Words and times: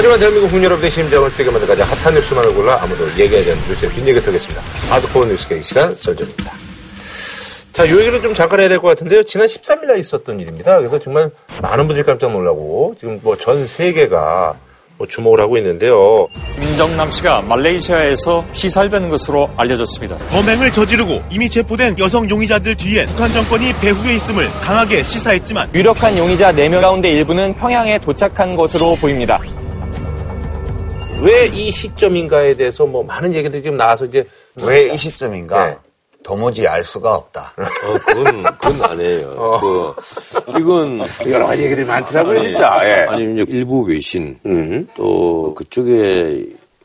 하지만 0.00 0.18
대한민국 0.18 0.48
국민 0.48 0.64
여러분의 0.64 0.90
심장을 0.90 1.30
뛰게 1.36 1.50
만든 1.50 1.68
가장 1.68 1.86
핫한 1.86 2.14
뉴스만을 2.14 2.54
골라 2.54 2.82
아무도 2.82 3.06
얘기하지 3.18 3.50
않는 3.50 3.68
뉴스의 3.68 3.92
뒷얘기 3.92 4.22
털겠습니다. 4.22 4.62
하드코어 4.88 5.26
뉴스가 5.26 5.56
이 5.56 5.62
시간 5.62 5.94
썰전입니다. 5.94 6.52
자, 7.74 7.86
요 7.86 8.00
얘기를 8.00 8.22
좀 8.22 8.32
잠깐 8.32 8.60
해야 8.60 8.70
될 8.70 8.78
것 8.78 8.88
같은데요. 8.88 9.22
지난 9.24 9.46
13일 9.46 9.84
날 9.84 9.98
있었던 9.98 10.40
일입니다. 10.40 10.78
그래서 10.78 10.98
정말 10.98 11.30
많은 11.60 11.86
분들이 11.86 12.02
깜짝 12.06 12.32
놀라고 12.32 12.94
지금 12.98 13.20
뭐 13.22 13.36
전 13.36 13.66
세계가 13.66 14.54
뭐 14.96 15.06
주목을 15.06 15.38
하고 15.38 15.58
있는데요. 15.58 16.26
김정남 16.58 17.12
씨가 17.12 17.42
말레이시아에서 17.42 18.46
피살된 18.54 19.10
것으로 19.10 19.50
알려졌습니다. 19.58 20.16
범행을 20.30 20.72
저지르고 20.72 21.20
이미 21.30 21.50
체포된 21.50 21.98
여성 21.98 22.28
용의자들 22.30 22.74
뒤엔 22.74 23.06
북한 23.08 23.30
정권이 23.34 23.74
배후에 23.82 24.14
있음을 24.14 24.50
강하게 24.62 25.02
시사했지만 25.02 25.68
유력한 25.74 26.16
용의자 26.16 26.52
4명 26.54 26.80
가운데 26.80 27.10
일부는 27.12 27.52
평양에 27.56 27.98
도착한 27.98 28.56
것으로 28.56 28.96
보입니다. 28.96 29.38
왜 31.22 31.46
이 31.52 31.70
시점인가에 31.70 32.54
대해서 32.54 32.86
뭐 32.86 33.02
많은 33.02 33.34
얘기들이 33.34 33.62
지금 33.62 33.76
나와서 33.76 34.04
이제 34.06 34.26
왜 34.62 34.92
이 34.92 34.96
시점인가? 34.96 35.66
네. 35.66 35.76
도무지 36.22 36.68
알 36.68 36.84
수가 36.84 37.14
없다. 37.14 37.54
어, 37.56 37.98
그건, 38.06 38.42
그건 38.58 38.90
아니에요. 38.90 39.58
그, 39.60 39.94
이건. 40.60 41.00
여러 41.30 41.46
가지 41.46 41.64
얘기들이 41.64 41.86
많더라고요, 41.86 42.42
진짜. 42.42 42.78
예. 42.84 43.06
아니, 43.08 43.32
이제 43.32 43.44
일부 43.48 43.80
외신, 43.84 44.38
음. 44.44 44.86
또 44.94 45.54
그쪽에 45.54 46.44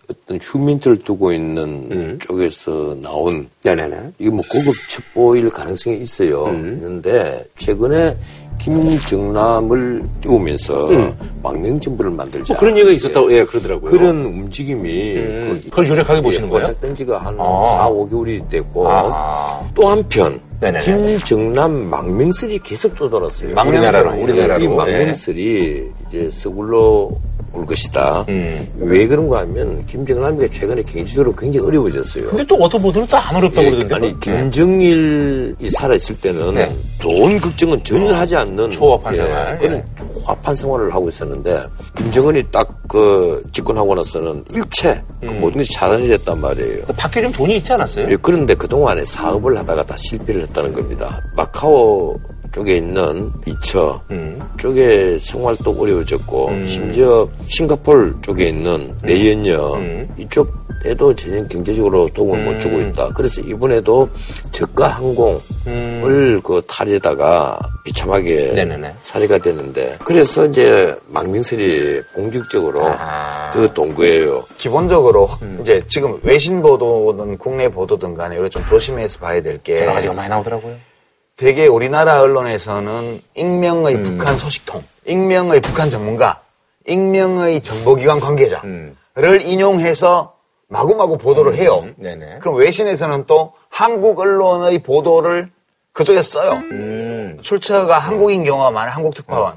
어떤 0.10 0.40
휴민트를 0.42 1.00
두고 1.00 1.34
있는 1.34 1.64
음. 1.92 2.20
쪽에서 2.22 2.96
나온 3.02 3.50
네네네. 3.64 4.12
이게 4.20 4.30
뭐 4.30 4.42
고급 4.50 4.74
첩보일 4.88 5.50
가능성이 5.50 5.98
있어요. 5.98 6.46
음. 6.46 6.78
있는데 6.78 7.44
최근에 7.58 8.16
김정남을 8.60 10.04
띄우면서 10.22 10.88
음. 10.90 11.14
망명 11.44 11.80
정부를 11.80 12.12
만들자. 12.12 12.54
뭐 12.54 12.60
그런 12.60 12.76
얘기가 12.78 12.92
있었다고 12.94 13.32
예 13.34 13.44
그러더라고요. 13.44 13.92
그런 13.92 14.26
움직임이 14.26 15.18
음. 15.18 15.62
그 15.66 15.70
걸 15.72 15.88
유력하게 15.88 16.22
보시는 16.22 16.50
거예요? 16.50 16.68
고착된 16.68 16.96
지가 16.96 17.18
한 17.20 17.36
아. 17.40 17.66
4, 17.68 17.90
5개월이 17.90 18.48
됐고 18.50 18.88
아. 18.90 19.62
또 19.76 19.88
한편 19.88 20.40
네네네. 20.62 20.84
김정남 20.86 21.90
망명설이 21.90 22.60
계속 22.60 22.96
또 22.96 23.10
돌았어요. 23.10 23.50
우리나라로, 23.68 24.16
이- 24.16 24.24
우리나라로. 24.24 24.64
이 24.64 24.68
망명설이 24.68 25.92
이제 26.16 26.32
서굴로 26.32 27.20
올 27.54 27.66
것이다. 27.66 28.26
음. 28.28 28.68
왜 28.80 29.08
그런가 29.08 29.40
하면 29.40 29.86
김정남이가 29.86 30.48
최근에 30.52 30.84
경제적으로 30.84 31.34
굉장히 31.36 31.66
어려워졌어요. 31.68 32.28
근데 32.30 32.46
또 32.46 32.56
어떤 32.56 32.82
보도는 32.82 33.08
또 33.08 33.16
안 33.18 33.36
어렵다고 33.38 33.68
예, 33.68 33.72
그러던데. 33.72 33.96
아니 33.96 34.20
김정일이 34.20 35.70
살아있을 35.72 36.20
때는 36.20 36.54
네. 36.56 36.76
돈 37.00 37.40
걱정은 37.40 37.82
전혀 37.84 38.14
하지 38.14 38.36
않는 38.36 38.72
초합한 38.72 39.16
생활. 39.16 39.58
그런 39.58 39.74
예. 39.78 39.84
호합한 40.16 40.54
생활을 40.56 40.94
하고 40.94 41.08
있었는데 41.10 41.66
김정은이 41.96 42.44
딱 42.52 42.76
그 42.88 43.44
집권하고 43.52 43.96
나서는 43.96 44.44
일체 44.54 45.02
그 45.20 45.28
음. 45.28 45.40
모든 45.42 45.58
것이 45.58 45.74
차단이 45.74 46.08
됐단 46.08 46.40
말이에요. 46.40 46.84
밖에 46.96 47.22
좀 47.22 47.32
돈이 47.32 47.58
있지 47.58 47.74
않았어요? 47.74 48.10
예, 48.10 48.16
그런데 48.22 48.54
그동안에 48.54 49.04
사업을 49.06 49.58
하다가 49.58 49.84
다 49.84 49.96
실패를 49.98 50.44
했다는 50.44 50.74
겁니다. 50.74 51.20
마카오 51.36 52.20
쪽에 52.56 52.78
있는 52.78 53.30
이처 53.48 54.02
음. 54.12 54.42
쪽에 54.58 55.20
생활도 55.20 55.72
어려워졌고 55.78 56.48
음. 56.48 56.66
심지어 56.66 57.28
싱가폴 57.48 58.16
쪽에 58.22 58.48
있는 58.48 58.96
내연녀 59.04 59.74
음. 59.76 60.08
이쪽에도 60.18 61.14
전혀 61.14 61.46
경제적으로 61.50 62.10
도움을 62.14 62.46
못 62.46 62.60
주고 62.62 62.80
있다. 62.80 63.10
그래서 63.14 63.42
이번에도 63.42 64.08
저가 64.54 64.88
항공을 64.88 65.42
음. 65.68 66.42
그 66.42 66.62
탈에다가 66.66 67.60
비참하게 67.84 68.54
네네네. 68.54 68.96
살해가 69.04 69.38
됐는데 69.38 69.98
그래서 70.06 70.46
이제 70.46 70.96
망명설이 71.10 72.02
공식적으로 72.14 72.86
아. 72.86 73.52
더돈 73.54 73.96
거예요. 73.96 74.46
기본적으로 74.58 75.26
확- 75.26 75.42
음. 75.42 75.60
이제 75.62 75.84
지금 75.90 76.18
외신 76.24 76.62
보도든 76.62 77.38
국내 77.38 77.68
보도든 77.68 78.14
간에 78.14 78.38
우리가 78.38 78.48
좀 78.48 78.64
조심해서 78.70 79.20
봐야 79.20 79.42
될 79.42 79.62
게 79.62 79.82
여러 79.82 79.92
가지가 79.92 80.14
많이 80.14 80.30
나오더라고요. 80.30 80.74
되게 81.38 81.68
우리나라 81.68 82.22
언론에서는 82.22 83.22
익명의 83.36 83.96
음. 83.96 84.04
북한 84.04 84.38
소식통, 84.38 84.84
익명의 85.06 85.62
북한 85.62 85.90
전문가, 85.90 86.40
익명의 86.88 87.62
정보기관 87.62 88.22
관계자를 88.22 88.64
음. 88.64 88.96
인용해서 89.42 90.36
마구마구 90.68 91.18
보도를 91.18 91.56
해요. 91.56 91.86
네네. 91.98 92.40
그럼 92.40 92.56
외신에서는 92.56 93.26
또 93.28 93.54
한국 93.70 94.20
언론의 94.20 94.80
보도를 94.80 95.52
그쪽에 95.92 96.24
써요. 96.24 96.54
음. 96.72 97.38
출처가 97.42 98.00
한국인 98.00 98.46
경우가 98.46 98.72
많아, 98.72 98.92
한국 98.92 99.14
특파원. 99.14 99.56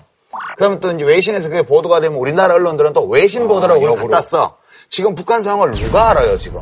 그러면 0.57 0.81
또 0.81 0.91
이제 0.91 1.05
외신에서 1.05 1.49
그게 1.49 1.63
보도가 1.63 2.01
되면 2.01 2.19
우리나라 2.19 2.55
언론들은 2.55 2.93
또 2.93 3.07
외신 3.07 3.47
보도라고 3.47 3.81
그걸 3.81 3.97
갖다 3.97 4.23
써. 4.23 4.59
지금 4.91 5.15
북한 5.15 5.43
상황을 5.43 5.73
누가 5.73 6.11
알아요, 6.11 6.37
지금? 6.39 6.61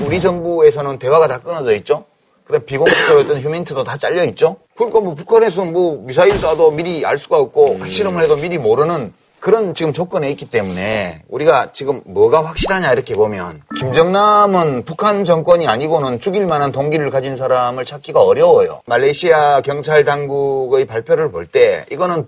우리 0.00 0.20
정부에서는 0.20 0.98
대화가 0.98 1.28
다 1.28 1.38
끊어져 1.38 1.74
있죠? 1.76 2.04
비공식적으로 2.66 3.20
어떤 3.20 3.40
휴민트도 3.40 3.84
다 3.84 3.96
잘려 3.96 4.24
있죠? 4.24 4.56
그러니까 4.76 5.00
뭐 5.00 5.14
북한에서 5.14 5.64
뭐 5.64 6.02
미사일 6.04 6.32
쏴도 6.40 6.74
미리 6.74 7.04
알 7.06 7.18
수가 7.18 7.38
없고 7.38 7.78
핵실험을 7.82 8.22
해도 8.22 8.36
미리 8.36 8.58
모르는 8.58 9.12
그런 9.40 9.74
지금 9.74 9.92
조건에 9.92 10.30
있기 10.30 10.46
때문에 10.46 11.22
우리가 11.28 11.72
지금 11.72 12.00
뭐가 12.04 12.44
확실하냐 12.44 12.92
이렇게 12.92 13.14
보면 13.14 13.62
김정남은 13.78 14.84
북한 14.84 15.24
정권이 15.24 15.66
아니고는 15.66 16.20
죽일 16.20 16.46
만한 16.46 16.70
동기를 16.70 17.10
가진 17.10 17.36
사람을 17.36 17.84
찾기가 17.84 18.22
어려워요. 18.22 18.82
말레이시아 18.86 19.62
경찰 19.62 20.04
당국의 20.04 20.84
발표를 20.86 21.30
볼 21.32 21.46
때 21.46 21.84
이거는 21.90 22.26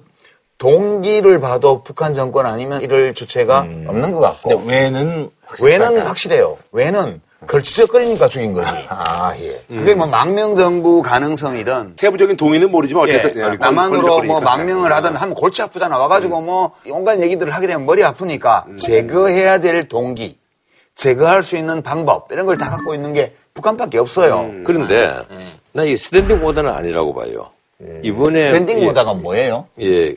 동기를 0.59 1.41
봐도 1.41 1.83
북한 1.83 2.15
정권 2.15 2.47
아니면 2.47 2.81
이럴 2.83 3.15
주체가 3.15 3.61
없는 3.61 4.13
것 4.13 4.21
같고 4.21 4.49
근데 4.61 4.73
왜는 4.75 5.31
왜는 5.61 6.01
확실해요. 6.07 6.57
왜는 6.73 7.21
걸치적거리니까 7.47 8.29
죽인 8.29 8.53
거지. 8.53 8.71
아 8.89 9.35
예. 9.39 9.63
그게 9.69 9.95
뭐 9.95 10.07
망명 10.07 10.57
정부 10.57 11.03
가능성이든 11.03 11.95
세부적인 11.97 12.37
동의는 12.37 12.71
모르지만 12.71 13.09
예, 13.09 13.17
어쨌든 13.17 13.43
예, 13.53 13.57
남한으로 13.57 14.01
뭐 14.03 14.17
걸리적거리니까. 14.17 14.41
망명을 14.41 14.93
하든 14.93 15.17
하면 15.17 15.35
골치 15.35 15.63
아프잖아. 15.63 15.99
와가지고 15.99 16.41
뭐 16.41 16.73
온갖 16.89 17.21
얘기들을 17.21 17.53
하게 17.53 17.67
되면 17.67 17.87
머리 17.87 18.03
아프니까 18.05 18.67
제거해야 18.79 19.59
될 19.59 19.89
동기, 19.89 20.39
제거할 20.97 21.43
수 21.43 21.57
있는 21.57 21.83
방법 21.83 22.31
이런 22.33 22.47
걸 22.47 22.57
다 22.57 22.71
갖고 22.71 22.95
있는 22.95 23.13
게 23.13 23.35
북한밖에 23.55 23.99
없어요. 23.99 24.51
그런데 24.65 25.13
나 25.73 25.85
이 25.85 25.97
standing 25.97 26.45
order는 26.45 26.71
아니라고 26.73 27.15
봐요. 27.15 27.51
이번에 28.03 28.39
standing 28.41 28.81
예, 28.83 28.87
order가 28.87 29.13
뭐예요? 29.15 29.67
예, 29.81 30.15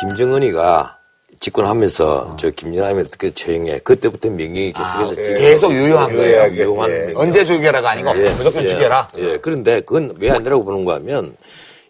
김정은이가 0.00 0.95
집권하면서 1.40 2.36
저 2.38 2.50
김정남이 2.50 3.00
어떻게 3.00 3.30
처형해 3.32 3.80
그때부터 3.80 4.30
명령이 4.30 4.72
계속해서 4.72 5.14
지금 5.14 5.34
계속 5.38 5.72
유효한 5.72 6.14
거예요. 6.16 6.52
유효한 6.54 6.90
예. 6.90 6.94
명령. 7.00 7.20
언제 7.20 7.44
죽여라가 7.44 7.90
아니고 7.90 8.10
예, 8.18 8.30
무조건 8.30 8.62
예, 8.64 8.68
죽여라. 8.68 9.08
예, 9.18 9.38
그런데 9.38 9.80
그건 9.80 10.14
왜 10.18 10.30
아니라고 10.30 10.64
보는 10.64 10.84
거 10.84 10.94
하면 10.94 11.36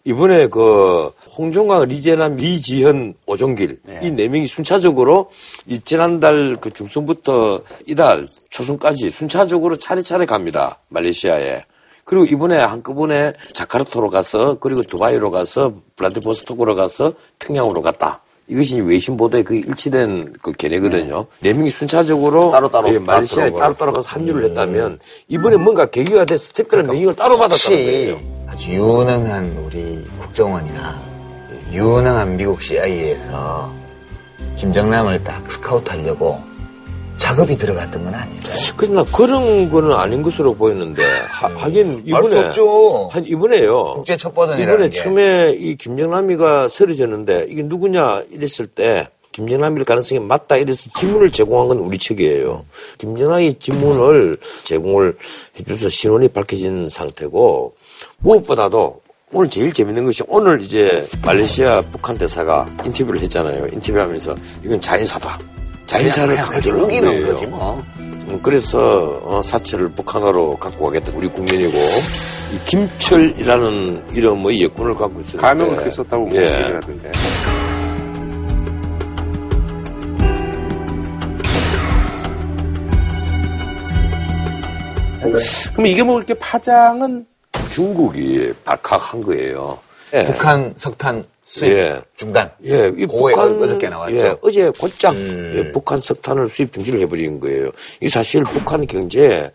이번에 0.04 0.46
그 0.46 1.10
홍종강, 1.36 1.84
리재남, 1.88 2.36
리지현, 2.36 3.14
오종길 3.26 3.80
이 4.02 4.10
네 4.12 4.28
명이 4.28 4.46
순차적으로 4.46 5.30
이 5.66 5.80
지난달 5.84 6.56
그 6.60 6.70
중순부터 6.70 7.62
이달 7.86 8.28
초순까지 8.50 9.10
순차적으로 9.10 9.74
차례차례 9.76 10.24
갑니다 10.26 10.78
말레이시아에. 10.90 11.64
그리고 12.04 12.24
이번에 12.24 12.56
한꺼번에 12.58 13.32
자카르타로 13.52 14.10
가서 14.10 14.60
그리고 14.60 14.82
두바이로 14.82 15.32
가서 15.32 15.72
블라디보스토크로 15.96 16.76
가서 16.76 17.14
평양으로 17.40 17.82
갔다. 17.82 18.22
이것이 18.48 18.80
외신 18.80 19.16
보도에 19.16 19.42
그 19.42 19.54
일치된 19.54 20.34
그 20.40 20.52
견해거든요. 20.52 21.26
네 21.40 21.52
명이 21.52 21.70
순차적으로 21.70 22.50
따로따로 22.52 22.88
예, 22.88 23.02
따로 23.04 23.26
따로따로 23.56 23.92
가서 23.92 24.08
합류를 24.10 24.44
했다면 24.50 25.00
이번에 25.28 25.56
뭔가 25.56 25.86
계기가 25.86 26.24
돼서 26.24 26.52
특별한 26.52 26.86
명령을 26.86 27.14
따로 27.14 27.36
받았다는 27.38 27.76
거예요. 27.84 28.20
아주 28.46 28.72
유능한 28.72 29.56
우리 29.64 30.04
국정원이나 30.20 31.00
유능한 31.72 32.36
미국 32.36 32.62
CIA에서 32.62 33.72
김정남을 34.56 35.24
딱 35.24 35.50
스카우트 35.50 35.90
하려고 35.90 36.40
작업이 37.18 37.56
들어갔던 37.56 38.04
건 38.04 38.14
아닐까요? 38.14 38.52
그래서 38.76 38.94
나 38.94 39.04
그런 39.04 39.70
거는 39.70 39.92
아닌 39.92 40.22
것으로 40.22 40.54
보였는데 40.54 41.02
하, 41.28 41.48
긴알수 41.48 42.02
이번에. 42.04 42.52
한 43.10 43.24
이번에요. 43.24 43.94
국제 43.94 44.16
첫 44.16 44.34
버전이라는 44.34 44.74
이번에 44.74 44.90
게. 44.90 44.94
처음에 45.02 45.52
이 45.58 45.76
김정남이가 45.76 46.68
쓰러졌는데 46.68 47.46
이게 47.48 47.62
누구냐 47.62 48.22
이랬을 48.30 48.66
때 48.74 49.08
김정남일 49.32 49.84
가능성이 49.84 50.20
맞다 50.20 50.56
이래서 50.56 50.90
지문을 50.98 51.30
제공한 51.30 51.68
건 51.68 51.78
우리 51.78 51.98
측이에요. 51.98 52.64
김정남이 52.98 53.58
지문을 53.58 54.38
제공을 54.64 55.16
해줘서 55.58 55.88
신원이 55.88 56.28
밝혀진 56.28 56.88
상태고 56.88 57.74
무엇보다도 58.18 59.00
오늘 59.32 59.50
제일 59.50 59.72
재밌는 59.72 60.04
것이 60.06 60.22
오늘 60.28 60.62
이제 60.62 61.06
말레이시아 61.22 61.82
북한 61.92 62.16
대사가 62.16 62.66
인터뷰를 62.84 63.20
했잖아요. 63.20 63.66
인터뷰하면서 63.72 64.36
이건 64.64 64.80
자연사다. 64.80 65.38
자신사를 65.86 66.36
강제로 66.36 66.84
우기는 66.84 67.26
거지 67.26 67.46
뭐. 67.46 67.82
음, 67.98 68.40
그래서 68.42 69.20
어, 69.22 69.40
사체를 69.42 69.90
북한으로 69.90 70.56
갖고 70.56 70.86
가겠다 70.86 71.12
우리 71.16 71.28
국민이고 71.28 71.78
이 71.78 72.68
김철이라는 72.68 74.04
이름의 74.14 74.62
여권을 74.64 74.94
갖고 74.94 75.20
있었는데 75.20 75.38
가명을 75.38 75.74
그렇게 75.74 75.90
썼다고 75.90 76.28
예. 76.32 76.62
얘기하던데 76.62 77.12
그럼 85.72 85.86
이게 85.86 86.02
뭐 86.02 86.18
이렇게 86.18 86.34
파장은 86.34 87.26
중국이 87.72 88.52
발칵한 88.64 89.22
거예요. 89.22 89.78
예. 90.14 90.24
북한 90.24 90.72
석탄 90.76 91.24
수입 91.46 91.70
예. 91.70 92.00
중단. 92.16 92.50
예, 92.64 92.92
이 92.96 93.06
북한 93.06 93.62
어저께 93.62 93.88
나왔죠. 93.88 94.16
예, 94.16 94.34
어제 94.42 94.70
곧장 94.78 95.14
음. 95.14 95.52
예, 95.56 95.72
북한 95.72 96.00
석탄을 96.00 96.48
수입 96.48 96.72
중지를 96.72 97.00
해버린 97.00 97.38
거예요. 97.38 97.70
이 98.00 98.08
사실 98.08 98.42
북한 98.42 98.86
경제 98.86 99.50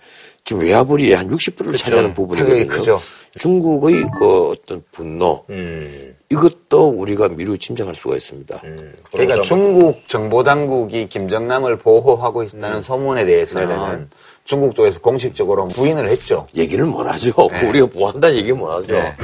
지금 0.45 0.63
외화벌이 0.63 1.13
한 1.13 1.29
60%를 1.29 1.75
차지하는 1.75 2.13
부분이거든요. 2.13 2.67
크죠. 2.67 2.99
중국의 3.39 4.05
그 4.17 4.49
어떤 4.49 4.83
분노 4.91 5.45
음. 5.49 6.15
이것도 6.29 6.89
우리가 6.89 7.29
미루 7.29 7.57
짐작할 7.57 7.93
수가 7.93 8.15
있습니다. 8.15 8.61
그러니까 9.11 9.41
중국 9.41 10.07
정보 10.07 10.43
당국이 10.43 11.07
김정남을 11.07 11.77
보호하고 11.77 12.43
있다는 12.43 12.81
소문에 12.81 13.25
대해서는 13.25 14.09
중국 14.45 14.75
쪽에서 14.75 14.99
공식적으로 14.99 15.67
부인을 15.67 16.07
했죠. 16.07 16.45
얘기를 16.55 16.85
못 16.85 17.05
하죠. 17.05 17.33
네. 17.51 17.67
우리가 17.67 17.85
보한다는 17.87 18.37
얘기 18.37 18.51
못 18.53 18.69
하죠. 18.69 18.93
네. 18.93 19.15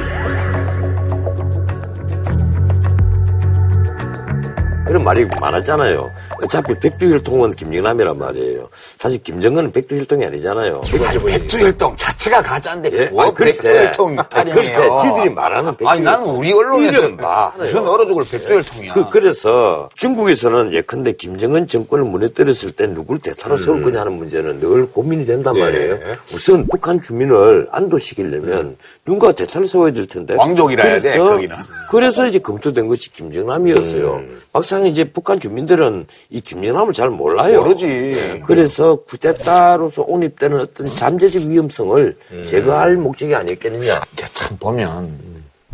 이런 4.90 5.04
말이 5.04 5.26
많았잖아요. 5.26 6.12
어차피 6.44 6.74
백두혈통은 6.80 7.52
김정남이란 7.52 8.18
말이에요. 8.18 8.70
사실 8.98 9.22
김정은은 9.22 9.72
백두혈통이 9.72 10.26
아니잖아요. 10.26 10.82
아니, 11.06 11.24
백두혈통 11.24 11.96
자체가 11.98 12.42
가짜인데 12.42 12.90
예? 12.94 13.06
뭐 13.08 13.24
아니, 13.24 13.34
글쎄. 13.34 13.68
백두혈통 13.74 14.16
타령이에요. 14.30 14.56
글쎄, 14.56 14.90
지들이 15.08 15.30
말하는 15.34 15.74
아니 15.86 16.02
나는 16.02 16.28
우리 16.28 16.54
언론에서 16.54 17.16
봐. 17.18 17.54
무슨 17.58 17.88
얼어 17.88 18.06
죽을 18.06 18.24
백두혈통이야. 18.30 18.94
그, 18.94 19.10
그래서 19.10 19.90
중국에서는 19.96 20.74
예컨대 20.74 21.14
김정은 21.14 21.68
정권을 21.68 22.06
무너뜨렸을 22.06 22.72
때 22.72 22.88
누굴 22.88 23.20
대타로 23.20 23.58
세울 23.58 23.84
거냐 23.84 24.02
하는 24.02 24.14
문제는 24.14 24.60
늘 24.60 24.88
고민이 24.88 25.26
된단 25.26 25.54
네. 25.54 25.60
말이에요. 25.62 26.00
우선 26.34 26.68
북한 26.68 27.02
주민을 27.02 27.68
안도시키려면 27.72 28.78
누군가 29.06 29.32
대타를 29.32 29.68
세워야 29.68 29.92
될 29.92 30.08
텐데. 30.08 30.36
왕족이라 30.36 30.84
해야 30.84 30.98
돼, 30.98 31.18
거기는. 31.18 31.56
그래서 31.90 32.28
이제 32.28 32.40
검토된 32.40 32.88
것이 32.88 33.12
김정남이었어요. 33.14 34.14
음. 34.16 34.42
막상 34.58 34.88
이제 34.88 35.04
북한 35.04 35.40
주민들은 35.40 36.08
이 36.32 36.42
김정남을 36.42 36.92
잘 36.92 37.12
몰라요. 37.12 37.62
모르지. 37.62 38.42
그래서 38.44 38.96
쿠데타로서 38.96 40.02
옹립되는 40.02 40.60
어떤 40.60 40.88
잠재적 40.88 41.44
위험성을 41.44 42.18
음. 42.32 42.48
제거할 42.48 42.96
목적이 42.96 43.36
아니었겠느냐. 43.36 44.02
참 44.34 44.58
보면 44.58 45.16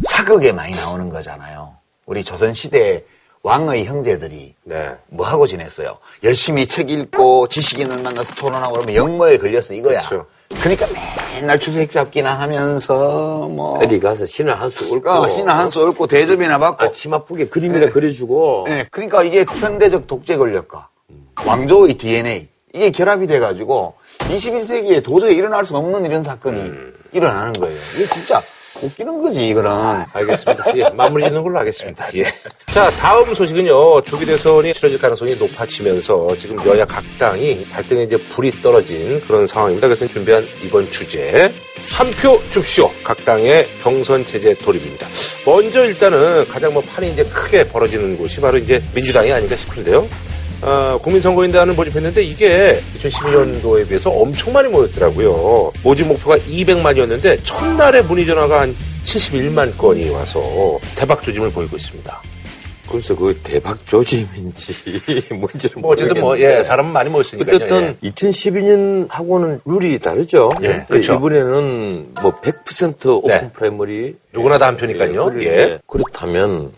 사극에 0.06 0.51
많이 0.51 0.75
나오는 0.75 1.07
거잖아요. 1.07 1.71
우리 2.06 2.25
조선 2.25 2.53
시대 2.53 3.01
왕의 3.41 3.85
형제들이 3.85 4.53
네. 4.63 4.91
뭐 5.07 5.25
하고 5.25 5.47
지냈어요? 5.47 5.97
열심히 6.25 6.68
책 6.68 6.91
읽고 6.91 7.47
지식인을 7.47 8.01
만나서 8.01 8.35
토론하고 8.35 8.74
그러면 8.74 8.95
역모에 8.95 9.38
걸렸어 9.38 9.74
이거야. 9.74 10.01
그렇죠. 10.01 10.25
그러니까 10.60 10.86
맨날 11.36 11.60
주색 11.60 11.92
잡기나 11.92 12.40
하면서 12.40 13.48
뭐 13.50 13.80
어디 13.80 14.00
가서 14.00 14.26
신을 14.26 14.60
한수 14.60 14.96
읊고. 14.96 15.10
어, 15.10 15.28
신나 15.28 15.58
한수 15.58 15.88
읊고 15.88 16.08
대접이나 16.08 16.58
받고. 16.58 16.84
아침 16.86 17.14
아프게 17.14 17.48
그림이나 17.48 17.90
그려주고. 17.90 18.66
네, 18.68 18.86
그러니까 18.92 19.24
이게 19.24 19.44
현대적 19.48 20.08
독재 20.08 20.38
권력과 20.38 20.88
왕조의 21.46 21.96
DNA 21.96 22.48
이게 22.74 22.92
결합이 22.92 23.28
돼가지고 23.28 23.96
21세기에 24.20 25.04
도저히 25.04 25.36
일어날 25.36 25.66
수 25.66 25.76
없는 25.76 26.06
이런 26.06 26.24
사건이 26.24 26.72
일어나는 27.12 27.54
거예요. 27.54 27.76
이게 27.96 28.06
진짜 28.06 28.42
웃기는 28.83 29.21
거지 29.21 29.47
이거는. 29.47 29.69
알겠습니다. 30.13 30.77
예, 30.77 30.89
마무리 30.89 31.24
짓는 31.24 31.41
걸로 31.41 31.57
하겠습니다. 31.59 32.07
예. 32.15 32.24
자, 32.68 32.89
다음 32.91 33.33
소식은요. 33.33 34.01
조기 34.01 34.25
대선이 34.25 34.74
치러질 34.74 35.00
가능성이 35.00 35.35
높아지면서 35.35 36.35
지금 36.38 36.57
여야 36.65 36.85
각 36.85 37.03
당이 37.19 37.65
발등에 37.71 38.03
이제 38.03 38.18
불이 38.18 38.62
떨어진 38.62 39.21
그런 39.27 39.47
상황입니다. 39.47 39.88
그래서 39.88 40.07
준비한 40.07 40.45
이번 40.63 40.89
주제 40.91 41.53
3표 41.77 42.51
줍쇼 42.51 42.91
각 43.03 43.24
당의 43.25 43.68
경선 43.81 44.25
체제 44.25 44.53
돌입입니다. 44.56 45.07
먼저 45.45 45.85
일단은 45.85 46.47
가장 46.47 46.74
뭐 46.74 46.81
판이 46.83 47.12
이제 47.12 47.24
크게 47.24 47.68
벌어지는 47.68 48.18
곳이 48.18 48.39
바로 48.41 48.57
이제 48.57 48.83
민주당이 48.94 49.31
아닌가 49.31 49.56
싶은데요. 49.56 50.07
어, 50.65 50.98
국민선거인단을 51.04 51.74
모집했는데 51.74 52.24
이게 52.24 52.81
2012년도에 52.98 53.86
비해서 53.88 54.10
엄청 54.10 54.54
많이 54.54 54.69
모였더라고요. 54.69 55.74
모집 55.83 56.07
목표가 56.07 56.38
200만이었는데 56.38 57.39
첫날에 57.44 58.01
문의 58.01 58.25
전화가 58.25 58.62
한 58.62 58.75
71만 59.04 59.77
건이 59.77 60.10
와서 60.10 60.80
대박 60.95 61.21
조짐을 61.21 61.51
보이고 61.51 61.75
있습니다. 61.75 62.21
그래서 62.89 63.15
그 63.15 63.38
대박 63.44 63.86
조짐인지 63.86 65.01
뭔지는 65.36 65.81
뭐 65.81 65.92
어쨌든 65.92 66.21
뭐. 66.21 66.38
예, 66.39 66.63
사람 66.63 66.94
많이 66.94 67.09
모였으니까. 67.09 67.56
어쨌든 67.56 67.98
2012년 68.04 69.07
하고는 69.09 69.59
룰이 69.66 70.00
다르죠. 70.00 70.51
예, 70.62 70.83
그렇죠. 70.88 71.16
이번에는 71.16 72.13
뭐 72.21 72.39
100% 72.39 73.06
오픈 73.18 73.27
네. 73.30 73.50
primary 73.51 74.16
누구나 74.31 74.57
다 74.57 74.68
한 74.68 74.77
표니까요. 74.77 75.33
예, 75.39 75.45
예. 75.45 75.80
그렇다면 75.88 76.71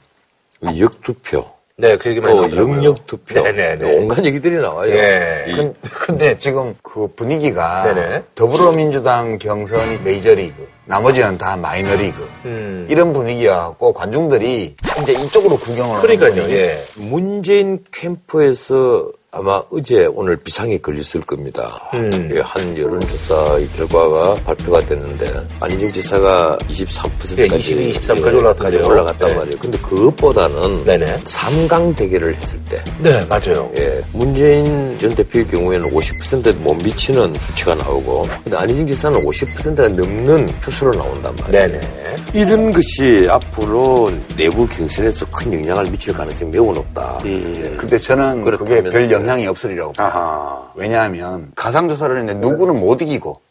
이 0.72 0.82
역투표, 0.82 1.46
네, 1.78 1.98
그 1.98 2.10
얘기 2.10 2.22
많이 2.22 2.34
또 2.36 2.42
나오더라고요. 2.44 2.78
영역 2.78 3.06
투표, 3.06 3.42
네네네. 3.42 3.98
온갖 3.98 4.24
얘기들이 4.24 4.56
나와요. 4.56 4.90
예. 4.94 5.44
이- 5.50 5.56
근- 5.58 5.74
근데 5.84 6.38
지금 6.38 6.74
그 6.82 7.10
분위기가 7.18 7.94
네네. 7.94 8.24
더불어민주당 8.34 9.38
경선이 9.38 10.00
메이저리그, 10.06 10.70
나머지는 10.86 11.38
다 11.38 11.58
마이너리그 11.58 12.30
음. 12.46 12.88
이런 12.90 13.12
분위기였고 13.12 13.92
관중들이 13.92 14.78
다 14.82 15.02
이제 15.02 15.14
이쪽으로 15.14 15.58
구경을 15.58 16.00
그러니까요. 16.00 16.44
예. 16.50 16.78
문재인 16.96 17.84
캠프에서 17.92 19.12
아마 19.38 19.62
어제 19.70 20.06
오늘 20.06 20.38
비상이 20.38 20.82
걸렸을 20.82 21.20
겁니다. 21.28 21.90
음. 21.94 22.30
예, 22.34 22.40
한 22.40 22.78
여론조사의 22.78 23.68
결과가 23.76 24.34
발표가 24.46 24.80
됐는데 24.86 25.30
안희정 25.60 25.92
지사가 25.92 26.58
23%까지 26.70 27.42
예, 27.42 27.46
22, 27.46 27.90
23 27.90 28.22
까지 28.22 28.38
올라갔던데요. 28.38 28.86
올라갔단 28.88 29.28
네. 29.28 29.36
말이에요. 29.36 29.60
근데 29.60 29.78
그것보다는 29.80 30.86
네네. 30.86 31.18
3강 31.26 31.94
대결을 31.98 32.34
했을 32.38 32.58
때 32.70 32.82
네, 33.02 33.26
맞아요. 33.26 33.70
예, 33.78 34.02
문재인 34.14 34.98
전 35.00 35.14
대표의 35.14 35.46
경우에는 35.50 35.92
50%못 35.92 36.78
미치는 36.78 37.34
수치가 37.34 37.76
나오고, 37.76 38.26
근데 38.46 38.56
안희정 38.56 38.88
지사는 38.88 39.22
50%가 39.22 39.90
넘는 39.90 40.46
표수로 40.64 40.94
나온단 40.94 41.36
말이에요. 41.42 41.68
네네. 41.68 42.06
이런 42.34 42.72
것이 42.72 43.28
앞으로 43.30 44.12
내부 44.38 44.68
경선에서 44.68 45.26
큰 45.30 45.54
영향을 45.54 45.90
미칠 45.92 46.14
가능성이 46.14 46.52
매우 46.52 46.74
높다. 46.74 47.20
예. 47.26 47.76
근데 47.78 47.98
저는 47.98 48.44
그게 48.44 48.82
별 48.84 49.10
영향이 49.26 49.48
없으리라고 49.48 49.94
봐요. 49.94 50.08
아하. 50.08 50.72
왜냐하면 50.76 51.52
가상조사를 51.56 52.16
했는데 52.18 52.40
누구는 52.48 52.80
못 52.80 53.02
이기고 53.02 53.42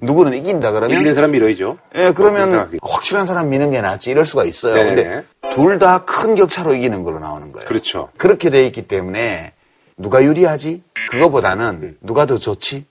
누구는 0.00 0.34
이긴다 0.34 0.72
그러면 0.72 0.96
이기는 0.96 1.14
사람 1.14 1.30
밀어야죠. 1.32 1.78
예, 1.96 2.12
그러면 2.12 2.48
생각이. 2.50 2.78
확실한 2.82 3.26
사람 3.26 3.50
미는 3.50 3.70
게 3.70 3.80
낫지 3.80 4.10
이럴 4.10 4.26
수가 4.26 4.44
있어요. 4.44 4.74
네네. 4.74 4.94
근데 4.94 5.24
둘 5.54 5.78
다 5.78 6.04
큰 6.04 6.34
격차로 6.34 6.74
이기는 6.74 7.02
걸로 7.02 7.18
나오는 7.18 7.52
거예요. 7.52 7.66
그렇죠. 7.68 8.08
그렇게 8.16 8.50
돼 8.50 8.64
있기 8.66 8.88
때문에 8.88 9.52
누가 9.96 10.22
유리하지? 10.24 10.82
그거보다는 11.10 11.98
누가 12.00 12.26
더 12.26 12.38
좋지? 12.38 12.86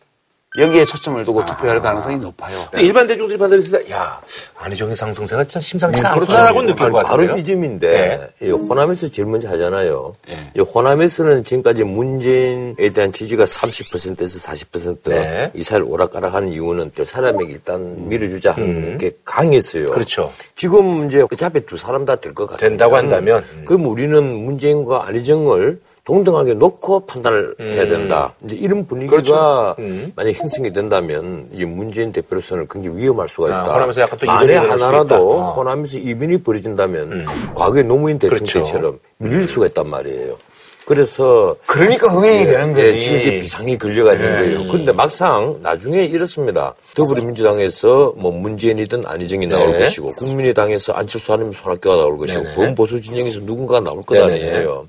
여기에 0.58 0.84
초점을 0.84 1.24
두고 1.24 1.46
투표할 1.46 1.79
가능성이 1.81 2.17
높아요. 2.17 2.58
근데 2.70 2.86
일반 2.86 3.08
대중들이 3.08 3.38
받아들였을 3.38 3.86
때, 3.86 3.93
야, 3.93 4.22
안희정의 4.58 4.98
상승세가 4.98 5.46
진짜 5.46 5.62
심상치 5.62 6.01
음, 6.01 6.05
않구나라고 6.08 6.55
그렇죠. 6.60 6.74
느낀 6.75 6.91
것 6.91 6.98
아니, 7.00 7.08
바로 7.08 7.22
같아요. 7.24 7.39
이 7.39 7.43
점인데, 7.46 8.29
이 8.41 8.50
호남에서 8.50 9.08
제일 9.08 9.29
먼저 9.29 9.48
하잖아요. 9.48 10.13
이 10.58 10.60
호남에서는 10.60 11.46
지금까지 11.46 11.86
문재인에 11.86 12.89
대한 12.93 13.13
지지가 13.13 13.46
30%에서 13.46 14.51
40% 14.51 15.10
네. 15.10 15.51
이사를 15.53 15.86
오락가락하는 15.88 16.50
이유는 16.50 16.91
또 16.96 17.05
사람에게 17.05 17.53
일단 17.53 18.10
밀어주자 18.10 18.51
하는 18.51 18.98
게 18.98 19.12
강했어요. 19.24 19.91
그렇죠. 19.91 20.34
지금 20.58 21.08
이제 21.08 21.22
어차피 21.31 21.65
두 21.65 21.77
사람 21.77 22.03
다 22.03 22.17
될 22.17 22.34
것 22.34 22.48
같아요. 22.48 22.67
된다고 22.70 22.98
한다면, 22.98 23.41
음. 23.55 23.63
그럼 23.65 23.86
우리는 23.86 24.22
문재인과 24.22 25.08
안희정을 25.08 25.79
동등하게 26.03 26.55
놓고 26.55 27.05
판단을 27.05 27.55
해야 27.60 27.86
된다. 27.86 28.34
이제 28.43 28.55
이런 28.55 28.86
분위기가 28.88 29.17
음. 29.17 29.24
그렇죠. 29.24 29.75
음. 29.79 30.12
만약 30.15 30.31
형성이 30.31 30.74
된다면 30.74 31.48
이 31.51 31.63
문재인 31.63 32.12
대표로서는 32.12 32.67
굉장히 32.70 32.98
위험할 32.98 33.27
수가 33.27 33.55
아, 33.55 33.62
있다. 33.62 33.74
호남에서 33.74 34.01
약간 34.01 34.20
또 34.20 34.25
만에 34.25 34.55
하나라도 34.55 35.05
있다. 35.05 35.22
어. 35.22 35.53
호남에서 35.53 35.98
이변이 35.98 36.38
벌어진다면 36.41 37.25
과거의 37.53 37.84
노무현 37.84 38.17
대통령 38.17 38.46
그렇죠. 38.46 38.60
때처럼 38.63 39.00
밀릴 39.20 39.46
수가 39.46 39.67
있단 39.67 39.88
말이에요. 39.88 40.38
그래서 40.86 41.55
그러니까 41.67 42.08
흥행이 42.08 42.46
되는 42.46 42.74
거지. 42.74 42.88
예, 42.88 43.00
지금 43.00 43.17
이제 43.17 43.39
비상이 43.39 43.77
걸려가 43.77 44.13
있는 44.13 44.31
거예요. 44.31 44.67
그런데 44.67 44.91
막상 44.91 45.55
나중에 45.62 46.03
이렇습니다. 46.03 46.74
더불어민주당에서 46.96 48.13
뭐 48.17 48.31
문재인이든 48.31 49.03
안희정이 49.05 49.46
나올 49.48 49.72
네. 49.72 49.79
것이고 49.79 50.12
국민의당에서 50.13 50.93
안철수 50.93 51.31
아니면 51.34 51.53
손학규가 51.53 51.96
나올 51.98 52.17
것이고 52.17 52.41
네네. 52.41 52.55
범보수 52.55 53.00
진영에서 53.00 53.39
누군가 53.41 53.79
나올 53.79 54.01
것 54.01 54.15
네네. 54.15 54.34
아니에요. 54.34 54.88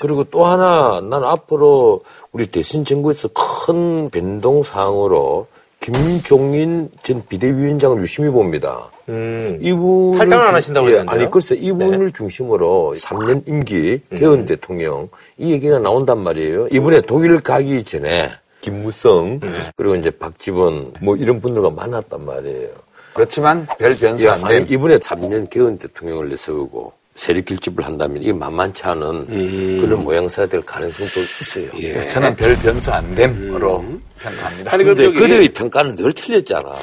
그리고 0.00 0.24
또 0.24 0.46
하나 0.46 1.00
나는 1.02 1.28
앞으로 1.28 2.02
우리 2.32 2.46
대선 2.46 2.84
정부에서 2.84 3.28
큰 3.28 4.08
변동 4.10 4.62
사항으로 4.62 5.46
김종인 5.78 6.90
전 7.02 7.22
비대위원장을 7.26 8.00
유심히 8.02 8.30
봅니다. 8.30 8.90
음. 9.08 9.58
이분 9.60 10.12
탈당을 10.12 10.46
안 10.46 10.54
하신다고 10.54 10.86
그랬는데요? 10.86 11.16
네. 11.16 11.22
아니 11.22 11.30
글쎄 11.30 11.54
이분을 11.54 12.12
중심으로 12.12 12.94
3년 12.96 13.48
임기 13.48 14.00
대원 14.16 14.40
음. 14.40 14.46
대통령 14.46 15.08
이 15.36 15.52
얘기가 15.52 15.78
나온단 15.78 16.18
말이에요. 16.18 16.68
이번에 16.70 17.00
독일 17.02 17.40
가기 17.40 17.84
전에 17.84 18.30
김무성 18.60 19.40
그리고 19.76 19.96
이제 19.96 20.10
박지원 20.10 20.92
뭐 21.00 21.16
이런 21.16 21.40
분들과 21.40 21.70
만났단 21.70 22.24
말이에요. 22.24 22.68
그렇지만 23.14 23.66
별 23.78 23.96
변수 23.96 24.26
야, 24.26 24.34
안 24.34 24.48
됨. 24.48 24.66
이번에 24.68 24.98
3년 24.98 25.50
개헌 25.50 25.78
대통령을 25.78 26.28
내세우고 26.28 26.99
세력길집을 27.14 27.84
한다면 27.84 28.22
이게 28.22 28.32
만만치 28.32 28.82
않은 28.84 29.78
그런 29.80 30.04
모양새가 30.04 30.48
될 30.48 30.62
가능성도 30.62 31.20
있어요. 31.40 31.70
예, 31.78 32.02
저는 32.02 32.36
별 32.36 32.56
변수 32.56 32.90
안 32.92 33.14
됨으로 33.14 33.84
평가합니다. 34.20 34.72
아니, 34.72 34.84
근데 34.84 35.10
그들의 35.12 35.48
평가는 35.52 35.96
늘 35.96 36.12
틀렸잖아. 36.12 36.74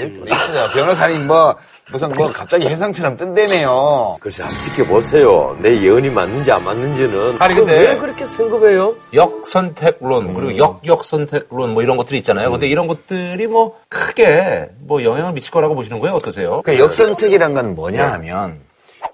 있어요. 0.00 0.70
변호사님 0.74 1.26
뭐 1.26 1.54
무슨 1.88 2.12
뭐 2.12 2.32
갑자기 2.32 2.66
해상처럼 2.66 3.16
뜬다며요. 3.16 4.16
그래서 4.20 4.42
한번 4.42 4.58
지켜보세요. 4.60 5.56
내 5.60 5.80
예언이 5.82 6.10
맞는지 6.10 6.50
안 6.50 6.64
맞는지는. 6.64 7.36
아니, 7.38 7.54
근데- 7.54 7.78
왜 7.90 7.96
그렇게 7.96 8.26
생각해요? 8.26 8.96
역선택론 9.14 10.34
그리고 10.34 10.56
역역선택론 10.58 11.74
뭐 11.74 11.82
이런 11.84 11.96
것들이 11.96 12.18
있잖아요. 12.18 12.50
근데 12.50 12.66
이런 12.66 12.88
것들이 12.88 13.46
뭐 13.46 13.78
크게 13.88 14.68
뭐 14.80 15.04
영향을 15.04 15.32
미칠 15.32 15.52
거라고 15.52 15.74
보시는 15.76 16.00
거예요? 16.00 16.16
어떠세요? 16.16 16.60
그 16.64 16.76
역선택이란 16.76 17.54
건 17.54 17.76
뭐냐 17.76 18.12
하면 18.14 18.65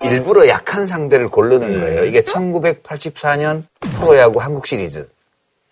일부러 0.03 0.49
약한 0.49 0.87
상대를 0.87 1.29
고르는 1.29 1.81
거예요. 1.81 2.05
이게 2.05 2.23
1984년 2.23 3.63
프로야구 3.99 4.41
한국 4.41 4.67
시리즈. 4.67 5.07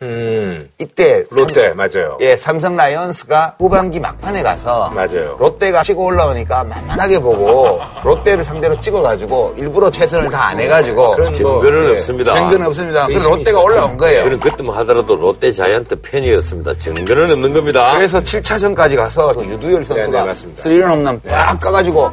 음, 0.03 0.67
이때 0.79 1.25
롯데 1.31 1.75
맞아요. 1.75 2.17
예, 2.23 2.35
삼성 2.35 2.75
라이언스가 2.75 3.57
후반기 3.59 4.01
막판에 4.01 4.43
가서 4.43 4.89
맞아요. 4.95 5.37
롯데가 5.39 5.83
치고 5.83 6.07
올라오니까 6.07 6.65
만만하게 6.65 7.19
보고 7.19 7.79
롯데를 8.03 8.43
상대로 8.43 8.81
찍어가지고 8.81 9.57
일부러 9.59 9.91
최선을 9.91 10.31
다 10.31 10.41
안 10.51 10.59
해가지고 10.59 11.11
그런 11.17 11.33
증거는 11.35 11.81
뭐, 11.83 11.89
예. 11.91 11.93
없습니다. 11.93 12.33
증거는 12.33 12.67
없습니다. 12.69 13.01
근데 13.09 13.15
의심이 13.19 13.35
롯데가 13.37 13.51
있었죠. 13.61 13.65
올라온 13.67 13.97
거예요. 13.99 14.25
그런 14.25 14.41
그때만 14.41 14.75
하더라도 14.79 15.17
롯데 15.17 15.53
자이언트 15.53 16.01
팬이었습니다. 16.01 16.79
증거는 16.79 17.31
없는 17.33 17.53
겁니다. 17.53 17.93
그래서 17.95 18.21
7차전까지 18.21 18.97
가서 18.97 19.35
그 19.35 19.45
유두열 19.45 19.85
선수가 19.85 20.07
네, 20.11 20.19
네, 20.19 20.25
맞습니다. 20.25 20.63
스리런 20.63 20.91
홈런 20.93 21.21
빡 21.21 21.61
까가지고 21.61 22.11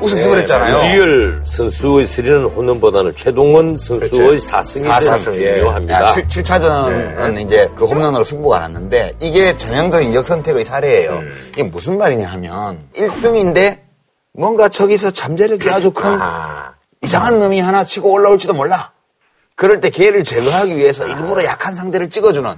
우승수 0.00 0.28
그랬잖아요. 0.28 0.92
유두열 0.92 1.42
선수의 1.44 2.06
스리런 2.06 2.44
홈런보다는 2.44 3.14
최동원 3.16 3.76
선수의 3.76 4.10
그렇죠. 4.10 4.38
사승이 4.38 4.84
사승. 4.84 5.32
중요합니다. 5.32 6.10
7, 6.10 6.44
차전은 6.44 7.38
이제 7.38 7.70
그 7.74 7.84
홈런으로 7.86 8.22
승부가 8.24 8.58
났는데 8.60 9.14
이게 9.20 9.56
전형적인 9.56 10.14
역선택의 10.14 10.64
사례예요. 10.64 11.12
음. 11.12 11.34
이게 11.50 11.62
무슨 11.62 11.96
말이냐 11.98 12.28
하면 12.28 12.78
1등인데 12.94 13.78
뭔가 14.32 14.68
저기서 14.68 15.12
잠재력이 15.12 15.68
아주 15.70 15.90
큰 15.90 16.20
아, 16.20 16.74
이상한 17.02 17.38
놈이 17.38 17.60
하나 17.60 17.84
치고 17.84 18.10
올라올지도 18.12 18.52
몰라. 18.52 18.92
그럴 19.54 19.80
때 19.80 19.88
걔를 19.88 20.22
제거하기 20.22 20.76
위해서 20.76 21.06
일부러 21.06 21.42
약한 21.44 21.74
상대를 21.74 22.10
찍어주는 22.10 22.50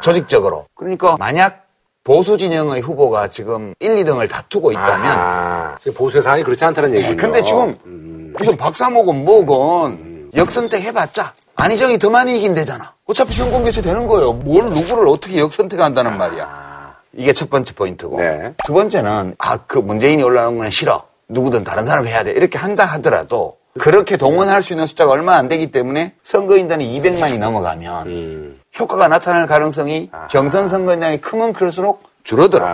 조직적으로. 0.00 0.66
그러니까 0.74 1.16
만약 1.18 1.65
보수 2.06 2.36
진영의 2.36 2.82
후보가 2.82 3.26
지금 3.26 3.74
1, 3.80 3.96
2등을 3.96 4.30
다투고 4.30 4.70
있다면 4.70 5.12
아, 5.18 5.76
지금 5.80 5.94
보수의 5.94 6.22
상황이 6.22 6.44
그렇지 6.44 6.64
않다는 6.64 6.94
얘기군요. 6.94 7.16
근데 7.16 7.42
지금 7.42 8.32
무슨 8.38 8.56
박사모건 8.56 9.24
뭐건 9.24 10.30
역선택 10.36 10.82
해봤자 10.82 11.32
안희정이 11.56 11.98
더 11.98 12.08
많이 12.08 12.36
이긴 12.36 12.54
되잖아. 12.54 12.92
어차피 13.06 13.34
전공 13.34 13.64
교체 13.64 13.82
되는 13.82 14.06
거예요. 14.06 14.34
뭘 14.34 14.66
누구를 14.66 15.08
어떻게 15.08 15.40
역선택한다는 15.40 16.16
말이야. 16.16 16.94
이게 17.14 17.32
첫 17.32 17.50
번째 17.50 17.74
포인트고. 17.74 18.20
네. 18.20 18.52
두 18.64 18.72
번째는 18.72 19.34
아 19.38 19.56
그 19.66 19.78
문재인이 19.78 20.22
올라오는 20.22 20.58
건 20.58 20.70
싫어. 20.70 21.02
누구든 21.28 21.64
다른 21.64 21.86
사람 21.86 22.06
해야 22.06 22.22
돼. 22.22 22.30
이렇게 22.30 22.56
한다 22.56 22.84
하더라도 22.84 23.56
그렇게 23.80 24.16
동원할 24.16 24.62
수 24.62 24.74
있는 24.74 24.86
숫자가 24.86 25.10
얼마 25.10 25.34
안 25.34 25.48
되기 25.48 25.72
때문에 25.72 26.14
선거인단이 26.22 27.00
200만이 27.00 27.38
넘어가면 27.40 28.55
효과가 28.78 29.08
나타날 29.08 29.46
가능성이 29.46 30.10
경선 30.30 30.68
선거인단이 30.68 31.20
크면 31.20 31.52
클수록 31.52 32.02
줄어들어. 32.24 32.66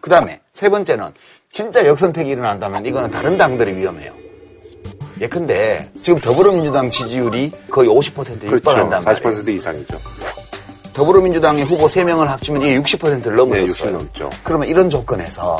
그 0.00 0.10
다음에 0.10 0.40
세 0.52 0.68
번째는 0.68 1.12
진짜 1.50 1.86
역선택이 1.86 2.30
일어난다면 2.30 2.86
이거는 2.86 3.10
다른 3.10 3.36
당들이 3.36 3.76
위험해요. 3.76 4.12
예컨대 5.20 5.90
지금 6.00 6.20
더불어민주당 6.20 6.90
지지율이 6.90 7.52
거의 7.70 7.88
50%에 7.88 8.46
육박한단 8.50 9.02
그렇죠. 9.02 9.24
말이에요. 9.24 9.42
40% 9.44 9.48
이상이죠. 9.48 10.00
더불어민주당의 10.92 11.64
후보 11.64 11.86
3명을 11.86 12.26
합치면 12.26 12.62
이게 12.62 12.80
60%를 12.80 13.36
넘어섰어요. 13.36 13.60
네, 13.60 13.66
60 13.66 13.90
넘죠. 13.90 14.30
그러면 14.44 14.68
이런 14.68 14.88
조건에서 14.88 15.58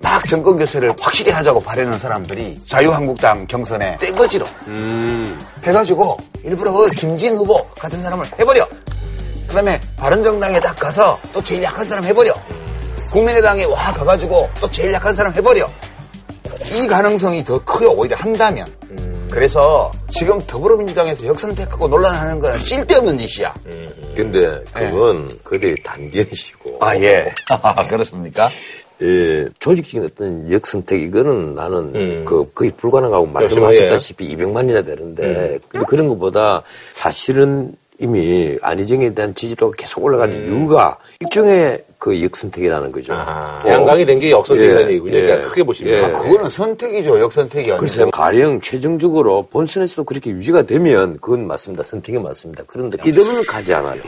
막 0.00 0.26
정권 0.28 0.56
교체를 0.58 0.94
확실히 0.98 1.30
하자고 1.32 1.60
바라는 1.60 1.98
사람들이 1.98 2.60
자유한국당 2.66 3.46
경선에 3.46 3.98
떼거지로 3.98 4.46
음. 4.68 5.38
해가지고 5.64 6.16
일부러 6.42 6.72
그 6.72 6.90
김진 6.90 7.36
후보 7.36 7.66
같은 7.78 8.02
사람을 8.02 8.24
해버려. 8.38 8.66
그 9.50 9.54
다음에 9.54 9.80
바른정당에 9.96 10.60
딱 10.60 10.76
가서 10.76 11.18
또 11.32 11.42
제일 11.42 11.64
약한 11.64 11.84
사람 11.88 12.04
해버려. 12.04 12.32
국민의당에 13.10 13.64
와 13.64 13.92
가가지고 13.92 14.48
또 14.60 14.70
제일 14.70 14.92
약한 14.92 15.12
사람 15.12 15.34
해버려. 15.34 15.68
이 16.72 16.86
가능성이 16.86 17.44
더 17.44 17.58
커요. 17.64 17.90
오히려 17.90 18.14
한다면. 18.16 18.64
그래서 19.28 19.90
지금 20.08 20.40
더불어민주당에서 20.46 21.26
역선택하고 21.26 21.88
논란하는 21.88 22.38
거는 22.38 22.60
쓸데없는 22.60 23.18
짓이야. 23.18 23.52
근데 24.14 24.62
그건 24.72 25.36
그들의 25.42 25.74
단견이시고. 25.82 26.76
아, 26.78 26.96
예. 26.98 27.34
그렇습니까? 27.90 28.48
예, 29.02 29.48
조직적인 29.58 30.04
어떤 30.04 30.52
역선택 30.52 31.00
이거는 31.00 31.56
나는 31.56 31.78
음. 31.96 32.24
그 32.24 32.48
거의 32.52 32.70
불가능하고 32.70 33.26
말씀하셨다시피 33.26 34.36
200만이나 34.36 34.84
되는데 34.86 35.58
근데 35.68 35.86
그런 35.86 36.06
것보다 36.08 36.62
사실은 36.92 37.74
이미 38.00 38.56
안희정에 38.62 39.12
대한 39.14 39.34
지지도가 39.34 39.74
계속 39.76 40.02
올라가는 40.02 40.34
이유가 40.36 40.96
일종의 41.20 41.84
그 41.98 42.22
역선택이라는 42.22 42.92
거죠. 42.92 43.12
아, 43.14 43.60
어. 43.64 43.68
양강이 43.68 44.06
된 44.06 44.18
게 44.18 44.30
역선택이라는 44.30 44.82
예, 44.86 44.88
얘기군요. 44.88 45.14
예, 45.16 45.22
그러니까 45.22 45.48
크게 45.48 45.62
보시면. 45.62 45.92
예. 45.92 46.02
아, 46.02 46.18
그거는 46.18 46.48
선택이죠. 46.48 47.20
역선택이 47.20 47.70
아니고. 47.72 47.80
글쎄 47.80 48.06
가령 48.10 48.60
최종적으로 48.62 49.46
본선에서도 49.50 50.04
그렇게 50.04 50.30
유지가 50.30 50.62
되면 50.62 51.18
그건 51.20 51.46
맞습니다. 51.46 51.84
선택이 51.84 52.18
맞습니다. 52.18 52.64
그런데 52.66 52.96
이름은 53.04 53.42
가지 53.46 53.74
않아요. 53.74 54.00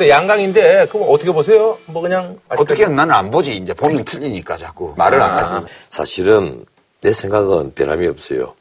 근데 0.00 0.12
양강인데 0.12 0.86
그럼 0.90 1.08
어떻게 1.10 1.30
보세요? 1.30 1.76
뭐 1.84 2.00
그냥 2.00 2.38
어떻게 2.48 2.88
나는 2.88 3.12
안 3.12 3.30
보지. 3.30 3.56
이제 3.56 3.74
보면 3.74 4.02
틀리니까 4.02 4.56
자꾸 4.56 4.94
말을 4.96 5.20
안 5.20 5.36
하지. 5.36 5.70
사실은 5.90 6.64
내 7.02 7.12
생각은 7.12 7.74
변함이 7.74 8.06
없어요. 8.06 8.54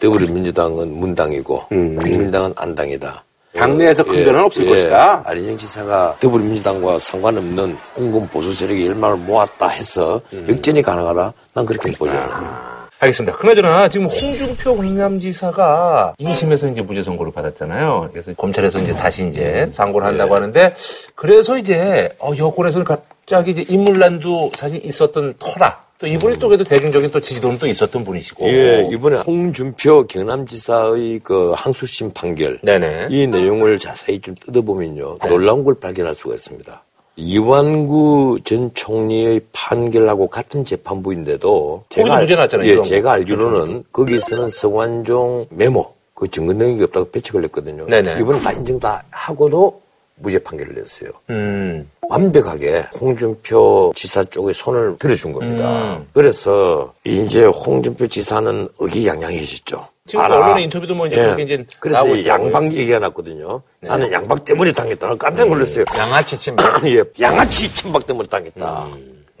더불어민주당은 0.00 0.92
문당이고 0.92 1.66
국민당은 1.68 2.54
안당이다. 2.56 3.22
당내에서 3.54 4.02
큰 4.02 4.14
예, 4.16 4.24
변화는 4.24 4.46
없을 4.46 4.66
예. 4.66 4.70
것이다. 4.70 5.22
안희정 5.24 5.56
지사가 5.56 6.16
더불어민주당과 6.18 6.98
상관없는 6.98 7.78
홍금 7.96 8.26
보수 8.26 8.52
세력의 8.52 8.84
일망을 8.86 9.18
모았다 9.18 9.68
해서 9.68 10.20
역전이 10.48 10.82
가능하다? 10.82 11.32
난 11.54 11.64
그렇게 11.64 11.92
보지 11.92 12.10
않아요. 12.10 12.81
알겠습니다. 13.02 13.36
그나저나 13.36 13.88
지금 13.88 14.06
홍준표 14.06 14.76
경남지사가 14.76 16.14
2심에서 16.20 16.70
이제 16.70 16.82
무죄 16.82 17.02
선고를 17.02 17.32
받았잖아요. 17.32 18.10
그래서 18.12 18.32
검찰에서 18.34 18.78
이제 18.78 18.92
다시 18.92 19.26
이제 19.26 19.68
상고를 19.72 20.06
한다고 20.06 20.36
하는데 20.36 20.72
그래서 21.16 21.58
이제 21.58 22.10
어, 22.20 22.30
여권에서는 22.36 22.84
갑자기 22.84 23.50
이제 23.50 23.64
인물난도 23.68 24.52
사실 24.54 24.84
있었던 24.84 25.34
터라. 25.40 25.82
또 25.98 26.06
이분이 26.06 26.38
또 26.38 26.48
그래도 26.48 26.64
대중적인 26.64 27.10
또 27.10 27.20
지지도는 27.20 27.58
또 27.58 27.66
있었던 27.66 28.04
분이시고. 28.04 28.48
예, 28.48 28.88
이번에 28.90 29.18
홍준표 29.18 30.06
경남지사의 30.06 31.20
그 31.22 31.52
항소심 31.56 32.12
판결. 32.12 32.60
네네. 32.62 33.08
이 33.10 33.26
내용을 33.28 33.78
자세히 33.78 34.20
좀 34.20 34.34
뜯어보면요. 34.34 35.18
놀라운 35.28 35.62
걸 35.64 35.74
발견할 35.74 36.14
수가 36.14 36.34
있습니다. 36.34 36.82
이완구 37.16 38.40
전 38.44 38.70
총리의 38.74 39.40
판결하고 39.52 40.28
같은 40.28 40.64
재판부인데도 40.64 41.84
거기도 41.94 42.16
무죄 42.18 42.36
났잖아요, 42.36 42.68
예. 42.68 42.82
제가 42.82 43.12
알기로는 43.12 43.84
거기서는 43.92 44.50
성완종 44.50 45.46
메모 45.50 45.92
그 46.14 46.28
증거 46.28 46.52
능력이 46.52 46.84
없다고 46.84 47.10
배치 47.10 47.32
걸렸거든요. 47.32 47.86
네네. 47.86 48.20
이번은 48.20 48.42
다 48.42 48.52
인정 48.52 48.78
다 48.78 49.02
하고도 49.10 49.82
무죄 50.16 50.38
판결을 50.38 50.74
냈어요. 50.74 51.10
음. 51.30 51.90
완벽하게 52.08 52.84
홍준표 53.00 53.92
지사 53.96 54.22
쪽에 54.24 54.52
손을 54.52 54.96
들어준 54.98 55.32
겁니다. 55.32 55.96
음. 55.96 56.06
그래서 56.12 56.94
이제 57.04 57.44
홍준표 57.44 58.06
지사는 58.06 58.68
의기양양해졌죠. 58.78 59.86
지금 60.06 60.24
알아. 60.24 60.36
언론의 60.36 60.64
인터뷰도 60.64 60.94
뭐 60.94 61.06
이제 61.06 61.16
그렇게 61.16 61.42
이제 61.42 61.64
그래서. 61.78 62.04
네. 62.04 62.26
양박 62.26 62.72
얘기가 62.72 62.98
났거든요. 62.98 63.62
나는 63.80 64.10
양박 64.10 64.44
때문에 64.44 64.72
당했다. 64.72 65.06
난 65.06 65.16
깜짝 65.16 65.48
놀랐어요. 65.48 65.84
양아치 65.96 66.36
침박. 66.36 66.84
예, 66.90 67.04
양아치 67.20 67.72
침박 67.72 68.04
때문에 68.06 68.28
당했다. 68.28 68.88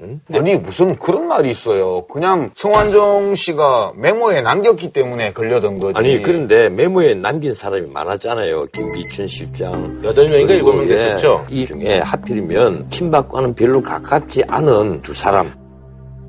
음. 0.00 0.20
아니 0.32 0.56
무슨 0.56 0.96
그런 0.96 1.26
말이 1.26 1.50
있어요. 1.50 2.06
그냥 2.06 2.50
성완종 2.56 3.34
씨가 3.36 3.92
메모에 3.96 4.42
남겼기 4.42 4.92
때문에 4.92 5.32
걸려던 5.32 5.78
거지. 5.78 5.98
아니 5.98 6.20
그런데 6.22 6.68
메모에 6.70 7.14
남긴 7.14 7.54
사람이 7.54 7.90
많았잖아요. 7.90 8.66
김기춘 8.66 9.26
실장. 9.26 10.00
여덟 10.04 10.28
명인가 10.28 10.54
일곱 10.54 10.74
명 10.74 10.86
그리고, 10.86 11.00
예, 11.00 11.04
됐었죠? 11.04 11.46
이 11.50 11.66
중에 11.66 11.98
하필이면 11.98 12.90
친박과는 12.90 13.54
별로 13.54 13.82
가깝지 13.82 14.44
않은 14.46 15.02
두 15.02 15.12
사람. 15.12 15.52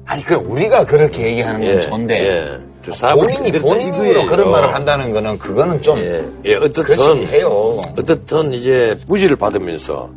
아니 0.05 0.23
그 0.23 0.35
우리가 0.35 0.85
그렇게 0.85 1.23
얘기하는 1.27 1.61
건 1.61 1.69
예, 1.69 1.79
좋은데 1.79 2.27
예. 2.27 2.72
본인이 2.91 3.51
본인으로 3.59 4.25
그런 4.27 4.51
말을 4.51 4.73
한다는 4.73 5.13
거는 5.13 5.37
그거는 5.39 5.81
좀 5.81 5.97
예, 5.99 6.23
예, 6.45 6.55
어떻든 6.55 7.25
해요. 7.27 7.81
어떻든 7.97 8.53
이제 8.53 8.97
무지를 9.07 9.35
받으면서 9.35 10.09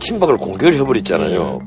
친박을 0.00 0.36
공격을 0.38 0.74
해버렸잖아요. 0.80 1.60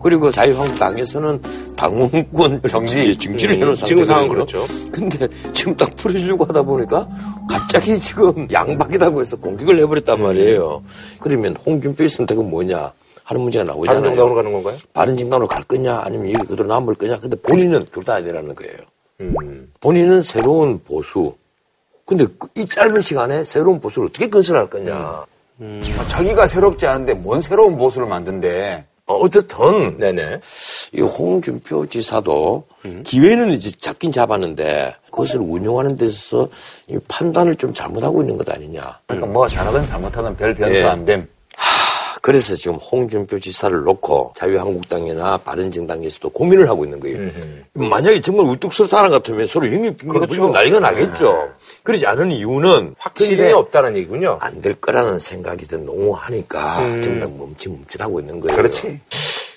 그리고 0.00 0.30
자유한국당에서는 0.30 1.42
당원권 1.76 2.62
정지, 2.68 3.16
증지를 3.18 3.56
해놓은 3.56 3.74
지금 3.74 4.04
상태거든요. 4.04 4.46
그렇죠. 4.46 4.64
근데 4.92 5.26
지금 5.52 5.74
딱 5.76 5.94
풀어주려고 5.96 6.44
하다 6.44 6.62
보니까 6.62 7.08
갑자기 7.50 8.00
지금 8.00 8.46
양박이라고 8.52 9.20
해서 9.20 9.36
공격을 9.36 9.78
해버렸단 9.80 10.20
말이에요. 10.22 10.82
그러면 11.20 11.56
홍준표의 11.56 12.08
선택은 12.08 12.48
뭐냐 12.48 12.92
하는 13.24 13.42
문제가 13.42 13.64
나오잖아요. 13.64 14.00
바른정당으로 14.02 14.34
가는 14.36 14.52
건가요? 14.52 14.76
바른정당으로 14.94 15.48
갈 15.48 15.62
거냐 15.64 16.00
아니면 16.04 16.32
여기 16.32 16.46
그대로 16.46 16.64
남을 16.68 16.94
거냐 16.94 17.18
근데 17.18 17.36
본인은 17.36 17.86
둘 17.92 18.04
다 18.04 18.14
아니라는 18.14 18.54
거예요. 18.54 18.76
음. 19.20 19.72
본인은 19.80 20.22
새로운 20.22 20.82
보수. 20.82 21.34
근데 22.04 22.26
그이 22.38 22.66
짧은 22.66 23.00
시간에 23.00 23.44
새로운 23.44 23.80
보수를 23.80 24.08
어떻게 24.08 24.28
건설할 24.30 24.70
거냐. 24.70 24.94
아, 24.94 25.26
자기가 26.08 26.48
새롭지 26.48 26.86
않은데 26.86 27.14
뭔 27.14 27.40
새로운 27.40 27.76
보수를 27.76 28.06
만든대. 28.06 28.84
어, 29.06 29.14
어쨌든 29.16 29.98
네네. 29.98 30.40
이 30.92 31.00
홍준표 31.00 31.86
지사도 31.86 32.64
기회는 33.04 33.50
이제 33.50 33.70
잡긴 33.80 34.12
잡았는데 34.12 34.94
그것을 35.06 35.40
운영하는 35.40 35.96
데서 35.96 36.48
이 36.86 36.98
판단을 37.08 37.56
좀 37.56 37.72
잘못하고 37.72 38.20
있는 38.22 38.36
것 38.36 38.48
아니냐. 38.50 39.00
그러니까 39.06 39.26
뭐가 39.32 39.48
잘하든 39.48 39.86
잘못하든 39.86 40.36
별 40.36 40.54
변수 40.54 40.76
예. 40.76 40.84
안 40.84 41.04
됨. 41.04 41.26
그래서 42.28 42.54
지금 42.56 42.74
홍준표 42.76 43.38
지사를 43.38 43.74
놓고 43.84 44.34
자유한국당이나 44.36 45.38
바른정당에서도 45.38 46.28
고민을 46.28 46.68
하고 46.68 46.84
있는 46.84 47.00
거예요. 47.00 47.30
만약에 47.72 48.20
정말 48.20 48.44
우뚝 48.50 48.74
설 48.74 48.86
사람 48.86 49.10
같으면 49.10 49.46
서로 49.46 49.72
영입 49.72 49.96
빙결 49.96 50.20
그렇죠. 50.26 50.50
난리가 50.50 50.78
나겠죠. 50.78 51.48
그러지 51.84 52.06
않은 52.06 52.30
이유는 52.32 52.96
근데 53.14 53.50
없다는 53.52 53.96
얘기군요. 53.96 54.36
안 54.42 54.60
될 54.60 54.74
거라는 54.74 55.18
생각이 55.18 55.66
더 55.68 55.78
농후하니까 55.78 57.00
정말 57.00 57.28
멈칫멈칫하고 57.30 58.20
있는 58.20 58.40
거예요. 58.40 58.56
그렇지. 58.58 59.00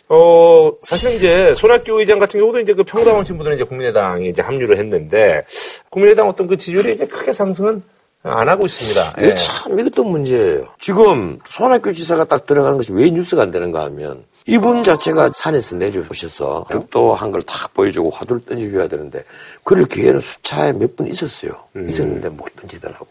어, 0.07 0.71
사실 0.81 1.15
이제 1.15 1.53
손학규 1.53 1.99
의장 1.99 2.19
같은 2.19 2.39
경우도 2.39 2.61
이제 2.61 2.73
그 2.73 2.85
평당원 2.85 3.25
신분으로 3.25 3.55
이제 3.55 3.65
국민의당에 3.65 4.27
이제 4.27 4.41
합류를 4.41 4.77
했는데 4.77 5.43
국민의당 5.89 6.29
어떤 6.29 6.47
그 6.47 6.55
지지율이 6.55 6.93
이제 6.93 7.05
크게 7.05 7.33
상승은 7.33 7.83
안 8.23 8.47
하고 8.47 8.65
있습니다. 8.67 9.15
이게 9.17 9.27
예. 9.29 9.35
참 9.35 9.79
이것도 9.79 10.03
문제예요. 10.03 10.65
지금 10.79 11.39
손학규 11.47 11.93
지사가 11.93 12.25
딱 12.25 12.45
들어가는 12.45 12.77
것이 12.77 12.91
왜 12.93 13.09
뉴스가 13.09 13.41
안 13.43 13.51
되는가 13.51 13.83
하면 13.85 14.25
이분 14.47 14.83
자체가 14.83 15.31
산에서 15.35 15.75
내려오셔서 15.77 16.65
격도한 16.69 17.31
걸 17.31 17.41
탁 17.43 17.73
보여주고 17.73 18.09
화두를 18.11 18.43
던져줘야 18.45 18.87
되는데 18.87 19.23
그럴 19.63 19.85
기회는 19.85 20.19
수차에 20.19 20.73
몇번 20.73 21.07
있었어요. 21.07 21.51
있었는데 21.87 22.29
못 22.29 22.55
던지더라고. 22.55 23.07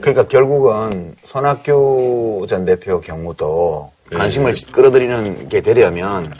그러니까 0.00 0.28
결국은 0.28 1.16
손학규 1.24 2.46
전 2.48 2.64
대표 2.64 3.00
경우도 3.00 3.90
관심을 4.12 4.54
끌어들이는 4.70 5.48
게 5.48 5.60
되려면 5.60 6.32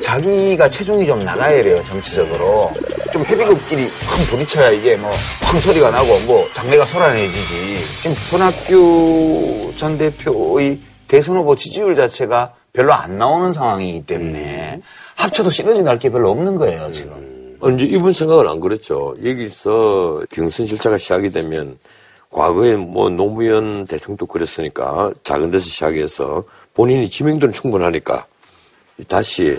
자기가 0.00 0.68
체중이 0.70 1.06
좀 1.06 1.24
나가야 1.24 1.62
돼요 1.62 1.82
정치적으로 1.82 2.70
좀 3.12 3.24
헤비급끼리 3.24 3.88
확 4.06 4.26
부딪혀야 4.28 4.70
이게 4.70 4.96
뭐쾅 4.96 5.60
소리가 5.60 5.90
나고 5.90 6.18
뭐 6.20 6.48
장래가 6.54 6.84
솟아내지지. 6.86 8.00
지금 8.02 8.14
손학규 8.16 9.72
전 9.76 9.98
대표의 9.98 10.78
대선 11.08 11.36
후보 11.36 11.56
지지율 11.56 11.94
자체가 11.94 12.52
별로 12.72 12.92
안 12.92 13.18
나오는 13.18 13.52
상황이기 13.52 14.06
때문에 14.06 14.80
합쳐도 15.16 15.50
시너지 15.50 15.82
날 15.82 15.98
게 15.98 16.08
별로 16.10 16.30
없는 16.30 16.56
거예요 16.56 16.90
지금. 16.92 17.56
어, 17.60 17.68
이제 17.70 17.84
이분 17.84 18.12
생각은 18.12 18.46
안 18.46 18.60
그랬죠. 18.60 19.14
여기서 19.24 20.22
경선 20.30 20.66
절차가 20.66 20.96
시작이 20.96 21.30
되면 21.30 21.78
과거에 22.30 22.76
뭐 22.76 23.10
노무현 23.10 23.86
대통령도 23.86 24.26
그랬으니까 24.26 25.10
작은 25.24 25.50
데서 25.50 25.64
시작해서 25.64 26.44
본인이 26.74 27.10
지명도는 27.10 27.52
충분하니까 27.52 28.24
다시 29.08 29.58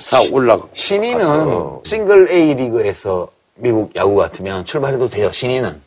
사 0.00 0.20
올라가. 0.32 0.64
신인은 0.72 1.80
single 1.84 2.30
A 2.30 2.54
리그에서 2.54 3.28
미국 3.56 3.94
야구 3.96 4.16
같으면 4.16 4.64
출발해도 4.64 5.08
돼요. 5.08 5.30
신인은 5.32 5.80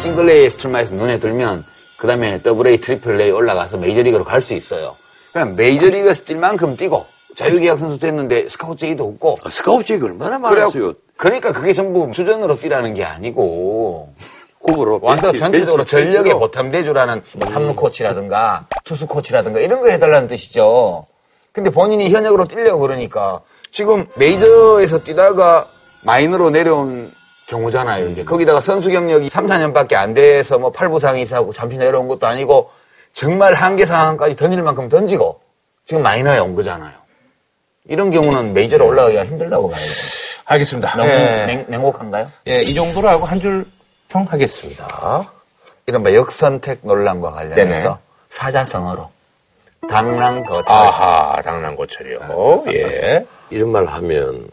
single 0.00 0.28
A에서 0.30 0.58
출마해서 0.58 0.94
눈에 0.94 1.18
들면 1.18 1.64
그 1.98 2.06
다음에 2.06 2.38
double 2.38 2.66
A, 2.68 2.78
triple 2.80 3.20
A 3.20 3.30
올라가서 3.30 3.78
메이저리그로 3.78 4.24
갈 4.24 4.40
수 4.42 4.54
있어요. 4.54 4.94
그냥 5.32 5.54
메이저리그에서 5.56 6.24
뛸 6.24 6.36
만큼 6.38 6.76
뛰고 6.76 7.04
자유계약 7.36 7.78
선수 7.78 7.98
됐는데 7.98 8.48
스카우트 8.50 8.80
제의도 8.80 9.04
없고 9.06 9.38
아, 9.44 9.50
스카우트가 9.50 10.06
얼마나 10.06 10.38
그래, 10.50 10.60
많았어요. 10.60 10.92
그러니까 11.16 11.52
그게 11.52 11.72
전부 11.72 12.10
수전으로 12.12 12.58
뛰라는 12.58 12.94
게 12.94 13.04
아니고 13.04 14.12
와서 15.00 15.22
벤치, 15.22 15.38
전체적으로 15.38 15.78
벤치, 15.78 15.90
전력에 15.90 16.16
벤치로. 16.30 16.38
보탬돼주라는 16.38 17.22
뭐 17.36 17.48
삼루 17.48 17.74
코치라든가 17.74 18.66
투수 18.84 19.06
코치라든가 19.06 19.60
이런 19.60 19.80
거 19.80 19.88
해달라는 19.88 20.28
뜻이죠. 20.28 21.04
근데 21.52 21.70
본인이 21.70 22.10
현역으로 22.10 22.46
뛰려고 22.46 22.80
그러니까 22.80 23.40
지금 23.70 24.06
메이저에서 24.16 24.98
뛰다가 25.00 25.66
마이너로 26.04 26.50
내려온 26.50 27.10
경우잖아요. 27.48 28.08
이제 28.08 28.24
거기다가 28.24 28.60
선수 28.60 28.90
경력이 28.90 29.28
3, 29.28 29.46
4년밖에 29.46 29.94
안 29.94 30.14
돼서 30.14 30.58
뭐 30.58 30.70
팔부상 30.70 31.18
이사하고 31.18 31.52
잠시 31.52 31.76
내려온 31.76 32.06
것도 32.08 32.26
아니고 32.26 32.70
정말 33.12 33.52
한계 33.54 33.84
상황까지 33.84 34.36
던질 34.36 34.62
만큼 34.62 34.88
던지고 34.88 35.40
지금 35.84 36.02
마이너에 36.02 36.38
온 36.38 36.54
거잖아요. 36.54 36.92
이런 37.88 38.10
경우는 38.10 38.54
메이저로 38.54 38.86
올라가기가 38.86 39.26
힘들다고 39.26 39.68
봐요. 39.70 39.82
알겠습니다. 40.44 40.96
너무 40.96 41.10
예. 41.10 41.44
맹, 41.46 41.64
맹목한가요? 41.68 42.30
예, 42.46 42.62
이 42.62 42.74
정도로 42.74 43.08
하고 43.08 43.26
한 43.26 43.40
줄 43.40 43.66
평하겠습니다. 44.08 45.28
이른바 45.86 46.14
역선택 46.14 46.80
논란과 46.82 47.32
관련해서 47.32 47.82
네네. 47.88 47.96
사자성어로 48.28 49.08
당랑 49.88 50.44
거절 50.44 50.64
아하, 50.76 51.42
당랑고철이요. 51.42 52.64
예. 52.68 53.26
이런 53.50 53.70
말 53.70 53.86
하면 53.86 54.46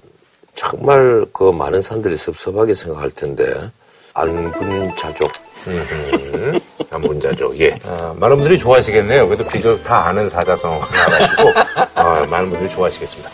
정말 0.55 1.25
그 1.31 1.51
많은 1.51 1.81
사람들이 1.81 2.17
섭섭하게 2.17 2.73
생각할 2.73 3.11
텐데 3.11 3.53
안분자족 4.13 5.31
남분자죠. 6.89 7.53
예. 7.59 7.77
아, 7.85 8.13
많은 8.17 8.37
분들이 8.37 8.57
좋아하시겠네요. 8.57 9.27
그래도 9.27 9.47
비교 9.47 9.81
다 9.83 10.07
아는 10.07 10.27
사자성 10.27 10.79
나가지고 10.79 11.49
아, 11.95 12.25
많은 12.25 12.49
분들이 12.49 12.69
좋아하시겠습니다. 12.69 13.29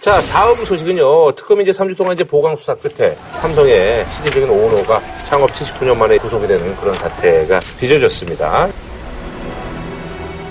자, 0.00 0.20
다음 0.22 0.64
소식은요. 0.64 1.32
특검이 1.36 1.62
이제 1.62 1.72
3주 1.72 1.96
동안 1.96 2.14
이제 2.14 2.24
보강 2.24 2.56
수사 2.56 2.74
끝에 2.74 3.14
삼성의 3.34 4.06
실질적인 4.10 4.48
오너가 4.50 5.00
창업 5.24 5.50
79년 5.52 5.96
만에 5.96 6.18
구속이 6.18 6.46
되는 6.48 6.74
그런 6.76 6.94
사태가 6.96 7.60
빚어졌습니다. 7.78 8.68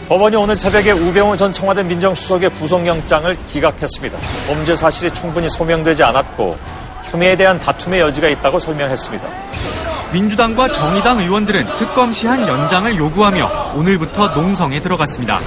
법원이 0.10 0.36
오늘 0.38 0.56
새벽에 0.56 0.89
우병우 0.89 1.38
전 1.38 1.54
청와대 1.54 1.84
민정수석의 1.84 2.50
구속영장을 2.56 3.38
기각했습니다. 3.45 4.17
범죄 4.48 4.76
사실이 4.76 5.13
충분히 5.13 5.48
소명되지 5.52 6.02
않았고 6.02 6.58
혐의에 7.12 7.38
대한 7.38 7.60
다툼의 7.60 8.00
여지가 8.00 8.28
있다고 8.30 8.58
설명했습니다. 8.58 9.30
민주당과 10.12 10.72
정의당 10.72 11.19
의원들은 11.19 11.63
특검 11.78 12.12
시한 12.12 12.48
연장을 12.48 12.98
요구하며 12.98 13.74
오늘부터 13.78 14.30
농성에 14.30 14.80
들어갔습니다. 14.80 15.39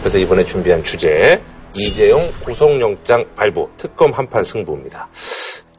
그래서 0.00 0.16
이번에 0.16 0.42
준비한 0.46 0.82
주제 0.82 1.42
이재용 1.74 2.32
구속영장 2.46 3.26
발부 3.36 3.68
특검 3.76 4.10
한판 4.10 4.42
승부입니다. 4.42 5.08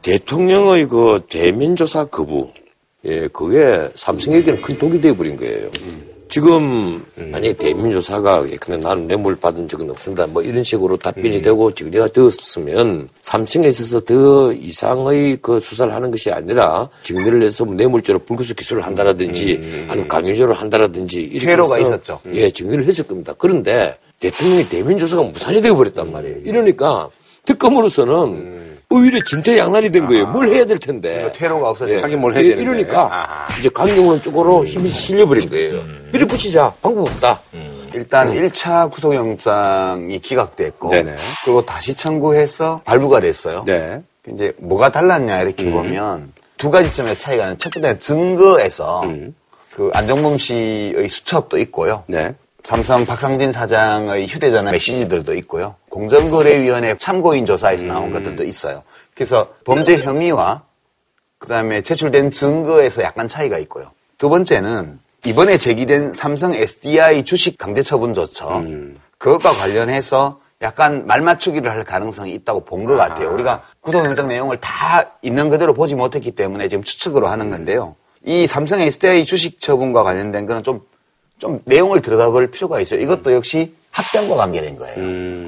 대통령의 0.03 0.85
그 0.85 1.19
대면조사 1.27 2.05
거부, 2.05 2.45
예, 3.05 3.27
그게 3.29 3.89
삼성에게는 3.95 4.61
큰 4.61 4.77
독이 4.77 5.01
되어버린 5.01 5.35
거예요. 5.35 5.71
지금, 6.27 7.05
만약에 7.15 7.53
대면조사가, 7.53 8.49
예, 8.51 8.55
근데 8.57 8.85
나는 8.85 9.07
뇌물 9.07 9.35
받은 9.35 9.67
적은 9.67 9.89
없습니다. 9.91 10.25
뭐 10.27 10.41
이런 10.41 10.63
식으로 10.63 10.97
답변이 10.97 11.41
되고 11.41 11.73
증리가 11.73 12.07
되었으면 12.07 13.09
삼성에 13.21 13.67
있어서 13.67 13.99
더 13.99 14.51
이상의 14.51 15.37
그 15.41 15.59
수사를 15.59 15.93
하는 15.93 16.11
것이 16.11 16.31
아니라 16.31 16.89
증리를 17.03 17.43
해서 17.43 17.63
뭐 17.63 17.75
뇌물죄로 17.75 18.19
불구속 18.19 18.57
기소를 18.57 18.85
한다라든지 18.85 19.87
아니면 19.87 20.07
강요죄로 20.07 20.53
한다라든지 20.53 21.21
이렇게 21.21 21.47
퇴로가 21.47 21.79
있었죠. 21.79 22.19
예, 22.33 22.49
증리를 22.49 22.85
했을 22.85 23.05
겁니다. 23.05 23.33
그런데 23.37 23.97
대통령이 24.19 24.67
대면조사가 24.67 25.23
무산이 25.23 25.61
되어버렸단 25.61 26.11
말이에요. 26.11 26.37
이러니까 26.43 27.09
특검으로서는 27.45 28.74
오히려 28.95 29.19
진퇴양난이 29.25 29.91
된 29.91 30.05
거예요. 30.05 30.27
뭘 30.27 30.47
해야 30.47 30.65
될 30.65 30.79
텐데. 30.79 31.31
퇴로가 31.33 31.69
없어져. 31.69 31.95
예. 31.95 31.99
하긴 32.01 32.21
뭘 32.21 32.33
해야 32.33 32.43
예, 32.43 32.49
되는데. 32.49 32.63
이러니까 32.63 33.47
이제 33.59 33.69
강경원 33.69 34.21
쪽으로 34.21 34.65
힘이 34.65 34.89
실려버린 34.89 35.49
거예요. 35.49 35.83
밀어붙이자. 36.13 36.73
방법 36.81 37.01
없다. 37.09 37.41
일단 37.93 38.29
1차 38.29 38.91
구속영장이 38.91 40.19
기각됐고 40.19 40.89
네네. 40.89 41.15
그리고 41.43 41.65
다시 41.65 41.93
청구해서 41.93 42.81
발부가 42.83 43.19
됐어요. 43.21 43.61
네. 43.65 44.01
이제 44.27 44.53
뭐가 44.57 44.91
달랐냐 44.91 45.41
이렇게 45.41 45.69
보면 45.69 46.33
두 46.57 46.71
가지 46.71 46.93
점에서 46.93 47.21
차이가 47.21 47.43
나는 47.43 47.57
첫 47.59 47.71
번째는 47.71 47.99
증거에서 47.99 49.03
그 49.71 49.91
안정범 49.93 50.37
씨의 50.37 51.07
수첩도 51.09 51.57
있고요. 51.59 52.03
네. 52.07 52.33
삼성 52.65 53.05
박상진 53.05 53.51
사장의 53.51 54.25
휴대전화 54.27 54.71
메시지들도 54.71 55.35
있고요. 55.35 55.75
공정거래위원회 55.89 56.97
참고인 56.97 57.45
조사에서 57.45 57.85
나온 57.85 58.11
것들도 58.11 58.43
있어요. 58.43 58.81
그래서 59.13 59.49
범죄 59.65 59.97
혐의와 59.99 60.63
그다음에 61.37 61.81
제출된 61.81 62.31
증거에서 62.31 63.03
약간 63.03 63.27
차이가 63.27 63.59
있고요. 63.59 63.91
두 64.17 64.29
번째는 64.29 64.99
이번에 65.25 65.57
제기된 65.57 66.13
삼성 66.13 66.53
SDI 66.55 67.23
주식 67.23 67.57
강제 67.59 67.83
처분 67.83 68.15
조처 68.15 68.63
그것과 69.19 69.51
관련해서 69.53 70.39
약간 70.63 71.05
말 71.05 71.21
맞추기를 71.21 71.69
할 71.69 71.83
가능성이 71.83 72.33
있다고 72.33 72.61
본 72.65 72.85
것 72.85 72.95
같아요. 72.95 73.31
우리가 73.31 73.61
구속영장 73.81 74.27
내용을 74.27 74.57
다 74.59 75.11
있는 75.21 75.51
그대로 75.51 75.73
보지 75.75 75.93
못했기 75.93 76.31
때문에 76.31 76.67
지금 76.67 76.83
추측으로 76.83 77.27
하는 77.27 77.51
건데요. 77.51 77.95
이 78.23 78.47
삼성 78.47 78.79
SDI 78.81 79.25
주식 79.25 79.59
처분과 79.59 80.01
관련된 80.01 80.47
거는 80.47 80.63
좀, 80.63 80.81
좀 81.37 81.59
내용을 81.65 82.01
들여다볼 82.01 82.47
필요가 82.47 82.79
있어요. 82.79 83.01
이것도 83.01 83.33
역시 83.33 83.73
합병과 83.95 84.35
관계된 84.35 84.77
거예요. 84.77 84.95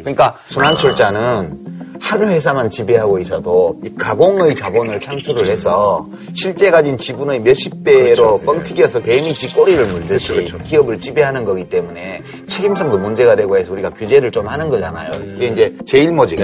그러니까 0.02 0.38
순환출자는 0.46 1.78
한 2.00 2.30
회사만 2.30 2.70
지배하고 2.70 3.20
있어도 3.20 3.78
이 3.84 3.94
가공의 3.98 4.56
자본을 4.56 5.02
창출을 5.02 5.50
해서 5.50 6.08
실제 6.34 6.72
가진 6.72 6.98
지분의 6.98 7.42
몇십 7.42 7.84
배로 7.84 8.40
뻥튀기해서 8.42 9.02
뱀이 9.02 9.34
지 9.34 9.52
꼬리를 9.52 9.86
물듯이 9.88 10.54
기업을 10.64 11.00
지배하는 11.00 11.44
거기 11.44 11.68
때문에 11.68 12.22
책임성도 12.48 13.00
문제가 13.00 13.36
되고 13.36 13.58
해서 13.58 13.74
우리가 13.74 13.90
규제를 13.90 14.32
좀 14.32 14.48
하는 14.48 14.70
거잖아요. 14.70 15.12
이게 15.36 15.48
이제 15.48 15.76
제일모직이 15.86 16.44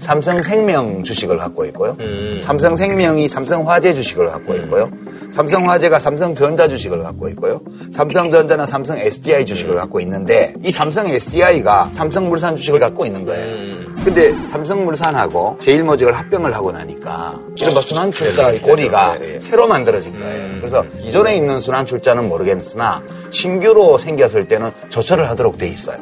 삼성생명 0.00 1.04
주식을 1.04 1.36
갖고 1.36 1.64
있고요. 1.66 1.96
삼성생명이 2.40 3.28
삼성화재 3.28 3.94
주식을 3.94 4.28
갖고 4.28 4.54
있고요. 4.56 4.90
삼성화재가 5.32 5.98
삼성전자 5.98 6.68
주식을 6.68 7.02
갖고 7.02 7.28
있고요. 7.30 7.60
삼성전자는 7.92 8.66
삼성 8.66 8.96
SDI 8.98 9.44
주식을 9.44 9.74
갖고 9.74 10.00
있는데 10.00 10.54
이 10.62 10.70
삼성 10.70 11.08
SDI 11.08 11.43
가 11.62 11.90
삼성물산 11.92 12.56
주식을 12.56 12.80
갖고 12.80 13.04
있는 13.04 13.24
거예요. 13.26 13.84
근데 14.02 14.34
삼성물산하고 14.50 15.58
제일모직을 15.60 16.12
합병을 16.12 16.54
하고 16.54 16.72
나니까 16.72 17.38
이른바 17.56 17.80
순환출자 17.80 18.50
의 18.50 18.60
고리가 18.60 19.18
새로 19.40 19.66
만들어진 19.66 20.18
거예요. 20.18 20.60
그래서 20.60 20.84
기존에 21.00 21.36
있는 21.36 21.60
순환출자는 21.60 22.28
모르겠으나 22.28 23.02
신규로 23.30 23.98
생겼을 23.98 24.48
때는 24.48 24.70
조처를 24.88 25.28
하도록 25.30 25.56
돼 25.58 25.68
있어요. 25.68 25.98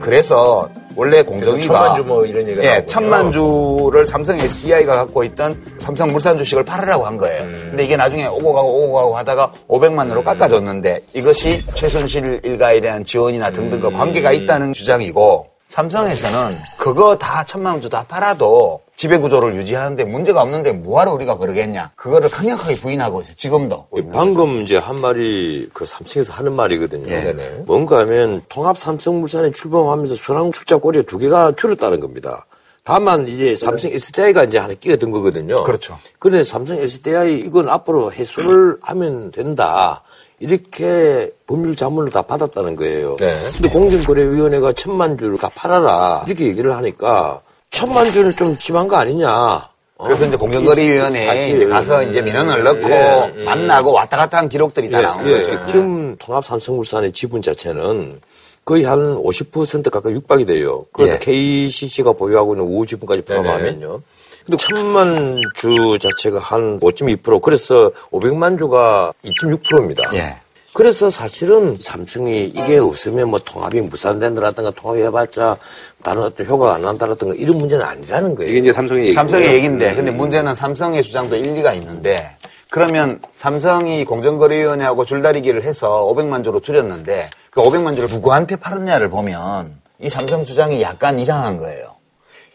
그래서 0.00 0.68
원래 0.96 1.22
공정위가 1.22 1.74
천만 1.74 1.96
주 1.96 2.02
뭐 2.04 2.24
이런 2.26 2.46
얘기가 2.48 2.62
예, 2.64 2.68
나오군요. 2.70 2.86
천만 2.86 3.32
주를 3.32 4.06
삼성 4.06 4.38
SDI가 4.38 4.96
갖고 4.96 5.24
있던 5.24 5.60
삼성 5.78 6.12
물산 6.12 6.36
주식을 6.38 6.64
팔으라고 6.64 7.04
한 7.06 7.16
거예요. 7.16 7.42
음. 7.44 7.66
근데 7.70 7.84
이게 7.84 7.96
나중에 7.96 8.26
오고 8.26 8.52
가고 8.52 8.68
오고 8.84 8.92
가고 8.94 9.16
하다가 9.16 9.52
500만으로 9.68 10.24
깎아줬는데 10.24 11.00
이것이 11.14 11.64
최순실 11.74 12.40
일가에 12.44 12.80
대한 12.80 13.04
지원이나 13.04 13.50
등등과 13.50 13.88
음. 13.88 13.94
관계가 13.98 14.32
있다는 14.32 14.72
주장이고 14.72 15.46
삼성에서는 15.68 16.56
그거 16.82 17.16
다 17.16 17.44
천만 17.44 17.80
주다 17.80 18.02
팔아도 18.02 18.80
지배 18.96 19.16
구조를 19.16 19.54
유지하는데 19.54 20.02
문제가 20.02 20.42
없는데 20.42 20.72
뭐하러 20.72 21.12
우리가 21.12 21.38
그러겠냐. 21.38 21.92
그거를 21.94 22.28
강력하게 22.28 22.74
부인하고 22.74 23.20
있어요. 23.22 23.36
지금도. 23.36 23.86
방금 24.12 24.62
이제 24.62 24.78
한 24.78 25.00
말이 25.00 25.68
그 25.72 25.86
삼성에서 25.86 26.32
하는 26.32 26.54
말이거든요. 26.54 27.08
예. 27.08 27.32
뭔가 27.66 28.00
하면 28.00 28.42
통합 28.48 28.76
삼성물산에 28.76 29.52
출범하면서 29.52 30.16
순환 30.16 30.50
출자 30.50 30.78
꼬리가 30.78 31.04
두 31.06 31.18
개가 31.18 31.52
줄었다는 31.56 32.00
겁니다. 32.00 32.46
다만 32.82 33.28
이제 33.28 33.54
삼성 33.54 33.92
SDI가 33.92 34.42
이제 34.42 34.58
하나 34.58 34.74
끼어든 34.74 35.12
거거든요. 35.12 35.62
그렇죠. 35.62 35.96
그런데 36.18 36.42
삼성 36.42 36.78
SDI 36.78 37.38
이건 37.38 37.68
앞으로 37.68 38.12
해소를 38.12 38.78
하면 38.82 39.30
된다. 39.30 40.02
이렇게 40.42 41.30
법률 41.46 41.76
자문을 41.76 42.10
다 42.10 42.22
받았다는 42.22 42.74
거예요. 42.74 43.16
네. 43.20 43.36
근데 43.54 43.68
공정거래위원회가 43.68 44.72
천만 44.72 45.16
주를 45.16 45.38
다 45.38 45.48
팔아라. 45.54 46.24
이렇게 46.26 46.46
얘기를 46.46 46.76
하니까 46.76 47.40
천만 47.70 48.10
주는 48.10 48.34
좀 48.34 48.56
심한 48.58 48.88
거 48.88 48.96
아니냐. 48.96 49.70
그래서 50.02 50.26
이제 50.26 50.36
공정거래위원회에 50.36 51.68
가서 51.68 52.02
이제 52.02 52.20
민원을 52.20 52.64
넣고 52.64 52.90
예, 52.90 53.32
음. 53.36 53.44
만나고 53.44 53.92
왔다 53.92 54.16
갔다 54.16 54.38
한 54.38 54.48
기록들이 54.48 54.90
다 54.90 55.00
나온 55.00 55.24
예, 55.28 55.42
거죠. 55.42 55.66
지금 55.66 56.16
통합 56.18 56.44
삼성물산의 56.44 57.12
지분 57.12 57.40
자체는 57.40 58.20
거의 58.64 58.82
한 58.82 58.98
50% 58.98 59.90
가까이 59.90 60.12
육박이 60.14 60.44
돼요. 60.46 60.86
그 60.92 61.08
예. 61.08 61.18
KCC가 61.20 62.12
보유하고 62.14 62.54
있는 62.54 62.66
우호 62.66 62.84
지분까지 62.84 63.22
포함하면요. 63.22 64.00
근데 64.44 64.56
천만 64.56 65.40
주 65.56 65.98
자체가 66.00 66.38
한 66.38 66.78
5.2% 66.80 67.40
그래서 67.42 67.90
500만 68.10 68.58
주가 68.58 69.12
2.6%입니다. 69.24 70.10
예. 70.14 70.36
그래서 70.74 71.10
사실은 71.10 71.76
삼성이 71.78 72.44
이게 72.44 72.78
없으면 72.78 73.28
뭐 73.28 73.38
통합이 73.38 73.82
무산된다라든가 73.82 74.70
통합해봤자 74.70 75.58
다른 76.02 76.22
어떤 76.22 76.46
효과가 76.46 76.76
안 76.76 76.82
난다라든가 76.82 77.34
이런 77.36 77.58
문제는 77.58 77.84
아니라는 77.84 78.34
거예요. 78.34 78.50
이게 78.50 78.60
이제 78.60 78.72
삼성의 78.72 79.04
얘기. 79.04 79.12
삼성의 79.12 79.54
얘기인데, 79.54 79.94
근데 79.94 80.10
문제는 80.10 80.54
삼성의 80.54 81.02
주장도 81.02 81.36
일리가 81.36 81.74
있는데, 81.74 82.36
그러면 82.70 83.20
삼성이 83.36 84.06
공정거래위원회하고 84.06 85.04
줄다리기를 85.04 85.62
해서 85.62 86.06
500만 86.06 86.42
주로 86.42 86.60
줄였는데, 86.60 87.28
그 87.50 87.60
500만 87.60 87.94
주를 87.94 88.08
누구한테 88.08 88.56
팔았냐를 88.56 89.10
보면, 89.10 89.74
이 90.00 90.08
삼성 90.08 90.46
주장이 90.46 90.80
약간 90.80 91.18
이상한 91.18 91.58
거예요. 91.58 91.91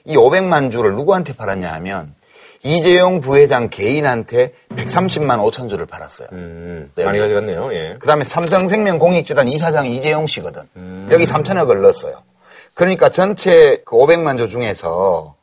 이 0.08 0.16
500만 0.16 0.72
주를 0.72 0.96
누구한테 0.96 1.34
팔았냐 1.34 1.72
하면, 1.74 2.16
이재용 2.64 3.20
부회장 3.20 3.70
개인한테 3.70 4.54
130만 4.70 5.40
5천 5.52 5.70
주를 5.70 5.86
팔았어요. 5.86 6.28
음, 6.32 6.90
네. 6.96 7.06
많이 7.06 7.20
가져갔네요. 7.20 7.72
예. 7.74 7.96
그 8.00 8.08
다음에 8.08 8.24
삼성생명 8.24 8.98
공익재단 8.98 9.48
이사장이 9.48 9.96
이재용 9.96 10.26
씨거든. 10.26 10.64
여기 11.12 11.26
3천억을 11.26 11.82
넣었어요. 11.82 12.24
그러니까 12.74 13.10
전체 13.10 13.82
그 13.86 13.96
500만 13.96 14.38
조 14.38 14.48
중에서 14.48 15.36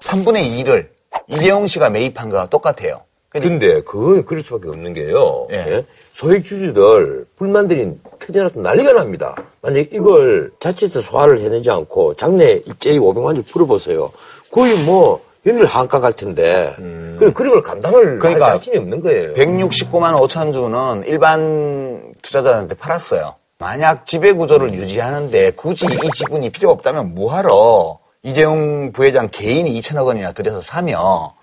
3분의 0.00 0.64
2를 0.64 0.88
이재용 1.28 1.66
씨가 1.66 1.90
매입한 1.90 2.30
거와 2.30 2.46
똑같아요. 2.46 3.02
근데 3.40 3.80
그거 3.82 4.22
그럴 4.22 4.42
수밖에 4.42 4.68
없는 4.68 4.92
게요. 4.92 5.48
예. 5.50 5.56
예? 5.56 5.86
소액 6.12 6.44
주주들 6.44 7.26
불만들이 7.36 7.90
터져나서 8.20 8.60
난리가 8.60 8.92
납니다. 8.92 9.34
만약 9.60 9.86
이걸 9.92 10.52
자체에서 10.60 11.00
소화를 11.00 11.40
해내지 11.40 11.70
않고 11.70 12.14
장내 12.14 12.62
입제이 12.66 12.98
500만 12.98 13.34
주 13.34 13.42
풀어보세요. 13.42 14.12
거의 14.52 14.76
뭐 14.84 15.20
연일 15.46 15.66
한가 15.66 16.00
갈 16.00 16.12
텐데 16.12 16.72
그래 17.18 17.32
그런 17.32 17.52
걸 17.54 17.62
감당을 17.62 18.18
그러니까 18.18 18.50
할 18.52 18.58
자신이 18.58 18.78
없는 18.78 19.00
거예요. 19.00 19.34
169만 19.34 20.18
5천 20.20 20.52
주는 20.52 21.04
일반 21.06 22.14
투자자한테 22.22 22.76
팔았어요. 22.76 23.34
만약 23.58 24.06
지배 24.06 24.32
구조를 24.32 24.74
유지하는데 24.74 25.52
굳이 25.52 25.86
이 25.86 26.10
지분이 26.14 26.50
필요 26.50 26.70
없다면 26.70 27.14
뭐하러 27.14 27.98
이재용 28.22 28.92
부회장 28.92 29.28
개인이 29.30 29.80
2천억 29.80 30.06
원이나 30.06 30.32
들여서 30.32 30.60
사며 30.60 31.34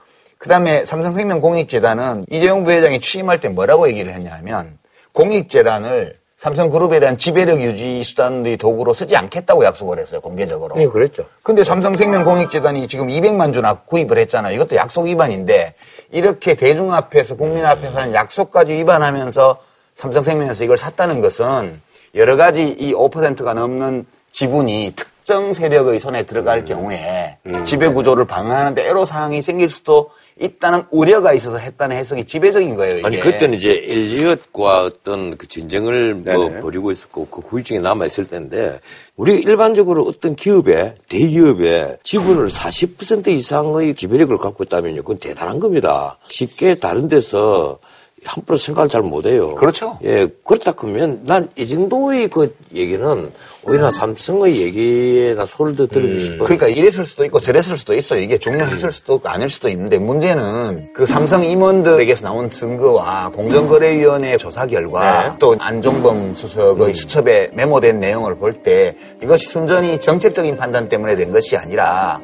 그 0.41 0.49
다음에 0.49 0.83
삼성생명 0.85 1.39
공익재단은 1.39 2.25
이재용 2.31 2.63
부회장이 2.63 2.99
취임할 2.99 3.39
때 3.39 3.47
뭐라고 3.47 3.87
얘기를 3.87 4.11
했냐면 4.11 4.79
공익재단을 5.11 6.17
삼성그룹에 6.37 6.99
대한 6.99 7.15
지배력 7.19 7.61
유지 7.61 8.03
수단의 8.03 8.57
도구로 8.57 8.95
쓰지 8.95 9.15
않겠다고 9.15 9.63
약속을 9.63 9.99
했어요, 9.99 10.19
공개적으로. 10.19 10.73
네, 10.75 10.87
그랬죠. 10.87 11.25
근데 11.43 11.63
삼성생명 11.63 12.23
공익재단이 12.23 12.87
지금 12.87 13.09
200만 13.09 13.53
주나 13.53 13.75
구입을 13.75 14.17
했잖아요. 14.17 14.55
이것도 14.55 14.75
약속 14.77 15.05
위반인데 15.05 15.75
이렇게 16.09 16.55
대중 16.55 16.91
앞에서 16.91 17.35
국민 17.35 17.63
앞에서 17.63 17.99
하는 17.99 18.15
약속까지 18.15 18.73
위반하면서 18.73 19.57
삼성생명에서 19.93 20.63
이걸 20.63 20.79
샀다는 20.79 21.21
것은 21.21 21.79
여러 22.15 22.35
가지 22.35 22.67
이 22.67 22.95
5%가 22.95 23.53
넘는 23.53 24.07
지분이 24.31 24.93
특정 24.95 25.53
세력의 25.53 25.99
손에 25.99 26.23
들어갈 26.23 26.65
경우에 26.65 27.37
지배 27.63 27.89
구조를 27.89 28.25
방어하는데 28.25 28.83
애로사항이 28.87 29.43
생길 29.43 29.69
수도 29.69 30.09
있다는 30.41 30.83
우려가 30.89 31.33
있어서 31.33 31.57
했다는 31.57 31.95
해석이 31.95 32.25
지배적인 32.25 32.75
거예요. 32.75 32.97
이게. 32.97 33.07
아니 33.07 33.19
그때는 33.19 33.57
이제 33.57 33.83
엘리엇과 33.87 34.83
어떤 34.83 35.37
그 35.37 35.47
전쟁을 35.47 36.15
뭐. 36.15 36.59
벌이고 36.59 36.91
있었고 36.91 37.27
그 37.27 37.41
후유증이 37.41 37.79
남아 37.79 38.07
있을 38.07 38.25
텐데 38.25 38.79
우리가 39.17 39.49
일반적으로 39.49 40.03
어떤 40.03 40.35
기업에 40.35 40.95
대기업에 41.09 41.97
지분을 42.03 42.47
40% 42.47 43.27
이상의 43.27 43.95
지배력을 43.95 44.35
갖고 44.37 44.63
있다면요 44.63 45.03
그건 45.03 45.17
대단한 45.19 45.59
겁니다. 45.59 46.17
쉽게 46.27 46.75
다른 46.75 47.07
데서 47.07 47.79
함부로 48.23 48.57
생각을 48.57 48.87
잘 48.87 49.01
못해요. 49.01 49.55
그렇죠. 49.55 49.97
예, 50.03 50.27
그렇다 50.45 50.73
그러면 50.73 51.21
난 51.25 51.49
이 51.57 51.67
정도의 51.67 52.27
그 52.29 52.55
얘기는 52.73 53.31
오히려 53.63 53.89
삼성의 53.91 54.61
얘기에다 54.61 55.45
소를 55.45 55.75
더 55.75 55.87
들어주고 55.87 56.19
싶어. 56.19 56.43
그러니까 56.45 56.67
이랬을 56.67 57.05
수도 57.05 57.25
있고 57.25 57.39
저랬을 57.39 57.77
수도 57.77 57.93
있어요. 57.93 58.19
이게 58.21 58.37
중요했을 58.37 58.91
수도 58.91 59.15
있고 59.15 59.27
아닐 59.29 59.49
수도 59.49 59.69
있는데 59.69 59.97
문제는 59.97 60.89
그 60.93 61.05
삼성 61.05 61.43
임원들에게서 61.43 62.23
나온 62.25 62.49
증거와 62.49 63.29
공정거래위원회 63.35 64.37
조사 64.37 64.65
결과 64.67 65.35
또 65.39 65.55
안종범 65.59 66.35
수석의 66.35 66.93
수첩에 66.93 67.49
메모된 67.53 67.99
내용을 67.99 68.35
볼 68.37 68.51
때 68.63 68.95
이것이 69.23 69.47
순전히 69.47 69.99
정책적인 69.99 70.57
판단 70.57 70.87
때문에 70.89 71.15
된 71.15 71.31
것이 71.31 71.57
아니라 71.57 72.19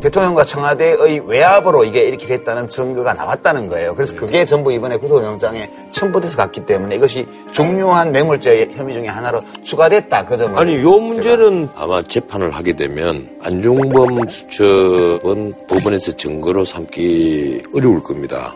대통령과 0.00 0.44
청와대의 0.44 1.20
외압으로 1.26 1.84
이게 1.84 2.02
이렇게 2.02 2.26
됐다는 2.26 2.68
증거가 2.68 3.12
나왔다는 3.14 3.68
거예요. 3.68 3.94
그래서 3.94 4.16
그게 4.16 4.44
전부 4.44 4.72
이번에 4.72 4.96
구속영장에 4.96 5.70
첨부돼서 5.90 6.36
갔기 6.36 6.66
때문에 6.66 6.96
이것이 6.96 7.28
중요한 7.52 8.12
뇌물죄 8.12 8.70
혐의 8.72 8.94
중에 8.94 9.08
하나로 9.08 9.40
추가됐다. 9.64 10.26
그 10.26 10.36
점을 10.36 10.58
아니, 10.58 10.76
요 10.76 10.98
문제는 10.98 11.68
아마 11.74 12.00
재판을 12.02 12.50
하게 12.50 12.74
되면 12.74 13.28
안종범 13.42 14.28
수첩은 14.28 15.54
법원에서 15.68 16.12
증거로 16.12 16.64
삼기 16.64 17.62
어려울 17.74 18.02
겁니다. 18.02 18.54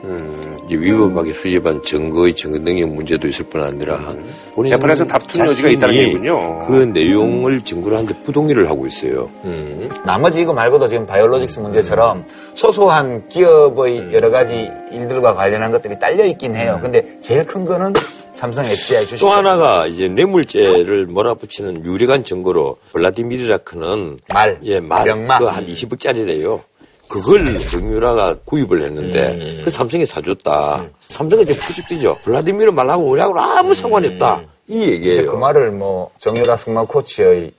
이제 0.66 0.76
위법하게 0.76 1.32
수집한 1.32 1.82
증거의 1.82 2.34
증거 2.34 2.58
능력 2.58 2.90
문제도 2.90 3.26
있을 3.26 3.46
뿐 3.46 3.62
아니라 3.62 4.14
본인 4.54 4.70
재판에서 4.70 5.04
다툼 5.04 5.46
여지가 5.46 5.68
있다는 5.70 5.94
얘기군요. 5.94 6.66
그 6.66 6.90
내용을 6.92 7.62
증거로 7.62 7.96
하는데 7.96 8.14
부동의를 8.24 8.68
하고 8.70 8.86
있어요. 8.86 9.28
나머지 10.04 10.40
이거 10.40 10.52
말고도 10.52 10.88
지금 10.88 11.06
바이올로직스 11.06 11.60
문제처럼 11.60 12.24
소소한 12.54 13.28
기업의 13.28 14.12
여러 14.12 14.30
가지 14.30 14.70
일들과 14.92 15.34
관련한 15.34 15.70
것들이 15.70 15.98
딸려 15.98 16.24
있긴 16.24 16.54
해요. 16.56 16.78
근데 16.82 17.18
제일 17.20 17.44
큰 17.46 17.64
거는 17.64 17.92
삼성 18.32 18.64
SDI 18.64 19.06
주식. 19.06 19.20
또 19.22 19.30
하나가 19.30 19.86
이제 19.86 20.08
뇌물죄를 20.08 21.06
몰아붙이는 21.06 21.84
유력한 21.84 22.24
증거로 22.24 22.78
블라디미르라크는 22.92 24.18
말, 24.28 24.58
예, 24.64 24.80
말. 24.80 25.04
그한 25.04 25.64
20억짜리래요. 25.66 26.60
그걸 27.08 27.54
정유라가 27.66 28.38
구입을 28.44 28.82
했는데 28.82 29.62
그 29.62 29.70
삼성이 29.70 30.06
사줬다. 30.06 30.86
삼성은 31.08 31.44
이제 31.44 31.54
푸집이죠. 31.54 32.18
블라디미르 32.24 32.72
말하고 32.72 33.04
우리하고는 33.10 33.40
아무 33.42 33.74
상관이 33.74 34.08
없다. 34.08 34.42
이 34.68 34.80
근데 34.80 34.92
얘기예요. 34.92 35.30
그 35.30 35.36
말을 35.36 35.70
뭐 35.70 36.10
정유라 36.18 36.56
승마 36.56 36.86
코치의 36.86 37.52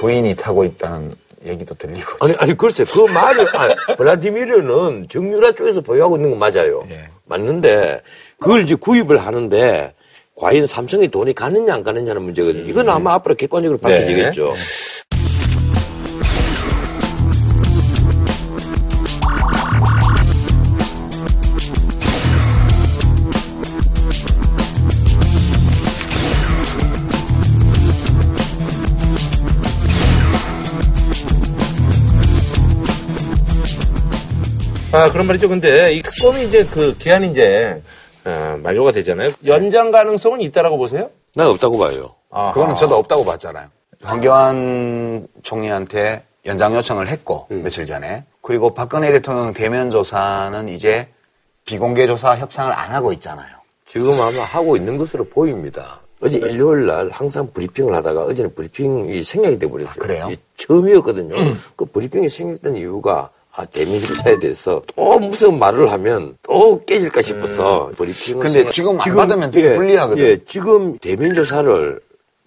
부인이 0.00 0.34
타고 0.36 0.64
있다는 0.64 1.12
얘기도 1.44 1.74
들리고. 1.74 2.24
아니, 2.24 2.34
아니, 2.38 2.56
글쎄, 2.56 2.84
그 2.84 3.00
말을, 3.12 3.46
아, 3.56 3.94
블라디미르는 3.96 5.08
정유라 5.10 5.52
쪽에서 5.52 5.80
보유하고 5.80 6.16
있는 6.16 6.30
건 6.30 6.38
맞아요. 6.38 6.86
예. 6.90 7.08
맞는데, 7.26 8.00
그걸 8.38 8.62
이제 8.62 8.74
구입을 8.74 9.18
하는데, 9.18 9.94
과연 10.36 10.66
삼성이 10.66 11.08
돈이 11.08 11.32
가느냐 11.34 11.74
안 11.74 11.82
가느냐는 11.82 12.22
문제거든요. 12.22 12.64
이건 12.64 12.88
아마 12.88 13.14
앞으로 13.14 13.34
객관적으로 13.36 13.78
밝혀지겠죠. 13.78 14.52
아, 34.94 35.10
그런 35.10 35.26
말이죠. 35.26 35.48
근데 35.48 35.92
이 35.92 36.02
특검이 36.02 36.44
이제 36.46 36.64
그 36.64 36.96
기한이 36.96 37.30
이제 37.30 37.82
아, 38.24 38.56
만료가 38.62 38.92
되잖아요. 38.92 39.32
연장 39.44 39.90
가능성은 39.90 40.40
있다라고 40.40 40.78
보세요? 40.78 41.10
난 41.34 41.48
없다고 41.48 41.78
봐요. 41.78 42.14
그거는 42.52 42.74
저도 42.74 42.96
없다고 42.96 43.24
봤잖아요. 43.24 43.66
황교안 44.02 45.26
총리한테 45.42 46.22
연장 46.46 46.74
요청을 46.74 47.08
했고 47.08 47.46
며칠 47.48 47.86
전에 47.86 48.24
그리고 48.40 48.74
박근혜 48.74 49.10
대통령 49.12 49.52
대면 49.52 49.90
조사는 49.90 50.68
이제 50.68 51.08
비공개 51.64 52.06
조사 52.06 52.36
협상을 52.36 52.72
안 52.72 52.92
하고 52.92 53.12
있잖아요. 53.14 53.48
지금 53.86 54.12
아마 54.12 54.42
하고 54.42 54.76
있는 54.76 54.96
것으로 54.96 55.24
보입니다. 55.24 56.00
어제 56.20 56.38
일요일 56.38 56.86
날 56.86 57.08
항상 57.10 57.50
브리핑을 57.52 57.94
하다가 57.94 58.24
어제는 58.24 58.54
브리핑이 58.54 59.22
생략이 59.22 59.58
돼버렸어요. 59.58 59.94
그래요? 60.02 60.28
이게 60.30 60.40
처음이었거든요. 60.56 61.34
그 61.76 61.84
브리핑이 61.84 62.28
생략된 62.28 62.76
이유가 62.76 63.30
아, 63.56 63.64
대미 63.66 64.00
조사에 64.00 64.38
대해서 64.38 64.82
또 64.94 65.18
무슨 65.20 65.58
말을 65.58 65.92
하면 65.92 66.36
또 66.42 66.84
깨질까 66.84 67.22
싶어서 67.22 67.90
브리핑을 67.96 68.42
근데 68.42 68.70
지금 68.70 69.00
안 69.00 69.14
받으면 69.14 69.50
되게 69.52 69.76
불리하거든. 69.76 70.24
예, 70.24 70.38
지금 70.44 70.98
대면 70.98 71.34
조사를 71.34 72.00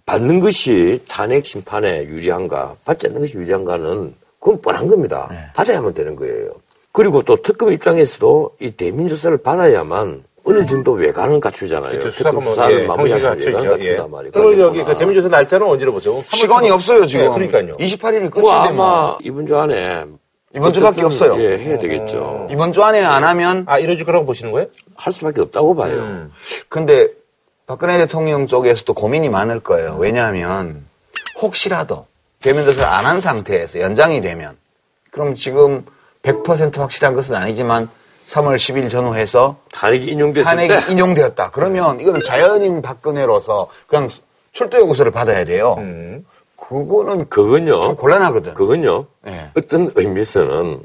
받는 0.05 0.41
것이 0.41 0.99
탄핵 1.07 1.45
심판에 1.45 2.03
유리한가, 2.05 2.75
받지 2.83 3.07
않는 3.07 3.21
것이 3.21 3.35
유리한가는 3.35 4.15
그건 4.39 4.61
뻔한 4.61 4.87
겁니다. 4.87 5.27
네. 5.31 5.37
받아야만 5.55 5.93
되는 5.93 6.15
거예요. 6.15 6.51
그리고 6.91 7.21
또 7.21 7.41
특검 7.41 7.71
입장에서도 7.71 8.55
이 8.61 8.71
대면 8.71 9.07
조사를 9.07 9.37
받아야만 9.37 10.23
어느 10.43 10.65
정도 10.65 10.91
외관을 10.91 11.39
갖추잖아요. 11.39 11.99
그렇죠. 11.99 12.11
특검 12.11 12.35
뭐, 12.35 12.43
수사를 12.43 12.81
예, 12.81 12.85
마무리할 12.85 13.21
형식이 13.21 13.45
외관을 13.45 13.69
갖춰있죠. 13.69 13.85
예. 13.85 13.95
갖춘단 13.95 14.11
말이에요. 14.11 14.31
그럼 14.31 14.59
여기 14.59 14.83
그 14.83 14.95
대민 14.97 15.15
조사 15.15 15.29
날짜는 15.29 15.67
언제로 15.67 15.93
보세요? 15.93 16.21
시간이 16.33 16.69
없어요 16.69 17.05
지금. 17.05 17.25
네, 17.25 17.47
그러니까요. 17.47 17.77
28일이 17.77 18.19
뭐 18.19 18.29
끝인데 18.29 18.41
뭐. 18.41 18.51
아마 18.51 19.17
이번 19.23 19.45
주 19.45 19.57
안에 19.57 20.05
이번 20.55 20.71
주밖에 20.73 21.03
어쨌든, 21.03 21.27
없어요. 21.31 21.43
예, 21.43 21.57
해야 21.57 21.77
되겠죠. 21.77 22.47
이번 22.49 22.71
주 22.71 22.81
안에 22.83 23.03
안 23.03 23.23
하면 23.23 23.65
아, 23.67 23.79
이뤄질 23.79 24.05
거라고 24.05 24.25
보시는 24.25 24.51
거예요? 24.51 24.67
할 24.95 25.11
수밖에 25.13 25.41
없다고 25.41 25.75
봐요. 25.75 25.93
음. 25.97 26.31
근데 26.69 27.09
박근혜 27.65 27.97
대통령 27.97 28.47
쪽에서도 28.47 28.93
고민이 28.93 29.27
많을 29.29 29.59
거예요. 29.59 29.97
왜냐하면 29.99 30.85
혹시라도 31.41 32.07
대면 32.41 32.63
조사를 32.65 32.85
안 32.87 33.05
한 33.05 33.19
상태에서 33.19 33.79
연장이 33.81 34.21
되면 34.21 34.55
그럼 35.11 35.35
지금 35.35 35.85
100% 36.23 36.77
확실한 36.77 37.13
것은 37.13 37.35
아니지만 37.35 37.89
3월 38.29 38.55
10일 38.55 38.89
전후해서 38.89 39.57
탄핵이 39.71 40.05
인용됐을 40.07 40.43
탄핵이 40.45 40.67
때 40.69 40.91
인용되었다. 40.91 41.51
그러면 41.51 41.99
이거는 41.99 42.21
자연인 42.23 42.81
박근혜로서 42.81 43.67
그냥 43.87 44.09
출두 44.53 44.77
요구서를 44.77 45.11
받아야 45.11 45.43
돼요. 45.45 45.75
음. 45.79 46.25
그거는 46.67 47.17
좀 47.17 47.25
그건요. 47.29 47.95
곤란하거든. 47.95 48.53
그건요. 48.53 49.05
네. 49.23 49.49
어떤 49.57 49.89
의미에서는 49.95 50.79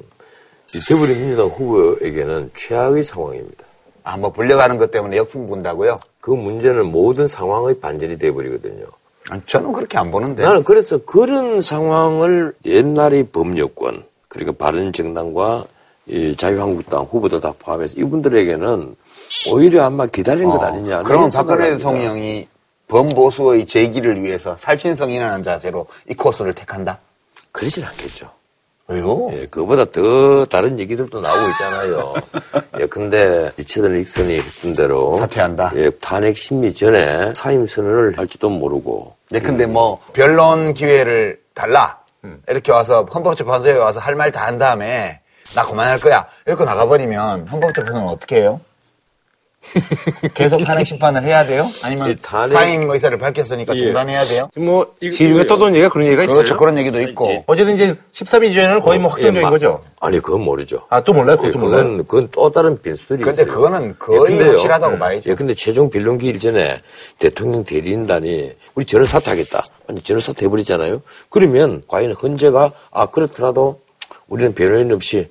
이 0.75 0.79
더불어민주당 0.81 1.47
후보에게는 1.47 2.51
최악의 2.57 3.05
상황입니다. 3.05 3.65
아, 4.05 4.17
뭐 4.17 4.31
불려가는 4.31 4.79
것 4.79 4.91
때문에 4.91 5.17
역풍 5.17 5.47
분다고요? 5.47 5.97
그 6.21 6.31
문제는 6.31 6.87
모든 6.87 7.27
상황의 7.27 7.81
반전이 7.81 8.19
돼버리거든요. 8.19 8.85
아, 9.31 9.41
저는 9.47 9.73
그렇게 9.73 9.99
안 9.99 10.11
보는데. 10.11 10.43
나는 10.43 10.65
그래서 10.65 10.99
그런 10.99 11.61
상황을 11.61 12.55
옛날의 12.65 13.29
법여권, 13.29 14.03
그리고 14.29 14.53
바른정당과 14.53 15.67
이 16.07 16.35
자유한국당 16.37 17.03
후보들 17.11 17.41
다 17.41 17.53
포함해서 17.59 17.95
이분들에게는 17.97 18.97
오히려 19.53 19.85
아마 19.85 20.07
기다린 20.07 20.49
것 20.51 20.61
아니냐. 20.63 21.01
어, 21.01 21.03
그럼 21.05 21.29
박근혜. 21.33 21.77
대통령이 21.77 22.49
범보수의 22.93 23.65
제기를 23.65 24.23
위해서 24.23 24.55
살신성인하는 24.59 25.43
자세로 25.43 25.87
이 26.11 26.15
코스를 26.15 26.53
택한다? 26.53 26.99
그러진 27.51 27.85
않겠죠. 27.85 28.29
왜요? 28.89 29.31
예, 29.33 29.47
그보다 29.47 29.87
더 29.87 30.45
다른 30.45 30.79
얘기들도 30.79 31.19
나오고 31.21 31.51
있잖아요. 31.53 32.15
예, 32.81 32.87
근데 32.87 33.51
리처드 33.57 33.87
닉슨이 33.87 34.37
했던 34.37 34.75
대로 34.75 35.17
사퇴한다? 35.17 35.73
예, 35.77 35.89
탄핵 35.91 36.37
심리 36.37 36.75
전에 36.75 37.33
사임 37.35 37.67
선언을 37.67 38.19
할지도 38.19 38.51
모르고 38.51 39.15
네, 39.31 39.41
근데 39.41 39.65
뭐 39.65 39.99
변론 40.13 40.75
기회를 40.75 41.41
달라. 41.55 41.99
이렇게 42.49 42.71
와서 42.73 43.05
헌법재판소에 43.13 43.73
와서 43.79 43.99
할 44.01 44.15
말 44.15 44.31
다 44.31 44.45
한 44.47 44.59
다음에 44.59 45.21
나 45.55 45.65
그만할 45.65 45.99
거야. 45.99 46.27
이렇게 46.47 46.65
나가버리면 46.65 47.49
헌법재판소는 47.49 48.07
어떻게 48.07 48.37
해요? 48.43 48.61
계속 50.35 50.63
탄핵 50.65 50.85
심판을 50.85 51.25
해야 51.25 51.45
돼요? 51.47 51.67
아니면 51.85 52.11
이 52.11 52.17
탄핵- 52.21 52.49
사임 52.51 52.91
의사를 52.91 53.17
밝혔으니까 53.17 53.75
예. 53.75 53.79
중단해야 53.79 54.25
돼요? 54.25 54.51
뭐, 54.57 54.95
이- 55.01 55.11
시중에 55.11 55.47
떠도는 55.47 55.75
얘기가 55.75 55.89
그런 55.89 56.07
얘기가 56.07 56.25
있어요. 56.25 56.37
그렇죠. 56.37 56.57
그런 56.57 56.77
얘기도 56.79 57.01
있고. 57.01 57.45
어쨌든 57.47 57.75
이제 57.77 57.95
13일 58.13 58.51
이전에는 58.51 58.81
거의 58.81 58.99
뭐 58.99 59.11
확정적인 59.11 59.39
예, 59.41 59.43
마- 59.43 59.51
거죠. 59.51 59.83
아니 60.01 60.19
그건 60.21 60.41
모르죠. 60.43 60.81
아, 60.91 61.01
또 61.03 61.13
몰라요? 61.13 61.37
예, 61.43 61.47
그것도 61.47 61.59
몰라요? 61.65 61.83
그건 61.85 61.99
그건 62.07 62.29
또 62.33 62.51
다른 62.51 62.81
변수들이 62.83 63.23
근데 63.23 63.43
있어요. 63.43 63.55
그거는 63.55 63.95
거의 63.99 64.37
예. 64.39 64.43
확실하다고 64.49 64.99
봐야죠. 64.99 65.31
예, 65.31 65.35
근데 65.35 65.55
최종 65.55 65.89
변론 65.91 66.19
기일 66.19 66.39
전에 66.41 66.81
대통령 67.19 67.65
대리인단이 67.65 68.53
우리 68.75 68.85
전원 68.85 69.07
사퇴하겠다. 69.07 69.65
아니 69.89 70.03
전원 70.03 70.21
사퇴 70.21 70.47
해버리잖아요. 70.47 71.03
그러면 71.31 71.83
과연 71.87 72.13
헌재가 72.13 72.73
아 72.91 73.07
그렇더라도 73.07 73.81
우리는 74.29 74.55
변호인 74.55 74.91
없이 74.93 75.31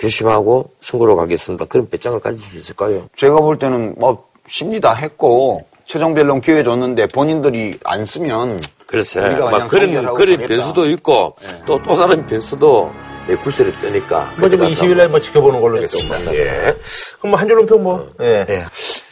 결심하고 0.00 0.70
선거로 0.80 1.14
가겠습니다. 1.16 1.66
그런 1.66 1.88
배짱을 1.88 2.20
가질 2.20 2.38
수 2.40 2.56
있을까요? 2.56 3.08
제가 3.16 3.36
볼 3.36 3.58
때는 3.58 3.94
뭐 3.98 4.24
심리 4.48 4.80
다 4.80 4.94
했고 4.94 5.64
최종 5.84 6.14
변론 6.14 6.40
기회 6.40 6.62
줬는데 6.64 7.08
본인들이 7.08 7.78
안 7.84 8.06
쓰면 8.06 8.60
글쎄, 8.86 9.20
막 9.20 9.68
그런 9.68 10.14
그런. 10.14 10.38
변수도 10.46 10.88
있고 10.90 11.36
또또 11.66 11.94
다른 11.96 12.26
변수도 12.26 12.90
내 13.26 13.36
굴세를 13.36 13.72
뜨니까. 13.72 14.32
뭐, 14.38 14.48
지금 14.48 14.50
그때 14.50 14.56
가서 14.56 14.84
20일 14.84 14.96
날 14.96 15.08
뭐 15.08 15.20
지켜보는 15.20 15.60
걸로 15.60 15.76
하겠습니다. 15.76 16.34
예. 16.34 16.74
그럼 17.18 17.30
뭐, 17.30 17.34
한 17.38 17.46
줄로 17.46 17.66
평 17.66 17.82
뭐, 17.82 18.08
예. 18.20 18.46
예. 18.48 18.64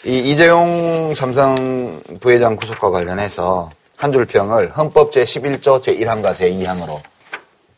이 0.05 0.31
이재용 0.31 1.13
삼성 1.15 2.01
부회장 2.21 2.57
구속과 2.57 2.91
관련해서 2.91 3.71
한 3.97 4.13
줄 4.13 4.25
평을 4.25 4.73
헌법 4.77 5.13
제 5.13 5.23
11조 5.25 5.83
제 5.83 5.95
1항과 5.97 6.35
제 6.37 6.51
2항으로 6.51 7.01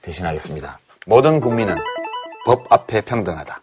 대신하겠습니다. 0.02 0.78
모든 1.06 1.40
국민은 1.40 1.74
법 2.44 2.70
앞에 2.72 3.02
평등하다. 3.02 3.62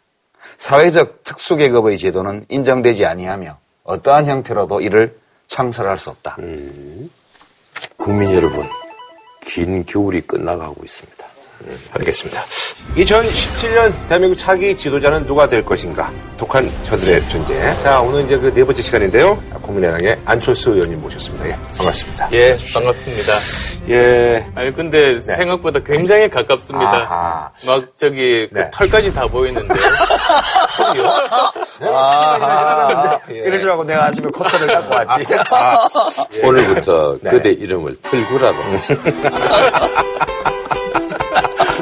사회적 0.57 1.23
특수계급의 1.23 1.97
제도는 1.97 2.45
인정되지 2.49 3.05
아니하며 3.05 3.57
어떠한 3.83 4.25
형태로도 4.27 4.81
이를 4.81 5.17
창설할 5.47 5.97
수 5.99 6.09
없다. 6.09 6.37
국민 7.97 8.33
여러분, 8.33 8.67
긴 9.41 9.85
겨울이 9.85 10.21
끝나가고 10.21 10.83
있습니다. 10.83 11.16
알겠습니다. 11.93 12.43
2017년 12.95 13.93
대한민국 14.07 14.37
차기 14.37 14.75
지도자는 14.75 15.25
누가 15.27 15.47
될 15.47 15.63
것인가? 15.65 16.11
독한 16.37 16.71
저들의 16.85 17.27
존재. 17.29 17.75
자, 17.81 17.99
오늘 18.01 18.25
이제 18.25 18.37
그 18.37 18.53
네 18.53 18.63
번째 18.63 18.81
시간인데요. 18.81 19.41
국민의당의 19.61 20.17
안철수 20.25 20.71
의원님 20.71 21.01
모셨습니다. 21.01 21.45
예, 21.47 21.57
반갑습니다. 21.77 22.29
예, 22.31 22.57
반갑습니다. 22.73 23.33
예. 23.89 24.45
아니, 24.55 24.73
근데 24.75 25.19
생각보다 25.19 25.79
굉장히 25.79 26.29
가깝습니다. 26.29 26.89
아하. 26.91 27.51
막 27.65 27.83
저기 27.97 28.47
그 28.51 28.59
네. 28.59 28.69
털까지 28.73 29.13
다 29.13 29.27
보이는데요. 29.27 29.77
아, 31.81 33.19
예. 33.31 33.57
줄 33.59 33.69
알고 33.71 33.83
내가 33.83 34.05
아침에 34.05 34.29
코트를 34.29 34.67
갖고 34.67 34.93
왔지. 34.95 35.33
오늘부터 36.43 37.17
네. 37.21 37.29
그대 37.31 37.51
이름을 37.51 37.95
털구라로. 38.01 38.55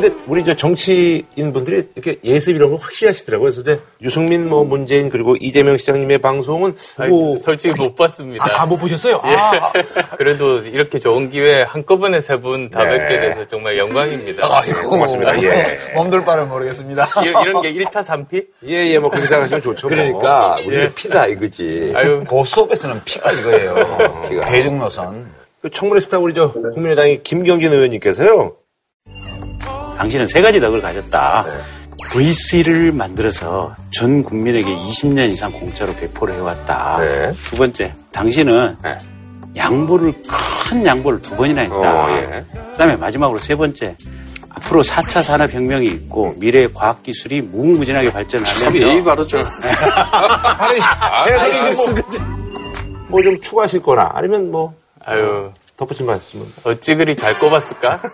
근데 0.06 0.16
우리 0.28 0.46
저 0.46 0.56
정치인 0.56 1.52
분들이 1.52 1.88
이렇게 1.96 2.20
예습 2.24 2.56
이런 2.56 2.70
거 2.72 2.78
확실히 2.78 3.08
하시더라고요. 3.10 3.50
그래서 3.52 3.62
이제 3.62 3.80
유승민 4.02 4.48
뭐 4.48 4.64
문재인 4.64 5.10
그리고 5.10 5.36
이재명 5.40 5.78
시장님의 5.78 6.20
방송은 6.20 6.76
아니, 6.98 7.10
뭐 7.10 7.38
솔직히 7.40 7.76
못 7.82 7.96
봤습니다. 7.96 8.46
아, 8.62 8.66
못 8.68 8.78
보셨어요? 8.78 9.20
아, 9.24 9.72
그래도 10.18 10.60
이렇게 10.62 11.00
좋은 11.00 11.30
기회에 11.32 11.64
한꺼번에 11.64 12.22
세 12.22 12.38
분다 12.40 12.84
네. 12.84 12.98
뵙게 12.98 13.20
돼서 13.22 13.48
정말 13.48 13.78
영광입니다. 13.78 14.48
아이고, 14.48 14.90
고맙습니다. 14.90 15.42
예. 15.42 15.78
몸둘 15.96 16.24
바를 16.24 16.46
모르겠습니다. 16.46 17.04
이- 17.24 17.30
이런 17.42 17.62
게 17.62 17.74
1타 17.74 18.04
3피? 18.04 18.46
예, 18.68 18.88
예, 18.92 19.00
뭐 19.00 19.10
그렇게 19.10 19.28
생각하시면 19.28 19.62
좋죠. 19.62 19.88
뭐. 19.88 19.96
그러니까 19.96 20.56
우리는 20.66 20.84
예. 20.86 20.94
피다 20.94 21.26
이거지. 21.28 21.92
아유, 21.96 22.24
고수업에서는 22.28 23.02
피가 23.06 23.32
이거예요. 23.32 24.24
피가. 24.30 24.46
대중노선. 24.46 25.32
그 25.62 25.70
청문회 25.72 26.00
스타 26.02 26.20
우리 26.20 26.34
저 26.36 26.52
국민의당의 26.52 27.24
김경진 27.24 27.72
의원님께서요. 27.72 28.56
당신은 29.98 30.28
세 30.28 30.42
가지 30.42 30.60
덕을 30.60 30.82
가졌다. 30.82 31.46
VC를 32.12 32.92
만들어서 32.92 33.76
전 33.92 34.24
국민에게 34.24 34.68
20년 34.68 35.30
이상 35.32 35.52
공짜로 35.52 35.94
배포를 35.96 36.36
해왔다. 36.36 36.98
네. 37.00 37.34
두 37.46 37.56
번째, 37.56 37.94
당신은 38.12 38.78
네. 38.84 38.98
양보를 39.56 40.14
큰 40.70 40.86
양보를 40.86 41.22
두 41.22 41.36
번이나 41.36 41.62
했다. 41.62 42.06
어, 42.06 42.12
예. 42.12 42.46
그다음에 42.72 42.96
마지막으로 42.98 43.40
세 43.40 43.56
번째, 43.56 43.96
앞으로 44.50 44.84
4차 44.84 45.24
산업혁명이 45.24 45.88
있고 45.88 46.34
미래의 46.38 46.74
과학기술이 46.74 47.42
무궁무진하게 47.42 48.12
발전하면 48.12 48.76
예의 48.76 49.04
바르죠. 49.04 49.38
아니, 50.58 50.80
세상에 51.26 52.02
뭐좀 53.08 53.40
추가하실 53.42 53.82
거나 53.82 54.12
아니면 54.14 54.52
뭐 54.52 54.74
아유, 55.06 55.52
덧붙일 55.78 56.06
말씀은. 56.06 56.46
어찌 56.64 56.96
그리 56.96 57.16
잘 57.16 57.38
꼽았을까? 57.40 58.02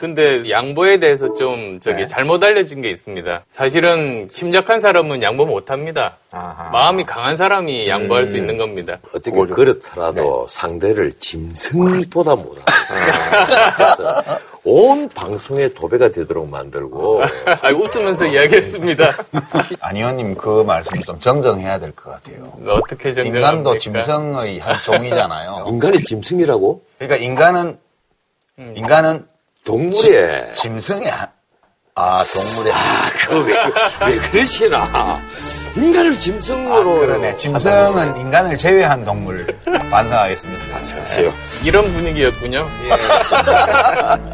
근데 0.00 0.48
양보에 0.48 0.98
대해서 0.98 1.34
좀 1.34 1.78
저기 1.78 2.08
잘못 2.08 2.42
알려진 2.42 2.80
게 2.80 2.88
있습니다. 2.90 3.42
사실은 3.50 4.28
심적한 4.30 4.80
사람은 4.80 5.22
양보 5.22 5.44
못 5.44 5.70
합니다. 5.70 6.16
아하. 6.30 6.70
마음이 6.70 7.04
강한 7.04 7.36
사람이 7.36 7.86
양보할 7.86 8.26
수 8.26 8.36
있는 8.36 8.56
겁니다. 8.56 8.96
어떻게 9.14 9.30
그렇더라도 9.30 10.46
상대를 10.48 11.12
짐승보다 11.18 12.34
못하다. 12.34 12.64
그래서 13.76 14.22
온 14.64 15.08
방송에 15.08 15.72
도배가 15.72 16.10
되도록 16.10 16.48
만들고 16.50 17.20
아, 17.62 17.68
웃으면서 17.70 18.26
이야기했습니다. 18.26 19.16
안 19.80 19.96
의원님 19.96 20.34
그 20.34 20.62
말씀 20.64 21.00
좀 21.02 21.18
정정해야 21.18 21.78
될 21.78 21.92
것 21.92 22.10
같아요. 22.10 22.52
어떻게 22.66 23.12
정정합니까? 23.12 23.38
인간도 23.38 23.78
짐승의 23.78 24.58
한 24.58 24.82
종이잖아요. 24.82 25.64
인간이 25.68 25.98
짐승이라고? 26.04 26.82
그러니까 26.98 27.16
인간은 27.16 27.78
인간은 28.58 29.26
동물에 29.64 30.52
짐승이야. 30.54 31.32
아 31.94 32.22
동물이. 32.24 32.72
그왜 33.28 33.54
왜 34.08 34.16
그러시나? 34.30 35.20
인간을 35.76 36.18
짐승으로 36.18 36.96
아, 36.96 37.00
그러네. 37.00 37.36
짐승은 37.36 38.16
인간을 38.16 38.56
제외한 38.56 39.04
동물 39.04 39.46
반성하겠습니다. 39.90 40.76
하세요. 40.76 41.32
이런 41.64 41.84
분위기였군요. 41.92 42.68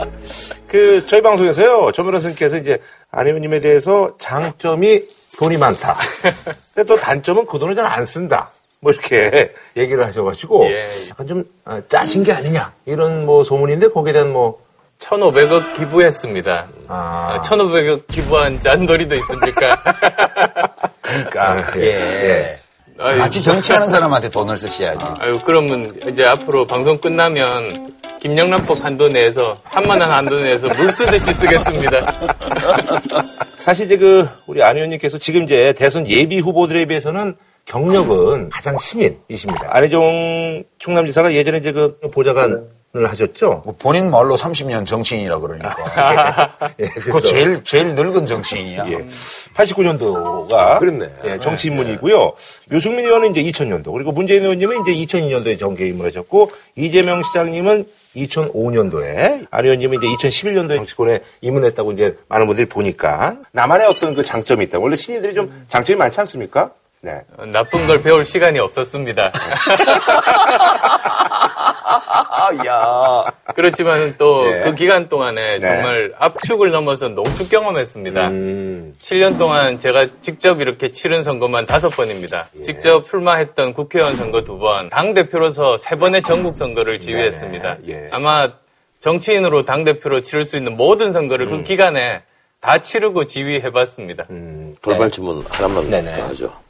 그 0.68 1.04
저희 1.06 1.22
방송에서요 1.22 1.92
전문가 1.92 2.18
선생님께서 2.20 2.58
이제 2.58 2.78
안 3.10 3.26
의원님에 3.26 3.60
대해서 3.60 4.14
장점이 4.18 5.02
돈이 5.38 5.56
많다. 5.56 5.96
근데 6.74 6.86
또 6.86 6.98
단점은 6.98 7.46
그 7.46 7.58
돈을 7.58 7.74
잘 7.74 7.86
안 7.86 8.04
쓴다. 8.04 8.50
뭐 8.80 8.92
이렇게 8.92 9.52
얘기를 9.76 10.04
하셔가지고 10.04 10.66
예. 10.70 10.86
약간 11.10 11.26
좀 11.26 11.44
아, 11.64 11.80
짜신 11.88 12.22
게 12.22 12.32
아니냐 12.32 12.72
이런 12.84 13.24
뭐 13.24 13.42
소문인데 13.42 13.88
거기에 13.88 14.12
대한 14.12 14.32
뭐 14.32 14.60
1,500억 14.98 15.74
기부했습니다. 15.76 16.66
아, 16.88 17.40
1,500억 17.44 18.06
기부한 18.08 18.60
짠돌이도 18.60 19.14
있습니까? 19.16 19.82
그러니까 21.00 21.56
예. 21.76 21.82
예. 21.82 22.60
아유, 22.98 23.18
같이 23.18 23.42
정치하는 23.42 23.90
사람한테 23.90 24.30
돈을 24.30 24.56
쓰셔야지. 24.56 25.04
아유, 25.18 25.38
그러면 25.44 25.94
이제 26.08 26.24
앞으로 26.24 26.66
방송 26.66 26.98
끝나면 26.98 27.94
김영란법 28.20 28.82
한도 28.82 29.08
내에서 29.08 29.56
3만 29.64 30.00
원 30.00 30.02
한도 30.02 30.40
내에서 30.40 30.68
물 30.74 30.90
쓰듯이 30.90 31.32
쓰겠습니다. 31.34 32.14
사실 33.58 33.86
이제 33.86 33.98
그 33.98 34.26
우리 34.46 34.62
안 34.62 34.76
의원님께서 34.76 35.18
지금 35.18 35.42
이제 35.42 35.74
대선 35.74 36.08
예비 36.08 36.40
후보들에 36.40 36.86
비해서는 36.86 37.36
경력은 37.66 38.48
가장 38.48 38.78
신인이십니다. 38.78 39.66
안혜정 39.68 40.64
충남지사가 40.78 41.34
예전에 41.34 41.58
이제 41.58 41.72
그 41.72 41.98
보좌관을 42.12 42.75
하셨죠. 43.04 43.62
뭐 43.64 43.74
본인 43.78 44.10
말로 44.10 44.36
30년 44.36 44.86
정치인이라 44.86 45.38
그러니까. 45.40 46.56
예, 46.80 46.86
그거 46.86 47.20
제일 47.20 47.62
제일 47.64 47.94
늙은 47.94 48.26
정치인이야. 48.26 48.90
예. 48.90 49.08
89년도가 49.54 50.54
아, 50.54 50.78
그렇네. 50.78 51.10
예, 51.24 51.38
정치 51.38 51.68
입문이고요. 51.68 52.32
유승민 52.72 53.04
의원은 53.04 53.34
이제 53.34 53.42
2000년도 53.42 53.92
그리고 53.92 54.12
문재인 54.12 54.42
의원님은 54.42 54.82
이제 54.82 55.18
2002년도에 55.18 55.58
정계임을 55.58 56.06
하셨고 56.06 56.50
이재명 56.76 57.22
시장님은 57.22 57.86
2005년도에 58.16 59.46
안 59.50 59.64
의원님은 59.64 59.98
이제 59.98 60.28
2011년도에 60.28 60.76
정치권에 60.76 61.20
입문했다고 61.42 61.92
이제 61.92 62.16
많은 62.28 62.46
분들이 62.46 62.66
보니까 62.66 63.36
나만의 63.52 63.86
어떤 63.86 64.14
그 64.14 64.22
장점이 64.22 64.64
있다. 64.64 64.78
원래 64.78 64.96
신인들이 64.96 65.34
좀 65.34 65.64
장점이 65.68 65.98
많지 65.98 66.20
않습니까? 66.20 66.70
네. 67.06 67.22
나쁜 67.52 67.86
걸 67.86 68.02
배울 68.02 68.24
시간이 68.24 68.58
없었습니다. 68.58 69.32
아, 72.08 72.50
야. 72.66 73.24
그렇지만 73.54 74.16
또그 74.18 74.62
예. 74.66 74.74
기간 74.74 75.08
동안에 75.08 75.60
정말 75.60 76.12
압축을 76.18 76.72
넘어서 76.72 77.08
농축 77.08 77.48
경험했습니다. 77.48 78.28
음. 78.28 78.94
7년 78.98 79.38
동안 79.38 79.78
제가 79.78 80.08
직접 80.20 80.60
이렇게 80.60 80.90
치른 80.90 81.22
선거만 81.22 81.64
다섯 81.64 81.90
번입니다. 81.90 82.48
직접 82.64 83.04
출마했던 83.04 83.74
국회의원 83.74 84.16
선거 84.16 84.42
두 84.42 84.58
번, 84.58 84.88
당 84.88 85.14
대표로서 85.14 85.78
세 85.78 85.94
번의 85.94 86.22
전국 86.22 86.56
선거를 86.56 86.98
지휘했습니다. 86.98 87.76
예. 87.86 88.06
아마 88.10 88.50
정치인으로 88.98 89.64
당 89.64 89.84
대표로 89.84 90.22
치를 90.22 90.44
수 90.44 90.56
있는 90.56 90.76
모든 90.76 91.12
선거를 91.12 91.46
그 91.46 91.62
기간에 91.62 92.22
다 92.60 92.78
치르고 92.78 93.26
지휘해봤습니다. 93.26 94.24
돌발 94.82 95.08
질문 95.08 95.44
하나만 95.48 95.88
네네. 95.88 96.12
더 96.14 96.24
하죠. 96.26 96.65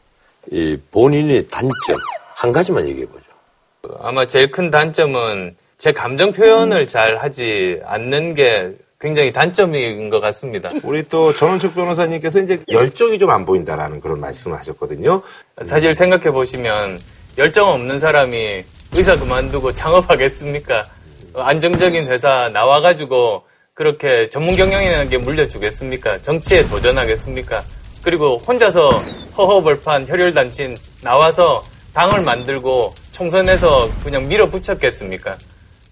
이 0.51 0.77
본인의 0.91 1.49
단점 1.49 1.97
한 2.37 2.53
가지만 2.53 2.89
얘기해 2.89 3.07
보죠. 3.07 3.25
아마 4.01 4.27
제일 4.27 4.51
큰 4.51 4.71
단점은 4.71 5.57
제 5.79 5.93
감정 5.93 6.33
표현을 6.33 6.87
잘 6.87 7.19
하지 7.19 7.81
않는 7.85 8.35
게 8.35 8.73
굉장히 9.01 9.33
단점인 9.33 10.09
것 10.11 10.21
같습니다. 10.21 10.71
우리 10.83 11.03
또 11.05 11.33
전원석 11.35 11.75
변호사님께서 11.75 12.41
이제 12.41 12.63
열정이 12.71 13.19
좀 13.19 13.31
안 13.31 13.45
보인다라는 13.45 14.01
그런 14.01 14.21
말씀을 14.21 14.59
하셨거든요. 14.59 15.23
사실 15.63 15.93
생각해 15.95 16.31
보시면 16.31 16.99
열정 17.37 17.69
없는 17.69 17.99
사람이 17.99 18.65
의사 18.93 19.19
그만두고 19.19 19.73
창업하겠습니까? 19.73 20.87
안정적인 21.35 22.07
회사 22.07 22.49
나와가지고 22.49 23.43
그렇게 23.75 24.27
전문 24.31 24.57
경영인에게 24.57 25.19
물려주겠습니까? 25.19 26.19
정치에 26.23 26.67
도전하겠습니까? 26.67 27.63
그리고 28.07 28.37
혼자서 28.37 28.89
허허벌판 29.37 30.07
혈혈단신 30.07 30.77
나와서 31.03 31.65
당을 31.93 32.21
만들고 32.21 32.95
총선에서 33.11 33.91
그냥 34.05 34.29
밀어붙였겠습니까? 34.29 35.37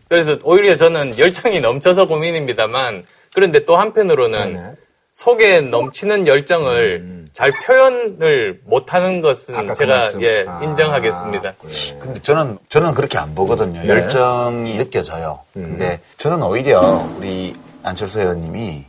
그래서 0.08 0.38
오히려 0.44 0.76
저는 0.76 1.18
열정이 1.18 1.58
넘쳐서 1.58 2.06
고민입니다.만 2.06 3.04
그런데 3.34 3.64
또 3.64 3.76
한편으로는 3.76 4.76
속에 5.10 5.60
넘치는 5.62 6.28
열정을 6.28 7.24
잘 7.32 7.50
표현을 7.50 8.60
못하는 8.64 9.20
것은 9.20 9.66
그 9.66 9.74
제가. 9.74 10.12
예 10.20 10.44
아, 10.46 10.60
인정하겠습니다. 10.62 11.54
근데 11.98 12.22
저는 12.22 12.58
저는 12.68 12.94
그렇게 12.94 13.18
안 13.18 13.34
보거든요. 13.34 13.82
네. 13.82 13.88
열정이 13.88 14.76
느껴져요. 14.76 15.40
음. 15.56 15.62
근데 15.62 16.00
저는 16.18 16.44
오히려 16.44 17.08
우리 17.18 17.56
안철수 17.82 18.20
의원님이 18.20 18.84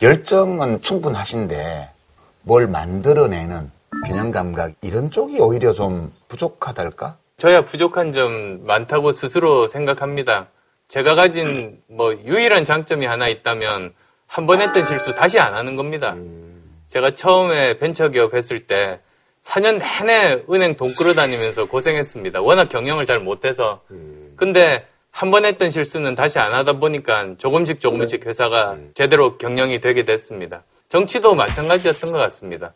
열정은 0.00 0.80
충분하신데 0.80 1.97
뭘 2.48 2.66
만들어내는 2.66 3.70
균형 4.06 4.30
감각 4.30 4.72
이런 4.80 5.10
쪽이 5.10 5.38
오히려 5.38 5.74
좀 5.74 6.10
부족하달까? 6.28 7.18
저야 7.36 7.62
부족한 7.62 8.12
점 8.12 8.64
많다고 8.64 9.12
스스로 9.12 9.68
생각합니다. 9.68 10.46
제가 10.88 11.14
가진 11.14 11.78
뭐 11.90 12.14
유일한 12.24 12.64
장점이 12.64 13.04
하나 13.04 13.28
있다면 13.28 13.92
한 14.26 14.46
번 14.46 14.62
했던 14.62 14.82
실수 14.84 15.14
다시 15.14 15.38
안 15.38 15.52
하는 15.54 15.76
겁니다. 15.76 16.16
제가 16.86 17.10
처음에 17.14 17.78
벤처기업 17.78 18.32
했을 18.32 18.66
때 18.66 19.00
4년 19.42 19.78
내내 19.78 20.44
은행 20.50 20.74
돈 20.74 20.94
끌어다니면서 20.94 21.66
고생했습니다. 21.66 22.40
워낙 22.40 22.70
경영을 22.70 23.04
잘 23.04 23.20
못해서. 23.20 23.82
근데 24.36 24.86
한 25.10 25.30
번 25.30 25.44
했던 25.44 25.70
실수는 25.70 26.14
다시 26.14 26.38
안 26.38 26.54
하다 26.54 26.74
보니까 26.74 27.34
조금씩 27.36 27.78
조금씩 27.80 28.24
회사가 28.24 28.78
제대로 28.94 29.36
경영이 29.36 29.80
되게 29.80 30.04
됐습니다. 30.06 30.62
정치도 30.88 31.34
마찬가지였던 31.34 32.12
것 32.12 32.18
같습니다. 32.18 32.72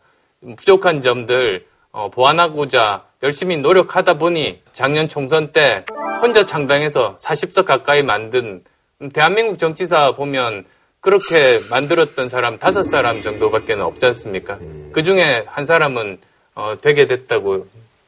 부족한 0.55 1.01
점들 1.01 1.65
어, 1.91 2.09
보완하고자 2.09 3.05
열심히 3.21 3.57
노력하다 3.57 4.15
보니 4.15 4.61
작년 4.71 5.07
총선 5.07 5.51
때 5.51 5.85
혼자 6.21 6.45
창당해서 6.45 7.15
40석 7.17 7.65
가까이 7.65 8.03
만든 8.03 8.63
음, 9.01 9.09
대한민국 9.11 9.57
정치사 9.57 10.15
보면 10.15 10.65
그렇게 10.99 11.59
만들었던 11.69 12.29
사람 12.29 12.57
다섯 12.57 12.83
사람 12.83 13.21
정도밖에 13.21 13.73
없지 13.73 14.05
않습니까? 14.07 14.57
그 14.91 15.03
중에 15.03 15.43
한 15.47 15.65
사람은 15.65 16.19
어, 16.55 16.75
되게 16.81 17.05
됐다고 17.05 17.67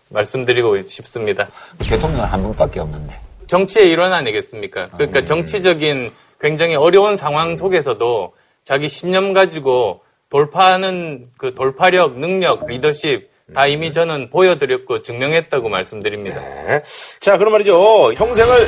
말씀드리고 0.09 0.81
싶습니다. 0.81 1.49
대통령 1.79 2.21
한 2.25 2.41
분밖에 2.41 2.79
없는데. 2.79 3.19
정치의 3.47 3.89
일원 3.89 4.13
아니겠습니까? 4.13 4.89
그러니까 4.91 5.25
정치적인 5.25 6.11
굉장히 6.39 6.75
어려운 6.75 7.15
상황 7.15 7.57
속에서도 7.57 8.33
자기 8.65 8.89
신념 8.89 9.31
가지고 9.31 10.01
돌파하는 10.29 11.25
그 11.37 11.53
돌파력, 11.53 12.17
능력, 12.17 12.65
리더십 12.65 13.29
다 13.53 13.67
이미 13.67 13.91
저는 13.91 14.31
보여드렸고 14.31 15.03
증명했다고 15.03 15.69
말씀드립니다. 15.69 16.41
네. 16.41 16.79
자, 17.19 17.37
그런 17.37 17.51
말이죠. 17.51 18.11
평생을 18.15 18.67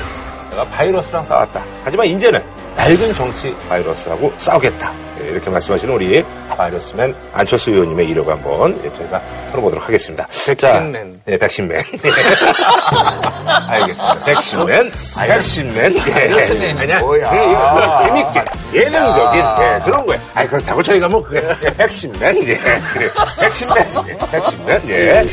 내가 0.51 0.65
바이러스랑 0.69 1.23
싸웠다. 1.23 1.65
하지만 1.83 2.05
이제는 2.05 2.39
낡은 2.75 3.13
정치 3.15 3.55
바이러스하고 3.67 4.31
싸우겠다. 4.37 5.06
네, 5.27 5.33
이렇게 5.33 5.49
말씀하시는 5.49 5.93
우리 5.93 6.23
바이러스맨 6.49 7.13
안철수 7.33 7.71
의원님의 7.71 8.07
이력을 8.07 8.31
한번 8.33 8.79
예, 8.85 8.89
저희가 8.95 9.21
풀어보도록 9.51 9.85
하겠습니다. 9.85 10.25
백신맨. 10.25 10.57
자, 10.57 11.19
네, 11.25 11.37
백신맨. 11.37 11.81
알겠습니다. 13.69 14.25
백신맨, 14.25 14.91
백신맨. 15.27 15.95
예. 15.95 16.11
바이러스맨이 16.11 16.79
아니야, 16.79 16.99
뭐야. 16.99 17.29
그래, 17.29 17.51
이거 17.51 17.97
재밌게, 18.03 18.45
예능적인 18.73 19.43
예, 19.59 19.81
그런 19.83 20.05
거예요. 20.05 20.21
아니, 20.33 20.49
그렇다고 20.49 20.81
저희가 20.81 21.09
뭐 21.09 21.21
그게 21.21 21.45
예, 21.65 21.73
백신맨. 21.75 22.47
예, 22.47 22.57
그래. 22.93 23.09
백신맨. 23.41 23.75
예, 24.07 24.17
백신맨. 24.31 24.89
예. 24.89 25.25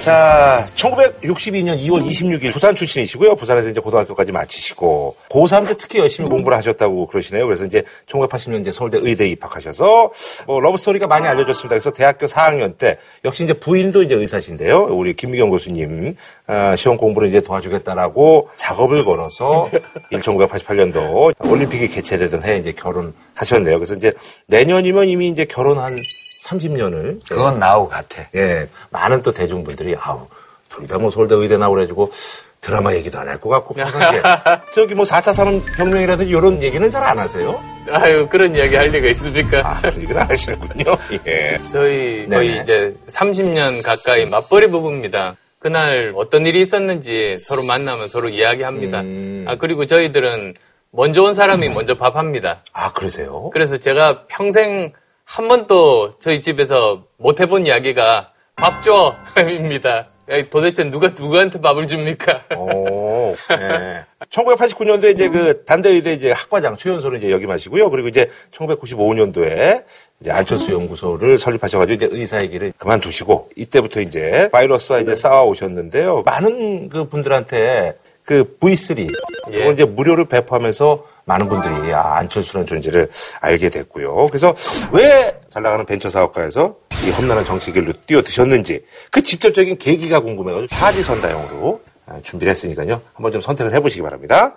자, 0.00 0.64
1962년 0.74 1.78
2월 1.82 2.04
26일 2.08 2.52
부산 2.52 2.74
출신이시고요. 2.74 3.34
부산에서 3.34 3.68
이제 3.68 3.80
고등학교까지 3.80 4.30
마치시고 4.32 5.16
고3 5.28 5.66
때 5.68 5.76
특히 5.76 5.98
열심히 5.98 6.28
공부를 6.28 6.56
하셨다고 6.56 7.06
그러시네요. 7.08 7.44
그래서 7.44 7.64
이제 7.64 7.82
1980년 8.06 8.64
이제 8.68 8.76
서울대 8.76 8.98
의대에 9.00 9.28
입학하셔서 9.28 10.12
뭐 10.46 10.60
러브 10.60 10.76
스토리가 10.76 11.06
많이 11.06 11.26
알려졌습니다. 11.26 11.68
그래서 11.70 11.90
대학교 11.90 12.26
4학년 12.26 12.76
때 12.76 12.98
역시 13.24 13.44
이제 13.44 13.54
부인도 13.54 14.02
이제 14.02 14.14
의사신데요. 14.14 14.84
우리 14.90 15.14
김미경 15.14 15.50
교수님 15.50 16.14
아, 16.46 16.76
시험 16.76 16.96
공부를 16.96 17.28
이제 17.28 17.40
도와주겠다라고 17.40 18.50
작업을 18.56 19.04
걸어서 19.04 19.68
1988년도 20.12 21.34
올림픽이 21.50 21.88
개최되던 21.88 22.44
해에 22.44 22.58
이제 22.58 22.72
결혼하셨네요. 22.72 23.78
그래서 23.78 23.94
이제 23.94 24.12
내년이면 24.46 25.08
이미 25.08 25.28
이제 25.28 25.44
결혼한 25.44 25.98
30년을 26.46 27.20
그건 27.28 27.58
나하고 27.58 27.88
같아. 27.88 28.24
예, 28.34 28.68
많은 28.90 29.22
또 29.22 29.32
대중분들이 29.32 29.96
아우 29.98 30.26
둘 30.70 30.86
다 30.86 30.98
뭐 30.98 31.10
서울대 31.10 31.34
의대 31.34 31.56
나오고 31.56 31.74
그래가지고 31.74 32.12
드라마 32.60 32.92
얘기도 32.94 33.18
안 33.18 33.28
할 33.28 33.38
것 33.40 33.48
같고 33.50 33.74
평상시에 33.74 34.22
저기 34.74 34.94
뭐 34.94 35.04
4차 35.04 35.32
산업혁명이라든지 35.34 36.30
이런 36.30 36.62
얘기는 36.62 36.88
잘 36.90 37.02
안 37.02 37.18
하세요? 37.18 37.58
아유 37.90 38.26
그런 38.28 38.54
이야기 38.54 38.76
할 38.76 38.88
리가 38.88 39.08
있습니까? 39.08 39.60
아, 39.64 39.80
그런 39.80 40.02
얘기는 40.02 40.20
안 40.20 40.30
하시는군요. 40.30 40.96
예. 41.26 41.58
저희 41.66 42.26
네. 42.28 42.36
거의 42.36 42.60
이제 42.60 42.94
30년 43.08 43.82
가까이 43.82 44.26
맞벌이 44.26 44.68
부부입니다. 44.68 45.36
그날 45.58 46.12
어떤 46.16 46.46
일이 46.46 46.60
있었는지 46.60 47.38
서로 47.38 47.62
만나면 47.62 48.08
서로 48.08 48.28
이야기합니다. 48.28 49.00
음. 49.00 49.44
아 49.48 49.56
그리고 49.56 49.86
저희들은 49.86 50.54
먼저 50.90 51.22
온 51.22 51.34
사람이 51.34 51.68
먼저 51.70 51.96
밥합니다. 51.96 52.62
아, 52.72 52.92
그러세요? 52.92 53.50
그래서 53.52 53.76
제가 53.78 54.24
평생 54.28 54.92
한 55.24 55.48
번도 55.48 56.14
저희 56.18 56.40
집에서 56.40 57.04
못 57.18 57.40
해본 57.40 57.66
이야기가 57.66 58.30
밥 58.56 58.82
줘입니다. 58.82 60.08
도대체 60.50 60.90
누가 60.90 61.08
누구한테 61.08 61.60
밥을 61.60 61.86
줍니까? 61.86 62.44
오, 62.56 63.34
예. 63.52 64.04
1989년도에 64.30 65.14
이제 65.14 65.28
그 65.28 65.64
단대의대 65.64 66.12
이제 66.12 66.32
학과장 66.32 66.76
최연소를 66.76 67.18
이제 67.18 67.30
역임하시고요. 67.30 67.90
그리고 67.90 68.08
이제 68.08 68.28
1995년도에 68.52 69.84
이제 70.20 70.30
안철수 70.30 70.72
연구소를 70.72 71.38
설립하셔가지고 71.38 71.94
이제 71.94 72.08
의사의 72.10 72.50
길을 72.50 72.72
그만두시고 72.76 73.50
이때부터 73.56 74.00
이제 74.00 74.48
바이러스와 74.52 75.00
이제 75.00 75.16
싸워 75.16 75.48
오셨는데요. 75.48 76.22
많은 76.24 76.88
그 76.88 77.08
분들한테 77.08 77.96
그 78.24 78.58
V3 78.60 79.10
예. 79.52 79.70
이제 79.70 79.84
무료로 79.84 80.26
배포하면서 80.26 81.06
많은 81.28 81.48
분들이 81.48 81.92
아, 81.94 82.16
안철수라는 82.16 82.66
존재를 82.66 83.10
알게 83.40 83.68
됐고요. 83.68 84.26
그래서 84.26 84.54
왜 84.90 85.38
잘 85.50 85.62
나가는 85.62 85.84
벤처 85.86 86.08
사업가에서 86.08 86.76
이 87.04 87.10
험난한 87.10 87.44
정치 87.44 87.72
길로 87.72 87.92
뛰어드셨는지 88.06 88.84
그 89.10 89.22
직접적인 89.22 89.78
계기가 89.78 90.20
궁금해가지고 90.20 90.68
사지선다형으로 90.74 91.80
아, 92.06 92.20
준비를 92.22 92.50
했으니까요. 92.50 93.00
한번 93.14 93.32
좀 93.32 93.40
선택을 93.40 93.74
해보시기 93.74 94.02
바랍니다. 94.02 94.54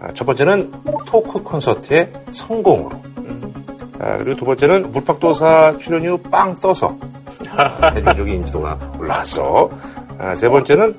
아, 0.00 0.12
첫 0.14 0.24
번째는 0.24 0.72
토크 1.06 1.42
콘서트의 1.42 2.10
성공으로. 2.32 3.02
아, 3.98 4.16
그리고 4.18 4.36
두 4.36 4.44
번째는 4.44 4.92
물팍도사 4.92 5.76
출연 5.80 6.02
이후 6.04 6.18
빵 6.18 6.54
떠서 6.54 6.96
대중적인 7.94 8.34
인지도가. 8.34 8.78
아, 10.18 10.34
세 10.34 10.48
번째는 10.48 10.96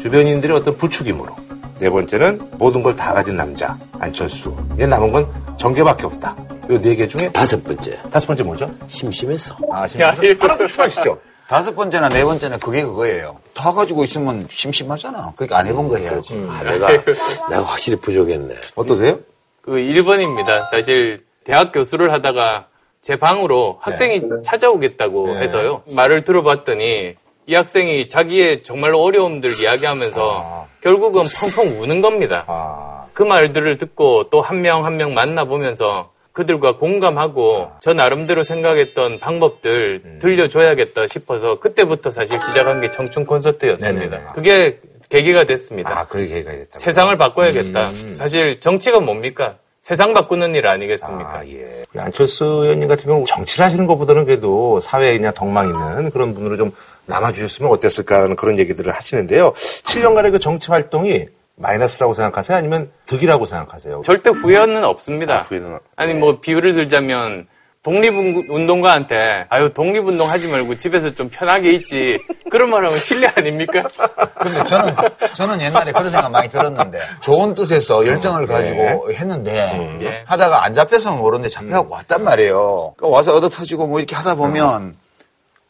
주변인들의 0.00 0.56
어떤 0.56 0.76
부추김으로. 0.76 1.45
네 1.78 1.90
번째는 1.90 2.50
모든 2.52 2.82
걸 2.82 2.96
다 2.96 3.12
가진 3.12 3.36
남자 3.36 3.76
안철수. 3.98 4.54
이제 4.74 4.86
남은 4.86 5.12
건 5.12 5.26
정계밖에 5.58 6.06
없다. 6.06 6.34
이 6.70 6.74
네 6.80 6.96
개 6.96 7.06
중에 7.06 7.30
다섯 7.32 7.62
번째 7.62 7.96
다섯 8.10 8.26
번째 8.26 8.42
뭐죠? 8.42 8.70
심심해서 8.88 9.54
아, 9.70 9.82
야, 9.82 9.86
지금 9.86 10.24
이거- 10.24 10.46
하나 10.46 10.56
더 10.58 10.66
추가하시죠. 10.66 11.18
다섯 11.48 11.74
번째나 11.76 12.08
네 12.08 12.24
번째나 12.24 12.56
그게 12.58 12.82
그거예요. 12.82 13.36
다 13.54 13.70
가지고 13.72 14.02
있으면 14.04 14.48
심심하잖아. 14.50 15.32
그러니까 15.36 15.58
안 15.58 15.66
해본 15.66 15.88
거 15.88 15.96
해야지. 15.96 16.34
아, 16.48 16.62
내가 16.64 16.88
내가 17.50 17.62
확실히 17.62 17.98
부족했네. 18.00 18.54
어떠세요? 18.74 19.20
그 19.62 19.72
1번입니다. 19.72 20.68
사실 20.72 21.24
대학 21.44 21.70
교수를 21.72 22.12
하다가 22.12 22.66
제 23.00 23.14
방으로 23.16 23.78
학생이 23.80 24.22
찾아오겠다고 24.42 25.34
네. 25.34 25.40
해서요. 25.42 25.82
말을 25.86 26.24
들어봤더니 26.24 27.14
이 27.48 27.54
학생이 27.54 28.08
자기의 28.08 28.64
정말로 28.64 29.00
어려움들 29.02 29.60
이야기하면서 29.60 30.42
아. 30.44 30.66
결국은 30.90 31.24
펑펑 31.40 31.82
우는 31.82 32.00
겁니다. 32.00 32.44
아, 32.46 33.06
그 33.12 33.24
말들을 33.24 33.76
듣고 33.76 34.30
또 34.30 34.40
한 34.40 34.60
명 34.62 34.84
한 34.84 34.96
명 34.96 35.14
만나보면서 35.14 36.12
그들과 36.30 36.76
공감하고 36.76 37.72
저 37.80 37.92
나름대로 37.92 38.44
생각했던 38.44 39.18
방법들 39.18 40.02
음. 40.04 40.18
들려줘야겠다 40.22 41.08
싶어서 41.08 41.58
그때부터 41.58 42.12
사실 42.12 42.40
시작한 42.40 42.80
게 42.80 42.88
청춘 42.90 43.26
콘서트였습니다. 43.26 44.00
네네네. 44.16 44.30
그게 44.36 44.78
계기가 45.08 45.42
됐습니다. 45.44 45.98
아, 45.98 46.04
그게 46.06 46.28
계기가 46.28 46.52
됐다. 46.52 46.78
세상을 46.78 47.16
바꿔야겠다. 47.18 47.88
음. 47.88 48.12
사실 48.12 48.60
정치가 48.60 49.00
뭡니까? 49.00 49.56
세상 49.80 50.14
바꾸는 50.14 50.54
일 50.54 50.66
아니겠습니까? 50.68 51.38
아, 51.38 51.46
예. 51.48 51.82
안철수 51.96 52.44
의원님 52.44 52.86
같은 52.86 53.06
경우 53.06 53.24
정치를 53.26 53.64
하시는 53.64 53.86
것보다는 53.86 54.24
그래도 54.24 54.78
사회에 54.80 55.16
그냥 55.16 55.32
덕망 55.34 55.66
있는 55.68 56.10
그런 56.12 56.34
분으로 56.34 56.56
좀 56.56 56.70
남아주셨으면 57.06 57.70
어땠을까 57.70 58.22
하는 58.22 58.36
그런 58.36 58.58
얘기들을 58.58 58.92
하시는데요. 58.92 59.52
7년간의 59.54 60.32
그 60.32 60.38
정치 60.38 60.70
활동이 60.70 61.26
마이너스라고 61.56 62.14
생각하세요? 62.14 62.56
아니면 62.58 62.90
득이라고 63.06 63.46
생각하세요? 63.46 64.02
절대 64.04 64.30
후회는 64.30 64.84
없습니다. 64.84 65.38
아, 65.38 65.42
후회는- 65.42 65.80
아니 65.96 66.12
뭐 66.14 66.40
비유를 66.40 66.74
들자면 66.74 67.46
독립운동가한테 67.82 69.46
아유 69.48 69.72
독립운동 69.72 70.28
하지 70.28 70.50
말고 70.50 70.76
집에서 70.76 71.14
좀 71.14 71.28
편하게 71.30 71.70
있지 71.72 72.18
그런 72.50 72.68
말 72.70 72.84
하면 72.84 72.98
실례 72.98 73.28
아닙니까? 73.28 73.84
근데 74.38 74.64
저는, 74.64 74.94
저는 75.34 75.60
옛날에 75.60 75.92
그런 75.92 76.10
생각 76.10 76.30
많이 76.30 76.48
들었는데, 76.48 77.00
좋은 77.20 77.54
뜻에서 77.54 78.06
열정을 78.06 78.46
가지고 78.46 79.12
했는데, 79.12 79.98
예. 80.02 80.22
하다가 80.24 80.64
안 80.64 80.72
잡혀서 80.74 81.16
모르는데 81.16 81.48
잡혀갖고 81.48 81.92
왔단 81.94 82.22
말이에요. 82.22 82.94
그러니까 82.96 83.16
와서 83.16 83.34
얻어 83.34 83.48
터지고 83.48 83.86
뭐 83.88 83.98
이렇게 83.98 84.14
하다 84.14 84.34
보면, 84.36 84.94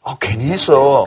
아, 0.07 0.15
괜히 0.21 0.51
했어. 0.51 1.05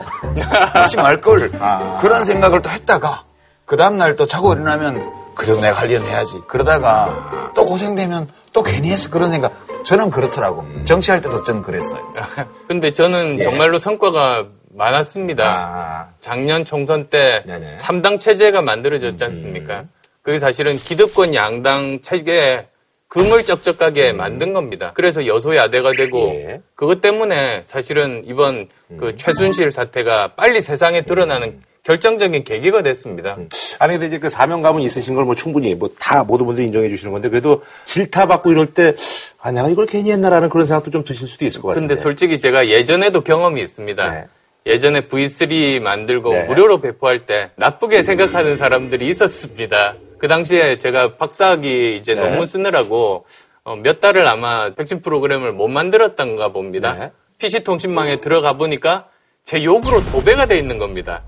하지 0.73 0.97
말걸. 0.97 1.51
그런 1.99 2.23
생각을 2.23 2.61
또 2.61 2.69
했다가, 2.69 3.23
그 3.65 3.75
다음날 3.75 4.15
또 4.15 4.27
자고 4.27 4.53
일어나면, 4.53 5.11
그래도 5.33 5.59
내가 5.59 5.79
할 5.79 5.89
일은 5.89 6.05
해야지. 6.05 6.39
그러다가 6.47 7.51
또 7.55 7.65
고생되면 7.65 8.29
또 8.53 8.61
괜히 8.61 8.91
했어. 8.91 9.09
그런 9.09 9.31
생각. 9.31 9.51
저는 9.83 10.11
그렇더라고. 10.11 10.63
정치할 10.85 11.21
때도 11.21 11.43
저는 11.43 11.63
그랬어요. 11.63 12.13
근데 12.67 12.91
저는 12.91 13.39
예. 13.39 13.43
정말로 13.43 13.79
성과가 13.79 14.45
많았습니다. 14.73 15.43
아, 15.43 16.07
작년 16.19 16.63
총선 16.63 17.09
때 17.09 17.41
네네. 17.47 17.65
음, 17.69 17.75
3당 17.75 18.19
체제가 18.19 18.61
만들어졌지 18.61 19.23
않습니까? 19.23 19.85
그게 20.21 20.37
사실은 20.37 20.75
기득권 20.75 21.33
양당 21.33 22.01
체계에 22.01 22.67
금을 23.11 23.43
쩍쩍하게 23.43 24.13
만든 24.13 24.53
겁니다. 24.53 24.91
그래서 24.93 25.27
여소야대가 25.27 25.91
되고 25.91 26.29
음. 26.31 26.35
예. 26.35 26.61
그것 26.75 27.01
때문에 27.01 27.61
사실은 27.65 28.23
이번 28.25 28.69
그 28.97 29.17
최순실 29.17 29.69
사태가 29.69 30.29
빨리 30.35 30.61
세상에 30.61 31.01
드러나는 31.01 31.59
결정적인 31.83 32.45
계기가 32.45 32.83
됐습니다. 32.83 33.37
아니 33.79 33.93
근데 33.93 34.07
이제 34.07 34.19
그 34.19 34.29
사명감은 34.29 34.81
있으신 34.83 35.13
걸 35.15 35.25
뭐 35.25 35.35
충분히 35.35 35.75
뭐 35.75 35.89
다 35.99 36.23
모든 36.23 36.45
분들이 36.45 36.67
인정해 36.67 36.87
주시는 36.87 37.11
건데 37.11 37.27
그래도 37.27 37.63
질타받고 37.85 38.49
이럴 38.51 38.67
때 38.67 38.93
아 39.39 39.51
내가 39.51 39.67
이걸 39.67 39.87
괜히 39.87 40.11
했나라는 40.11 40.47
그런 40.49 40.65
생각도 40.65 40.89
좀 40.91 41.03
드실 41.03 41.27
수도 41.27 41.43
있을 41.43 41.61
것 41.61 41.69
같은데. 41.69 41.87
근데 41.87 41.95
솔직히 41.99 42.39
제가 42.39 42.69
예전에도 42.69 43.21
경험이 43.21 43.61
있습니다. 43.61 44.11
네. 44.13 44.25
예전에 44.67 45.01
V3 45.01 45.81
만들고 45.81 46.31
네. 46.33 46.43
무료로 46.45 46.79
배포할 46.79 47.25
때 47.25 47.49
나쁘게 47.57 48.03
생각하는 48.03 48.55
사람들이 48.55 49.07
있었습니다. 49.09 49.95
그 50.21 50.27
당시에 50.27 50.77
제가 50.77 51.15
박사학위 51.17 51.97
이제 51.97 52.13
네. 52.13 52.21
논문 52.21 52.45
쓰느라고 52.45 53.25
어, 53.63 53.75
몇 53.75 53.99
달을 53.99 54.27
아마 54.27 54.69
백신 54.69 55.01
프로그램을 55.01 55.51
못 55.51 55.67
만들었던가 55.67 56.49
봅니다. 56.49 56.93
네. 56.93 57.11
PC통신망에 57.39 58.17
들어가 58.17 58.53
보니까 58.53 59.07
제 59.43 59.63
욕으로 59.63 60.05
도배가 60.05 60.45
돼 60.45 60.59
있는 60.59 60.77
겁니다. 60.77 61.23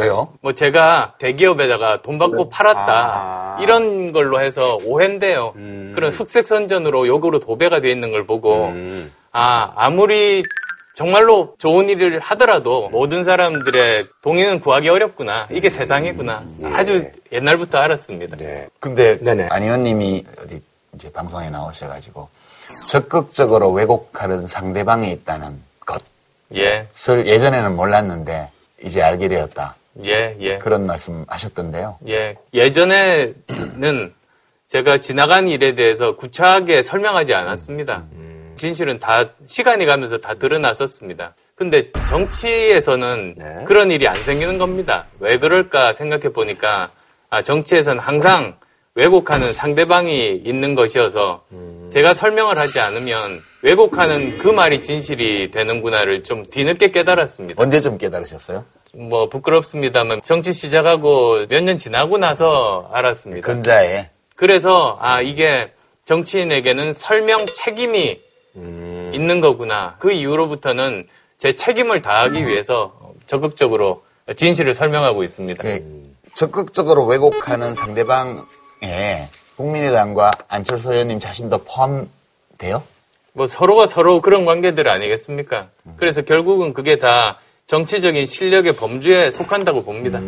왜요? 0.00 0.32
뭐 0.40 0.52
제가 0.52 1.14
대기업에다가 1.18 2.02
돈 2.02 2.18
받고 2.18 2.48
팔았다 2.48 2.86
아. 2.88 3.58
이런 3.60 4.12
걸로 4.12 4.40
해서 4.40 4.78
오해인데요. 4.84 5.52
그런 5.94 6.10
흑색 6.10 6.48
선전으로 6.48 7.06
욕으로 7.06 7.38
도배가 7.38 7.80
돼 7.80 7.90
있는 7.90 8.10
걸 8.10 8.26
보고 8.26 8.68
음. 8.68 9.12
아 9.30 9.72
아무리 9.76 10.42
정말로 10.94 11.54
좋은 11.58 11.88
일을 11.88 12.20
하더라도 12.20 12.88
모든 12.90 13.24
사람들의 13.24 14.08
동의는 14.22 14.60
구하기 14.60 14.88
어렵구나. 14.88 15.48
이게 15.50 15.70
세상이구나. 15.70 16.44
아주 16.74 17.10
옛날부터 17.30 17.78
알았습니다. 17.78 18.36
네. 18.36 18.68
근데 18.78 19.18
네네. 19.20 19.48
안 19.50 19.62
의원님이 19.62 20.26
어디 20.42 20.62
이제 20.94 21.10
방송에 21.10 21.48
나오셔가지고 21.48 22.28
적극적으로 22.88 23.70
왜곡하는 23.70 24.46
상대방이 24.46 25.10
있다는 25.12 25.60
예, 26.54 26.86
것을 26.92 27.26
예전에는 27.26 27.76
몰랐는데 27.76 28.50
이제 28.84 29.00
알게 29.00 29.28
되었다. 29.28 29.76
예, 30.04 30.36
예. 30.40 30.58
그런 30.58 30.84
말씀 30.86 31.24
하셨던데요. 31.26 31.96
예. 32.08 32.36
예전에는 32.52 34.12
제가 34.68 34.98
지나간 34.98 35.48
일에 35.48 35.74
대해서 35.74 36.16
구차하게 36.16 36.82
설명하지 36.82 37.32
않았습니다. 37.34 38.04
진실은 38.62 39.00
다 39.00 39.24
시간이 39.44 39.86
가면서 39.86 40.18
다 40.18 40.34
드러났었습니다. 40.34 41.34
근데 41.56 41.90
정치에서는 42.08 43.34
네. 43.36 43.64
그런 43.66 43.90
일이 43.90 44.06
안 44.06 44.14
생기는 44.14 44.56
겁니다. 44.56 45.06
왜 45.18 45.36
그럴까 45.38 45.92
생각해 45.92 46.28
보니까 46.28 46.90
아, 47.28 47.42
정치에서는 47.42 47.98
항상 47.98 48.54
왜곡하는 48.94 49.52
상대방이 49.52 50.42
있는 50.44 50.76
것이어서 50.76 51.44
제가 51.90 52.14
설명을 52.14 52.56
하지 52.56 52.78
않으면 52.78 53.40
왜곡하는 53.62 54.38
그 54.38 54.46
말이 54.46 54.80
진실이 54.80 55.50
되는구나를 55.50 56.22
좀 56.22 56.44
뒤늦게 56.48 56.92
깨달았습니다. 56.92 57.60
언제쯤 57.60 57.98
깨달으셨어요? 57.98 58.64
뭐 58.94 59.28
부끄럽습니다만 59.28 60.22
정치 60.22 60.52
시작하고 60.52 61.46
몇 61.48 61.64
년 61.64 61.78
지나고 61.78 62.16
나서 62.16 62.88
알았습니다. 62.92 63.44
근자에. 63.44 64.10
그래서 64.36 64.98
아 65.00 65.20
이게 65.20 65.72
정치인에게는 66.04 66.92
설명 66.92 67.44
책임이 67.46 68.20
있는 68.56 69.40
거구나. 69.40 69.96
그 69.98 70.12
이후로부터는 70.12 71.06
제 71.38 71.54
책임을 71.54 72.02
다하기 72.02 72.46
위해서 72.46 73.14
적극적으로 73.26 74.04
진실을 74.36 74.74
설명하고 74.74 75.24
있습니다. 75.24 75.62
그 75.62 76.14
적극적으로 76.34 77.04
왜곡하는 77.04 77.74
상대방에 77.74 79.28
국민의당과 79.56 80.30
안철수 80.48 80.92
의원님 80.92 81.20
자신도 81.20 81.64
포함돼요? 81.64 82.82
뭐 83.34 83.46
서로가 83.46 83.86
서로 83.86 84.20
그런 84.20 84.44
관계들 84.44 84.88
아니겠습니까? 84.88 85.68
그래서 85.96 86.22
결국은 86.22 86.74
그게 86.74 86.98
다 86.98 87.38
정치적인 87.66 88.26
실력의 88.26 88.76
범주에 88.76 89.30
속한다고 89.30 89.84
봅니다. 89.84 90.20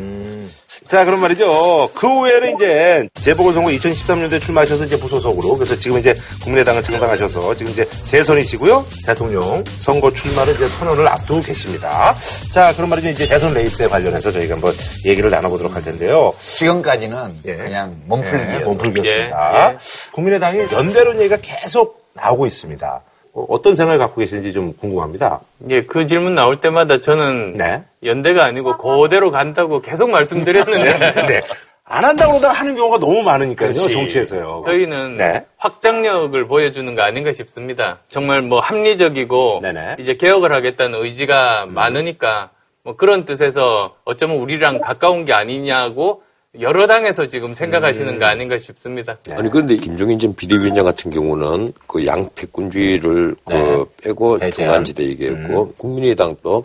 자, 0.87 1.05
그런 1.05 1.21
말이죠. 1.21 1.91
그 1.95 2.07
후에는 2.07 2.55
이제 2.55 3.09
재보궐선거 3.15 3.71
2013년도에 3.71 4.41
출마하셔서 4.41 4.85
이제 4.85 4.99
부소속으로 4.99 5.57
그래서 5.57 5.75
지금 5.77 5.99
이제 5.99 6.15
국민의당을 6.43 6.83
창당하셔서 6.83 7.55
지금 7.55 7.73
이제 7.73 7.89
재선이시고요. 7.89 8.85
대통령 9.07 9.65
선거 9.79 10.13
출마를 10.13 10.55
이제 10.55 10.69
선언을 10.69 11.09
앞두고 11.09 11.41
계십니다. 11.41 12.15
자, 12.53 12.75
그런 12.75 12.91
말이죠. 12.91 13.09
이제 13.09 13.27
대선 13.27 13.55
레이스에 13.55 13.89
관련해서 13.89 14.31
저희가 14.31 14.55
한번 14.55 14.75
얘기를 15.07 15.31
나눠보도록 15.31 15.75
할 15.75 15.83
텐데요. 15.83 16.35
지금까지는 16.39 17.41
예. 17.47 17.57
그냥 17.57 17.97
몸풀기였습니다. 18.07 19.05
예, 19.07 19.73
예. 19.73 19.79
국민의당이 20.13 20.67
연대론 20.71 21.19
얘기가 21.19 21.39
계속 21.41 22.05
나오고 22.13 22.47
있습니다. 22.47 23.01
어, 23.35 23.61
떤 23.61 23.75
생각을 23.75 23.99
갖고 23.99 24.21
계시는지 24.21 24.53
좀 24.53 24.73
궁금합니다. 24.75 25.41
예, 25.69 25.83
그 25.83 26.07
질문 26.07 26.37
나올 26.37 26.61
때마다 26.61 27.01
저는 27.01 27.57
네. 27.57 27.83
연대가 28.05 28.45
아니고 28.45 28.77
그대로 28.79 29.33
간다고 29.33 29.83
계속 29.83 30.11
말씀드렸는데 30.11 31.27
네. 31.27 31.43
안 31.85 32.05
한다고 32.05 32.35
그러다가 32.35 32.55
하는 32.55 32.77
경우가 32.77 32.99
너무 32.99 33.23
많으니까요. 33.23 33.71
그렇지. 33.71 33.93
정치에서요. 33.93 34.63
저희는 34.65 35.17
네. 35.17 35.45
확장력을 35.59 36.47
보여주는 36.47 36.95
거 36.95 37.03
아닌가 37.03 37.33
싶습니다. 37.33 37.99
정말 38.09 38.41
뭐 38.41 38.61
합리적이고 38.61 39.61
네네. 39.63 39.81
음. 39.81 39.97
이제 39.99 40.15
개혁을 40.15 40.55
하겠다는 40.55 41.03
의지가 41.03 41.67
많으니까 41.67 42.51
뭐 42.85 42.95
그런 42.97 43.25
뜻에서 43.25 43.97
어쩌면 44.05 44.37
우리랑 44.37 44.81
가까운 44.81 45.25
게 45.25 45.33
아니냐고 45.33 46.23
여러 46.61 46.87
당에서 46.87 47.27
지금 47.27 47.53
생각하시는 47.53 48.15
음. 48.15 48.19
거 48.19 48.27
아닌가 48.27 48.57
싶습니다. 48.59 49.19
아니 49.31 49.51
그런데 49.51 49.77
김종인 49.77 50.19
전 50.19 50.35
비대위원장 50.35 50.85
같은 50.85 51.11
경우는 51.11 51.73
그 51.87 52.07
양패권주의를 52.07 53.37
그 53.45 53.87
빼고 54.03 54.39
배제한. 54.39 54.53
중간지대 54.53 55.03
얘기했고 55.03 55.73
국민의당도 55.77 56.65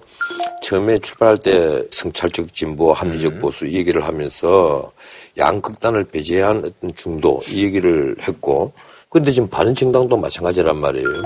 처음에 0.61 0.99
출발할 0.99 1.37
때 1.39 1.83
성찰적 1.89 2.53
진보, 2.53 2.93
합리적 2.93 3.39
보수 3.39 3.65
이 3.65 3.77
얘기를 3.77 4.03
하면서 4.03 4.91
양극단을 5.37 6.03
배제한 6.03 6.57
어떤 6.57 6.95
중도 6.95 7.41
이 7.49 7.63
얘기를 7.63 8.15
했고 8.21 8.73
근데 9.09 9.31
지금 9.31 9.49
바른정당도 9.49 10.17
마찬가지란 10.17 10.77
말이에요. 10.77 11.23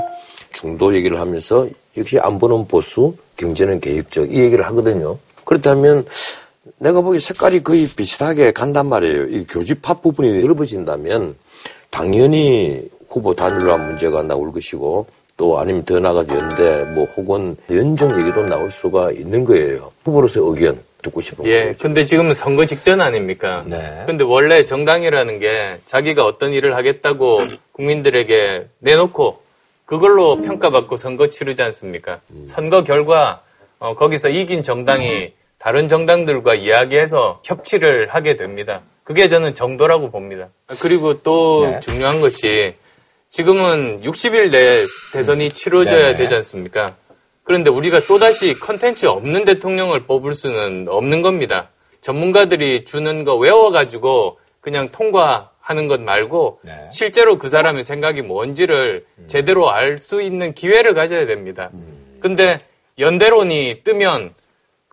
중도 0.54 0.96
얘기를 0.96 1.20
하면서 1.20 1.68
역시 1.98 2.18
안보는 2.18 2.68
보수, 2.68 3.18
경제는 3.36 3.82
계획적 3.82 4.32
이 4.32 4.40
얘기를 4.40 4.66
하거든요. 4.68 5.18
그렇다면 5.44 6.06
내가 6.84 7.00
보기 7.00 7.18
색깔이 7.20 7.64
거의 7.64 7.88
비슷하게 7.88 8.52
간단 8.52 8.88
말이에요. 8.88 9.28
이 9.28 9.46
교집합 9.48 10.02
부분이 10.02 10.42
넓어진다면 10.42 11.36
당연히 11.90 12.82
후보 13.08 13.34
단일화 13.34 13.78
문제가 13.78 14.22
나올 14.22 14.52
것이고 14.52 15.08
또 15.38 15.60
아니면 15.60 15.86
더 15.86 15.98
나아가서 16.00 16.36
연대 16.36 16.84
뭐 16.94 17.06
혹은 17.16 17.56
연정 17.72 18.20
얘기도 18.20 18.46
나올 18.46 18.70
수가 18.70 19.12
있는 19.14 19.46
거예요. 19.46 19.94
후보로서 20.04 20.42
의견 20.44 20.78
듣고 21.02 21.22
싶은 21.22 21.46
예, 21.46 21.68
거죠. 21.68 21.78
근데 21.80 22.04
지금은 22.04 22.34
선거 22.34 22.66
직전 22.66 23.00
아닙니까? 23.00 23.64
네. 23.66 24.04
근데 24.06 24.26
원래 24.26 24.66
정당이라는 24.66 25.40
게 25.40 25.80
자기가 25.86 26.26
어떤 26.26 26.52
일을 26.52 26.76
하겠다고 26.76 27.40
국민들에게 27.72 28.68
내놓고 28.80 29.42
그걸로 29.86 30.42
평가받고 30.42 30.98
선거 30.98 31.28
치르지 31.28 31.62
않습니까? 31.64 32.20
선거 32.46 32.84
결과 32.84 33.42
어, 33.80 33.96
거기서 33.96 34.30
이긴 34.30 34.64
정당이 34.64 35.32
다른 35.64 35.88
정당들과 35.88 36.56
이야기해서 36.56 37.40
협치를 37.46 38.14
하게 38.14 38.36
됩니다. 38.36 38.82
그게 39.06 39.30
저는 39.30 39.54
정도라고 39.54 40.12
봅니다. 40.12 40.50
그리고 40.82 41.24
또 41.24 41.66
네. 41.66 41.80
중요한 41.80 42.20
것이 42.20 42.76
지금은 43.30 44.02
60일 44.02 44.52
내에 44.52 44.84
대선이 45.14 45.52
치러져야 45.52 46.10
네. 46.10 46.16
되지 46.18 46.36
않습니까? 46.36 46.98
그런데 47.44 47.70
우리가 47.70 48.02
또다시 48.02 48.60
컨텐츠 48.60 49.06
없는 49.06 49.46
대통령을 49.46 50.06
뽑을 50.06 50.36
수는 50.36 50.88
없는 50.90 51.22
겁니다. 51.22 51.70
전문가들이 52.02 52.84
주는 52.84 53.24
거 53.24 53.36
외워가지고 53.38 54.40
그냥 54.60 54.90
통과하는 54.92 55.88
것 55.88 56.02
말고 56.02 56.60
네. 56.64 56.90
실제로 56.92 57.38
그 57.38 57.48
사람의 57.48 57.86
생각이 57.86 58.22
뭔지를 58.22 59.06
제대로 59.28 59.72
알 59.72 60.00
수 60.02 60.22
있는 60.22 60.54
기회를 60.54 60.94
가져야 60.94 61.26
됩니다. 61.26 61.72
근데 62.20 62.60
연대론이 63.00 63.84
뜨면 63.86 64.34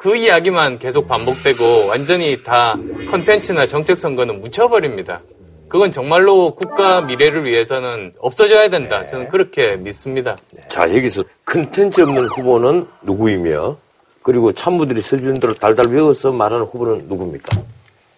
그 0.00 0.16
이야기만 0.16 0.78
계속 0.78 1.08
반복되고 1.08 1.88
완전히 1.88 2.42
다 2.42 2.74
컨텐츠나 3.10 3.66
정책 3.66 3.98
선거는 3.98 4.40
묻혀버립니다. 4.40 5.20
그건 5.68 5.92
정말로 5.92 6.54
국가 6.54 7.02
미래를 7.02 7.44
위해서는 7.44 8.14
없어져야 8.18 8.70
된다. 8.70 9.04
저는 9.04 9.28
그렇게 9.28 9.76
믿습니다. 9.76 10.38
자, 10.68 10.84
여기서 10.84 11.22
컨텐츠 11.44 12.00
없는 12.00 12.28
후보는 12.28 12.86
누구이며, 13.02 13.76
그리고 14.22 14.52
참모들이 14.52 15.02
써주는 15.02 15.38
대로 15.38 15.52
달달 15.52 15.88
외워서 15.88 16.32
말하는 16.32 16.64
후보는 16.64 17.06
누굽니까? 17.06 17.60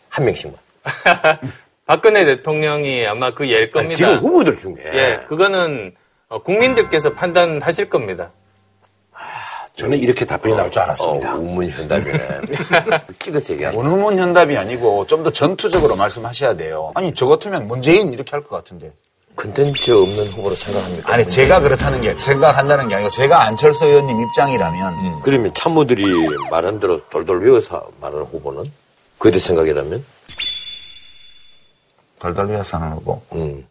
한 0.08 0.24
명씩만. 0.24 0.56
박근혜 1.84 2.24
대통령이 2.24 3.08
아마 3.08 3.32
그 3.34 3.48
예일 3.48 3.72
겁니다. 3.72 3.88
아니, 3.88 3.96
지금 3.96 4.14
후보들 4.18 4.56
중에. 4.56 4.74
예, 4.94 5.20
그거는 5.26 5.96
어, 6.28 6.40
국민들께서 6.44 7.12
판단하실 7.12 7.90
겁니다. 7.90 8.30
저는 9.82 9.98
이렇게 9.98 10.24
답변이 10.24 10.54
나올 10.54 10.70
줄 10.70 10.80
어, 10.80 10.84
알았습니다. 10.84 11.34
우문현답이네. 11.34 12.40
끼듯이 13.18 13.52
얘기하네. 13.54 13.76
원어문 13.76 14.16
현답이 14.16 14.56
아니고 14.56 15.06
좀 15.08 15.22
더 15.24 15.30
전투적으로 15.30 15.94
말씀하셔야 15.96 16.54
돼요. 16.56 16.92
아니 16.94 17.12
저 17.14 17.26
같으면 17.26 17.66
문재인 17.66 18.12
이렇게 18.12 18.30
할 18.32 18.42
것 18.42 18.50
같은데. 18.56 18.92
컨텐츠 19.34 19.90
없는 19.92 20.26
후보로 20.28 20.54
생각합니까? 20.54 21.12
아니 21.12 21.28
제가 21.28 21.60
그렇다는 21.60 22.00
게 22.00 22.16
생각한다는 22.18 22.86
게 22.88 22.94
아니고 22.96 23.10
제가 23.10 23.42
안철수 23.44 23.86
의원님 23.86 24.20
입장이라면 24.20 25.22
그러면 25.22 25.52
참모들이 25.54 26.04
말한 26.50 26.78
대로 26.80 27.00
돌돌 27.08 27.42
외워서 27.44 27.88
말하는 28.00 28.24
후보는? 28.26 28.70
그대 29.18 29.38
생각이라면? 29.38 30.04
덜덜 32.20 32.50
위해서 32.50 32.76
하는 32.76 32.96
거고 32.96 33.22
음. 33.32 33.66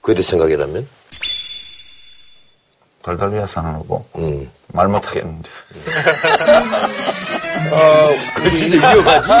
그대 0.00 0.22
생각이라면? 0.22 0.88
위해서 3.32 3.60
하는 3.60 3.78
거고 3.80 4.04
음. 4.16 4.50
말 4.68 4.88
못하겠는데. 4.88 5.48
그 8.36 8.50
진짜 8.50 8.92
위험하지? 8.92 9.32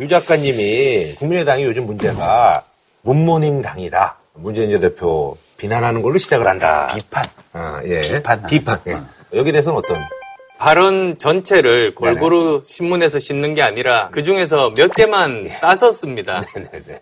유 0.00 0.08
작가님이 0.08 1.16
국민의당이 1.18 1.64
요즘 1.64 1.86
문제가 1.86 2.64
문모닝 3.02 3.62
당이다. 3.62 4.16
문재인 4.34 4.70
전 4.70 4.80
대표 4.80 5.36
비난하는 5.56 6.02
걸로 6.02 6.18
시작을 6.18 6.46
한다. 6.46 6.88
비판. 6.94 7.24
아, 7.52 7.80
예. 7.84 8.00
비판. 8.00 8.42
비판. 8.46 8.80
예. 8.86 8.96
여기에 9.36 9.52
대해서는 9.52 9.78
어떤? 9.78 9.98
발언 10.60 11.16
전체를 11.16 11.94
골고루 11.94 12.62
신문에서 12.66 13.18
싣는 13.18 13.54
게 13.54 13.62
아니라 13.62 14.10
그 14.12 14.22
중에서 14.22 14.74
몇 14.74 14.94
개만 14.94 15.48
따서 15.58 15.90
씁니다. 15.90 16.42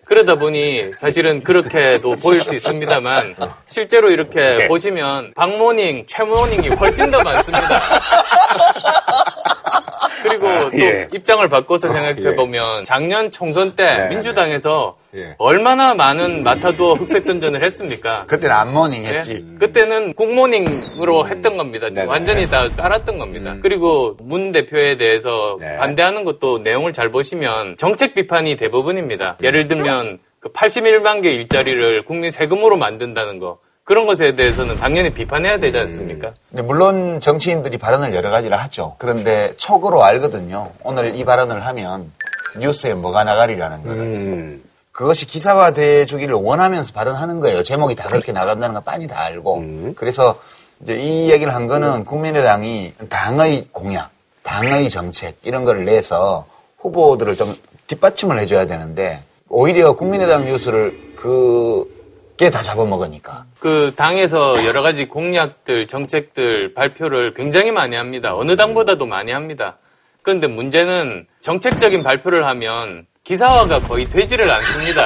그러다 0.05 0.37
보니 0.37 0.93
사실은 0.95 1.43
그렇게도 1.43 2.15
보일 2.17 2.41
수 2.41 2.55
있습니다만 2.55 3.35
실제로 3.67 4.11
이렇게 4.11 4.69
보시면 4.69 5.33
박모닝, 5.35 6.05
최모닝이 6.07 6.69
훨씬 6.69 7.11
더 7.11 7.21
많습니다. 7.21 7.83
그리고 10.23 10.71
또 10.71 10.79
예. 10.79 11.09
입장을 11.12 11.47
바꿔서 11.49 11.89
생각해 11.89 12.37
보면 12.37 12.85
작년 12.85 13.31
총선 13.31 13.77
때 13.77 13.85
네, 13.85 14.09
민주당에서 14.09 14.97
예. 15.14 15.35
얼마나 15.39 15.95
많은 15.95 16.43
마타도어 16.43 16.95
흑색 16.95 17.25
선전을 17.25 17.62
했습니까? 17.64 18.25
그때는 18.27 18.55
안모닝 18.55 19.05
예? 19.05 19.09
했지. 19.09 19.45
그때는 19.59 20.14
국모닝으로 20.14 21.29
했던 21.29 21.57
겁니다. 21.57 21.89
네네. 21.89 22.07
완전히 22.07 22.49
다 22.49 22.69
깔았던 22.69 23.19
겁니다. 23.19 23.57
그리고 23.62 24.16
문 24.21 24.53
대표에 24.53 24.97
대해서 24.97 25.57
네. 25.61 25.77
반대하는 25.77 26.25
것도 26.25 26.59
내용을 26.59 26.93
잘 26.93 27.11
보시면 27.11 27.77
정책 27.77 28.14
비판이 28.14 28.57
대부분입니다. 28.57 29.39
예를 29.43 29.69
들면 29.69 30.19
그 30.41 30.53
81만 30.53 31.23
개 31.23 31.33
일자리를 31.33 32.05
국민 32.05 32.31
세금으로 32.31 32.77
만든다는 32.77 33.39
거. 33.39 33.59
그런 33.89 34.05
것에 34.05 34.32
대해서는 34.32 34.76
당연히 34.76 35.09
비판해야 35.09 35.57
되지 35.57 35.78
않습니까? 35.78 36.34
근데 36.51 36.61
물론 36.61 37.20
정치인들이 37.20 37.78
발언을 37.78 38.14
여러 38.14 38.28
가지를 38.28 38.59
하죠. 38.59 38.97
그런데 38.99 39.55
촉으로 39.57 40.05
알거든요. 40.05 40.72
오늘 40.84 41.16
이 41.16 41.24
발언을 41.24 41.64
하면 41.64 42.12
뉴스에 42.59 42.93
뭐가 42.93 43.24
나가리라는 43.24 43.82
거를. 43.82 43.97
음. 43.99 44.62
그것이 44.93 45.26
기사화돼 45.26 46.05
주기를 46.05 46.34
원하면서 46.34 46.93
발언하는 46.93 47.41
거예요. 47.41 47.62
제목이 47.62 47.95
다 47.95 48.09
그렇게 48.11 48.30
나간다는 48.30 48.74
건 48.74 48.84
빤히 48.84 49.07
다 49.07 49.20
알고. 49.20 49.95
그래서 49.97 50.39
이제 50.82 51.01
이 51.01 51.30
얘기를 51.30 51.55
한 51.55 51.66
거는 51.66 52.05
국민의당이 52.05 52.93
당의 53.09 53.68
공약, 53.72 54.11
당의 54.43 54.91
정책 54.91 55.39
이런 55.45 55.64
거를 55.64 55.86
내서 55.86 56.45
후보들을 56.80 57.36
좀 57.36 57.57
뒷받침을 57.86 58.39
해줘야 58.39 58.66
되는데 58.66 59.22
오히려 59.49 59.95
국민의당 59.95 60.45
뉴스를 60.45 61.14
그 61.16 61.97
게 62.39 62.51
다 62.51 62.62
잡아먹으니까. 62.62 63.45
그 63.59 63.93
당에서 63.97 64.64
여러 64.64 64.80
가지 64.80 65.07
공약들, 65.07 65.89
정책들 65.89 66.72
발표를 66.72 67.34
굉장히 67.34 67.72
많이 67.72 67.97
합니다. 67.97 68.36
어느 68.36 68.55
당보다도 68.57 69.07
많이 69.07 69.32
합니다. 69.32 69.76
그런데 70.22 70.47
문제는 70.47 71.26
정책적인 71.41 72.03
발표를 72.03 72.47
하면 72.47 73.07
기사화가 73.24 73.80
거의 73.80 74.09
되지를 74.09 74.51
않습니다. 74.51 75.05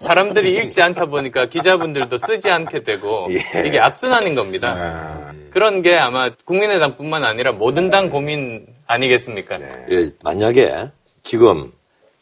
사람들이 0.00 0.54
읽지 0.56 0.80
않다 0.82 1.06
보니까 1.06 1.46
기자분들도 1.46 2.18
쓰지 2.18 2.50
않게 2.50 2.82
되고 2.82 3.28
이게 3.64 3.80
악순환인 3.80 4.34
겁니다. 4.34 5.32
그런 5.50 5.80
게 5.82 5.96
아마 5.96 6.30
국민의당뿐만 6.44 7.24
아니라 7.24 7.52
모든 7.52 7.90
당 7.90 8.10
고민 8.10 8.66
아니겠습니까? 8.86 9.58
예, 9.90 10.10
만약에 10.22 10.90
지금 11.24 11.72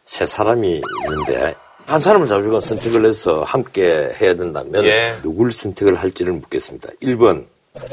세 0.04 0.24
사람이 0.24 0.80
있는데 1.04 1.54
한 1.86 2.00
사람을 2.00 2.26
잡으고 2.26 2.60
선택을 2.60 3.04
해서 3.06 3.44
함께 3.44 4.12
해야 4.20 4.34
된다면 4.34 4.84
예. 4.84 5.14
누굴 5.22 5.52
선택을 5.52 5.94
할지를 5.96 6.32
묻겠습니다. 6.34 6.88
1번 7.02 7.44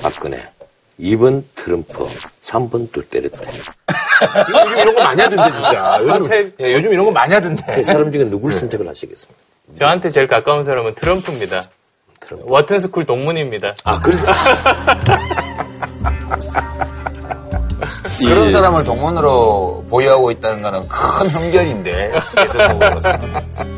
박근혜, 0.02 0.44
2번 1.00 1.44
트럼프, 1.56 2.04
3번 2.42 2.92
두테르테. 2.92 3.38
요즘 4.50 4.78
이런 4.80 4.96
거 4.96 5.04
많이 5.04 5.22
하던데, 5.22 5.52
진짜. 5.52 5.98
요즘, 6.00 6.14
선택- 6.14 6.56
예, 6.62 6.74
요즘 6.74 6.92
이런 6.94 7.06
거 7.06 7.12
많이 7.12 7.34
하던데. 7.34 7.64
세 7.72 7.84
사람 7.84 8.12
중에 8.12 8.24
누굴 8.24 8.52
선택을 8.52 8.88
하시겠습니다. 8.88 9.40
저한테 9.78 10.10
제일 10.10 10.28
가까운 10.28 10.64
사람은 10.64 10.96
트럼프입니다. 10.96 11.62
워튼스쿨 12.46 13.06
동문입니다. 13.06 13.76
아, 13.84 14.00
그래? 14.00 14.16
그런 18.26 18.52
사람을 18.52 18.84
동문으로 18.84 19.86
보유하고 19.90 20.32
있다는 20.32 20.62
거는 20.62 20.88
큰 20.88 21.28
흠결인데. 21.28 22.12
계속적으로서는. 22.38 23.73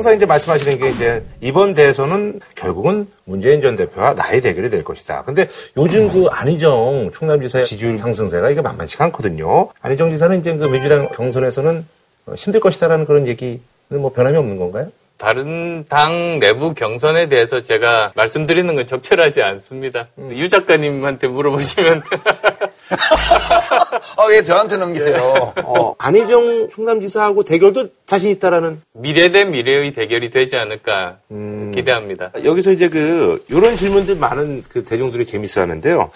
항상 0.00 0.16
이제 0.16 0.24
말씀하시는 0.24 0.78
게 0.78 0.90
이제 0.92 1.22
이번 1.42 1.74
대선은 1.74 2.40
결국은 2.54 3.06
문재인 3.26 3.60
전 3.60 3.76
대표와 3.76 4.14
나의 4.14 4.40
대결이 4.40 4.70
될 4.70 4.82
것이다. 4.82 5.24
근데 5.26 5.46
요즘 5.76 6.10
그 6.10 6.24
안희정 6.30 7.10
충남지사의 7.12 7.66
지지율 7.66 7.98
상승세가 7.98 8.48
이게 8.48 8.62
만만치가 8.62 9.04
않거든요. 9.04 9.68
안희정 9.82 10.10
지사는 10.10 10.40
이제 10.40 10.56
그 10.56 10.64
민주당 10.68 11.06
경선에서는 11.10 11.86
어, 12.24 12.34
힘들 12.34 12.60
것이다라는 12.60 13.04
그런 13.04 13.26
얘기는 13.26 13.60
뭐 13.88 14.10
변함이 14.10 14.38
없는 14.38 14.56
건가요? 14.56 14.90
다른 15.20 15.84
당 15.84 16.38
내부 16.40 16.72
경선에 16.72 17.28
대해서 17.28 17.60
제가 17.60 18.12
말씀드리는 18.16 18.74
건 18.74 18.86
적절하지 18.86 19.42
않습니다. 19.42 20.08
유 20.30 20.48
작가님한테 20.48 21.28
물어보시면 21.28 22.02
아, 24.16 24.24
왜 24.30 24.42
저한테 24.42 24.78
넘기세요? 24.78 25.52
어, 25.62 25.94
안희정 25.98 26.70
충남지사하고 26.70 27.44
대결도 27.44 27.88
자신 28.06 28.30
있다라는 28.30 28.80
미래 28.94 29.30
대 29.30 29.44
미래의 29.44 29.92
대결이 29.92 30.30
되지 30.30 30.56
않을까 30.56 31.18
기대합니다. 31.28 32.32
여기서 32.42 32.72
이제 32.72 32.88
그 32.88 33.44
이런 33.50 33.76
질문들 33.76 34.16
많은 34.16 34.62
그 34.70 34.86
대중들이 34.86 35.26
재밌어 35.26 35.60
하는데요. 35.60 36.10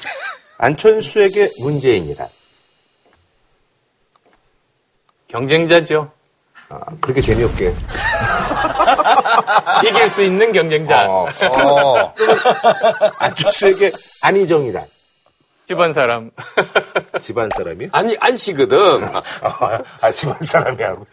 안철수에게 0.56 1.50
문재인이다. 1.60 2.26
경쟁자죠. 5.28 6.10
아, 6.70 6.80
그렇게 7.02 7.20
재미없게. 7.20 7.74
이길 9.86 10.08
수 10.08 10.22
있는 10.22 10.52
경쟁자. 10.52 11.06
어, 11.08 11.28
어. 11.52 12.14
안철수에게 13.18 13.90
안희정이다. 14.22 14.84
집안 15.66 15.92
사람. 15.92 16.30
집안 17.20 17.48
사람이요? 17.56 17.88
아니, 17.92 18.16
안 18.20 18.36
씨거든. 18.36 18.76
아, 20.00 20.10
집안 20.12 20.36
사람이 20.40 20.82
하고요. 20.82 21.06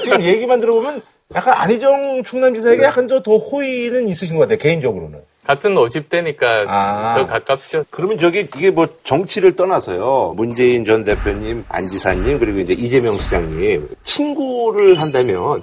지금 0.00 0.22
얘기만 0.24 0.60
들어보면 0.60 1.02
약간 1.34 1.54
안희정 1.54 2.22
충남 2.24 2.54
지사에게 2.54 2.82
약간 2.84 3.06
더, 3.06 3.22
더 3.22 3.36
호의는 3.36 4.08
있으신 4.08 4.36
것 4.36 4.42
같아요, 4.42 4.58
개인적으로는. 4.58 5.20
같은 5.46 5.74
50대니까 5.76 6.66
아. 6.66 7.14
더 7.16 7.26
가깝죠. 7.26 7.84
그러면 7.90 8.18
저기 8.18 8.40
이게 8.40 8.70
뭐 8.70 8.88
정치를 9.04 9.54
떠나서요. 9.54 10.34
문재인 10.36 10.84
전 10.84 11.04
대표님, 11.04 11.64
안 11.68 11.86
지사님, 11.86 12.40
그리고 12.40 12.58
이제 12.58 12.72
이재명 12.72 13.14
시장님 13.14 13.88
친구를 14.02 15.00
한다면 15.00 15.62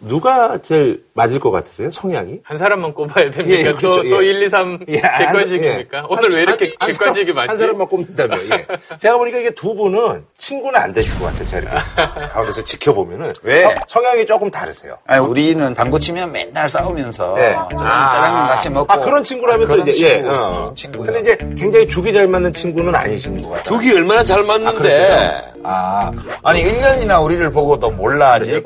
누가 0.00 0.58
제일 0.62 1.04
맞을 1.14 1.40
것 1.40 1.50
같으세요? 1.50 1.90
성향이? 1.90 2.40
한 2.42 2.56
사람만 2.58 2.92
꼽아야 2.92 3.30
됩니까? 3.30 3.48
예, 3.56 3.60
예, 3.60 3.64
그렇죠. 3.64 3.96
또, 4.02 4.02
또 4.10 4.24
예. 4.24 4.30
1, 4.30 4.42
2, 4.42 4.48
3 4.48 4.78
예, 4.88 4.98
한 4.98 5.18
객관식입니까? 5.26 6.00
사- 6.02 6.06
오늘 6.10 6.32
예. 6.32 6.36
왜 6.36 6.42
이렇게 6.42 6.64
한- 6.66 6.74
한 6.80 6.88
객관식이 6.92 7.24
사람- 7.32 7.34
많지? 7.36 7.48
한 7.48 7.56
사람만 7.56 7.86
꼽는다면, 7.88 8.40
예. 8.52 8.66
제가 8.98 9.16
보니까 9.16 9.38
이게 9.38 9.50
두 9.50 9.74
분은 9.74 10.24
친구는 10.36 10.78
안 10.78 10.92
되실 10.92 11.18
것 11.18 11.24
같아요. 11.26 11.44
제가 11.46 11.60
이렇게 11.70 12.28
가운데서 12.32 12.62
지켜보면은. 12.62 13.32
왜? 13.42 13.62
성- 13.62 13.74
성향이 13.88 14.26
조금 14.26 14.50
다르세요. 14.50 14.98
아니, 15.06 15.24
우리는 15.24 15.72
당구 15.74 15.98
치면 15.98 16.30
맨날 16.30 16.68
싸우면서 16.68 17.34
네. 17.36 17.56
좀 17.70 17.78
짜장면 17.78 18.46
같이 18.48 18.68
먹고 18.70 18.92
아, 18.92 18.98
그런 18.98 19.22
친구라면 19.22 19.66
또 19.66 19.74
그런 19.74 19.88
이제, 19.88 20.04
예. 20.06 20.14
친구, 20.16 20.30
어. 20.30 20.52
좋은 20.52 20.76
친구예요. 20.76 21.06
근데 21.06 21.20
이제 21.20 21.36
굉장히 21.58 21.88
죽이 21.88 22.12
잘 22.12 22.28
맞는 22.28 22.52
친구는 22.52 22.94
아니신 22.94 23.42
것 23.42 23.48
같아요. 23.48 23.64
죽이 23.64 23.94
얼마나 23.96 24.22
잘 24.22 24.42
맞는데. 24.44 25.56
아, 25.68 26.12
아니 26.44 26.62
1년이나 26.62 27.24
우리를 27.24 27.50
보고도 27.50 27.90
몰라 27.90 28.34
아직 28.34 28.62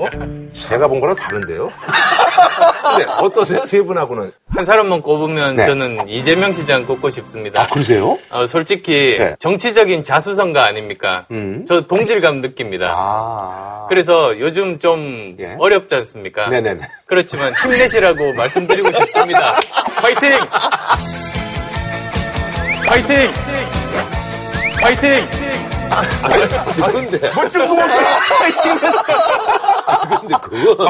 제가 0.52 0.86
본 0.88 1.00
거랑 1.00 1.16
다른데요? 1.20 1.70
근데 2.96 3.10
어떠세요? 3.20 3.66
세 3.66 3.82
분하고는? 3.82 4.32
한 4.48 4.64
사람만 4.64 5.02
꼽으면 5.02 5.56
네. 5.56 5.64
저는 5.64 6.08
이재명 6.08 6.52
시장 6.52 6.86
꼽고 6.86 7.10
싶습니다. 7.10 7.66
그러세요? 7.66 8.18
어, 8.30 8.46
솔직히 8.46 9.16
네. 9.18 9.34
정치적인 9.38 10.02
자수성가 10.02 10.64
아닙니까? 10.64 11.26
음. 11.30 11.64
저 11.68 11.82
동질감 11.82 12.40
느낍니다. 12.40 12.92
아. 12.96 13.86
그래서 13.88 14.38
요즘 14.40 14.78
좀 14.78 15.36
예. 15.38 15.54
어렵지 15.58 15.94
않습니까? 15.96 16.48
네네네. 16.48 16.80
그렇지만 17.06 17.52
힘내시라고 17.54 18.32
말씀드리고 18.34 18.90
싶습니다. 18.92 19.54
파이팅! 20.00 20.30
파이팅! 22.86 23.32
파이팅! 24.80 25.49
아, 25.90 26.92
근데. 26.92 27.28
아, 29.86 30.20
근데 30.20 30.34
그건. 30.42 30.88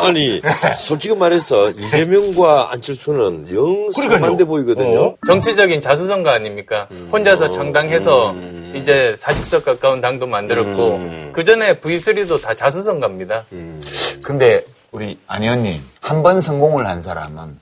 아니, 0.00 0.40
솔직히 0.76 1.14
말해서 1.14 1.70
이재명과 1.70 2.70
안철수는 2.72 3.54
영 3.54 3.90
상반돼 3.92 4.44
보이거든요. 4.44 5.14
정치적인 5.26 5.80
자수성가 5.80 6.32
아닙니까? 6.32 6.88
혼자서 7.12 7.50
창당해서 7.50 8.34
이제 8.74 9.14
40석 9.16 9.64
가까운 9.64 10.00
당도 10.00 10.26
만들었고 10.26 11.30
그 11.32 11.44
전에 11.44 11.74
V3도 11.78 12.40
다 12.42 12.54
자수성가입니다. 12.54 13.44
근데 14.22 14.64
우리 14.90 15.18
안 15.26 15.42
의원님 15.42 15.80
한 16.00 16.22
번 16.22 16.40
성공을 16.40 16.86
한 16.86 17.02
사람은 17.02 17.58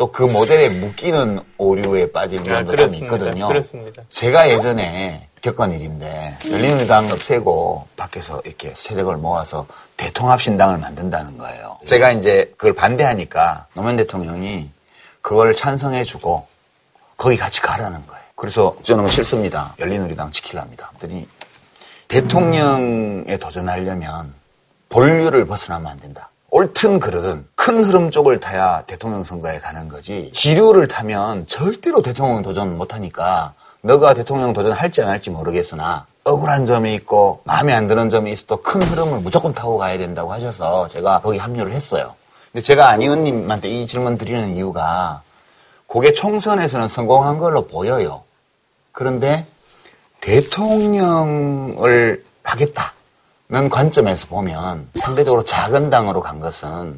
또 0.00 0.10
그 0.10 0.22
모델에 0.22 0.70
묶이는 0.70 1.40
오류에 1.58 2.10
빠질 2.10 2.40
아, 2.40 2.42
위험도 2.44 2.70
좀 2.70 2.76
그렇습니다. 2.76 3.16
있거든요. 3.16 3.48
그렇습니다. 3.48 4.02
제가 4.08 4.48
예전에 4.48 5.28
겪은 5.42 5.72
일인데 5.78 6.38
열린우리당 6.50 7.10
없애고 7.10 7.86
밖에서 7.98 8.40
이렇게 8.46 8.72
세력을 8.74 9.14
모아서 9.18 9.66
대통합신당을 9.98 10.78
만든다는 10.78 11.36
거예요. 11.36 11.76
제가 11.84 12.12
이제 12.12 12.50
그걸 12.56 12.72
반대하니까 12.72 13.66
노무현 13.74 13.96
대통령이 13.96 14.70
그걸 15.20 15.54
찬성해주고 15.54 16.46
거기 17.18 17.36
같이 17.36 17.60
가라는 17.60 18.06
거예요. 18.06 18.22
그래서 18.36 18.74
저는 18.82 19.06
싫습니다. 19.06 19.74
열린우리당 19.78 20.30
지키랍니다. 20.30 20.92
그랬더니 20.96 21.28
대통령에 22.08 23.36
도전하려면 23.36 24.32
본류를 24.88 25.44
벗어나면 25.44 25.92
안 25.92 26.00
된다. 26.00 26.30
옳든 26.50 26.98
그르든 26.98 27.46
큰 27.54 27.84
흐름 27.84 28.10
쪽을 28.10 28.40
타야 28.40 28.82
대통령 28.86 29.22
선거에 29.22 29.60
가는 29.60 29.88
거지. 29.88 30.30
지류를 30.32 30.88
타면 30.88 31.46
절대로 31.46 32.02
대통령 32.02 32.42
도전 32.42 32.76
못하니까 32.76 33.54
너가 33.82 34.14
대통령 34.14 34.52
도전할지 34.52 35.02
안 35.02 35.08
할지 35.08 35.30
모르겠으나 35.30 36.06
억울한 36.24 36.66
점이 36.66 36.94
있고 36.96 37.40
마음에 37.44 37.72
안 37.72 37.86
드는 37.86 38.10
점이 38.10 38.32
있어도 38.32 38.62
큰 38.62 38.82
흐름을 38.82 39.20
무조건 39.20 39.54
타고 39.54 39.78
가야 39.78 39.96
된다고 39.96 40.32
하셔서 40.32 40.88
제가 40.88 41.20
거기 41.20 41.38
합류를 41.38 41.72
했어요. 41.72 42.14
근데 42.52 42.62
제가 42.62 42.90
안 42.90 43.00
의원님한테 43.00 43.68
이 43.68 43.86
질문 43.86 44.18
드리는 44.18 44.54
이유가 44.54 45.22
그게 45.86 46.12
총선에서는 46.12 46.88
성공한 46.88 47.38
걸로 47.38 47.66
보여요. 47.66 48.22
그런데 48.92 49.46
대통령을 50.20 52.24
하겠다 52.42 52.92
는 53.50 53.68
관점에서 53.68 54.28
보면 54.28 54.86
상대적으로 54.94 55.42
작은 55.44 55.90
당으로 55.90 56.20
간 56.20 56.38
것은 56.38 56.96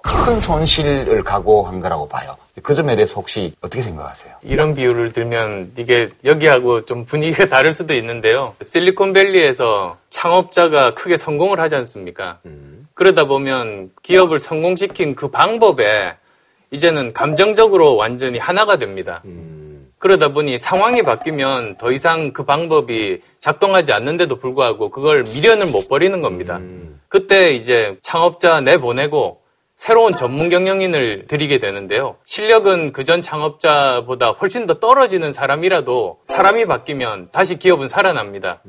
큰 0.00 0.40
손실을 0.40 1.22
각오한 1.22 1.80
거라고 1.80 2.08
봐요. 2.08 2.34
그 2.62 2.74
점에 2.74 2.96
대해서 2.96 3.14
혹시 3.16 3.54
어떻게 3.60 3.82
생각하세요? 3.82 4.32
이런 4.42 4.74
비유를 4.74 5.12
들면 5.12 5.72
이게 5.76 6.08
여기하고 6.24 6.86
좀 6.86 7.04
분위기가 7.04 7.46
다를 7.46 7.74
수도 7.74 7.92
있는데요. 7.92 8.54
실리콘밸리에서 8.62 9.98
창업자가 10.08 10.94
크게 10.94 11.18
성공을 11.18 11.60
하지 11.60 11.74
않습니까? 11.76 12.38
그러다 12.94 13.26
보면 13.26 13.90
기업을 14.02 14.38
성공시킨 14.38 15.14
그 15.14 15.28
방법에 15.28 16.14
이제는 16.70 17.12
감정적으로 17.12 17.96
완전히 17.96 18.38
하나가 18.38 18.78
됩니다. 18.78 19.22
그러다 20.02 20.32
보니 20.32 20.58
상황이 20.58 21.02
바뀌면 21.02 21.76
더 21.76 21.92
이상 21.92 22.32
그 22.32 22.44
방법이 22.44 23.20
작동하지 23.38 23.92
않는데도 23.92 24.34
불구하고 24.34 24.90
그걸 24.90 25.22
미련을 25.22 25.66
못 25.66 25.88
버리는 25.88 26.20
겁니다. 26.20 26.58
그때 27.08 27.52
이제 27.52 27.96
창업자 28.02 28.60
내보내고 28.60 29.42
새로운 29.76 30.16
전문 30.16 30.48
경영인을 30.48 31.26
들이게 31.28 31.58
되는데요. 31.58 32.16
실력은 32.24 32.92
그전 32.92 33.22
창업자보다 33.22 34.30
훨씬 34.30 34.66
더 34.66 34.80
떨어지는 34.80 35.32
사람이라도 35.32 36.18
사람이 36.24 36.66
바뀌면 36.66 37.28
다시 37.30 37.56
기업은 37.60 37.86
살아납니다. 37.86 38.60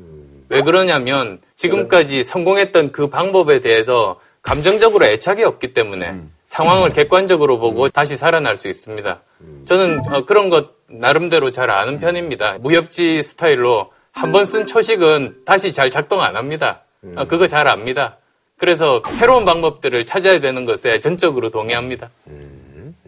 왜 0.50 0.62
그러냐면 0.62 1.40
지금까지 1.56 2.22
성공했던 2.22 2.92
그 2.92 3.08
방법에 3.08 3.58
대해서 3.58 4.20
감정적으로 4.42 5.04
애착이 5.06 5.42
없기 5.42 5.72
때문에 5.72 6.20
상황을 6.46 6.90
객관적으로 6.90 7.58
보고 7.58 7.88
다시 7.88 8.16
살아날 8.16 8.56
수 8.56 8.68
있습니다. 8.68 9.20
저는 9.64 10.00
어, 10.12 10.24
그런 10.24 10.50
것 10.50 10.70
나름대로 10.88 11.50
잘 11.50 11.70
아는 11.70 11.98
편입니다. 12.00 12.58
무협지 12.60 13.22
스타일로 13.22 13.90
한 14.12 14.30
번 14.30 14.44
쓴 14.44 14.66
초식은 14.66 15.42
다시 15.44 15.72
잘 15.72 15.90
작동 15.90 16.22
안 16.22 16.36
합니다. 16.36 16.82
어, 17.16 17.24
그거 17.26 17.46
잘 17.46 17.66
압니다. 17.68 18.18
그래서 18.58 19.02
새로운 19.10 19.44
방법들을 19.44 20.06
찾아야 20.06 20.38
되는 20.40 20.64
것에 20.64 21.00
전적으로 21.00 21.50
동의합니다. 21.50 22.10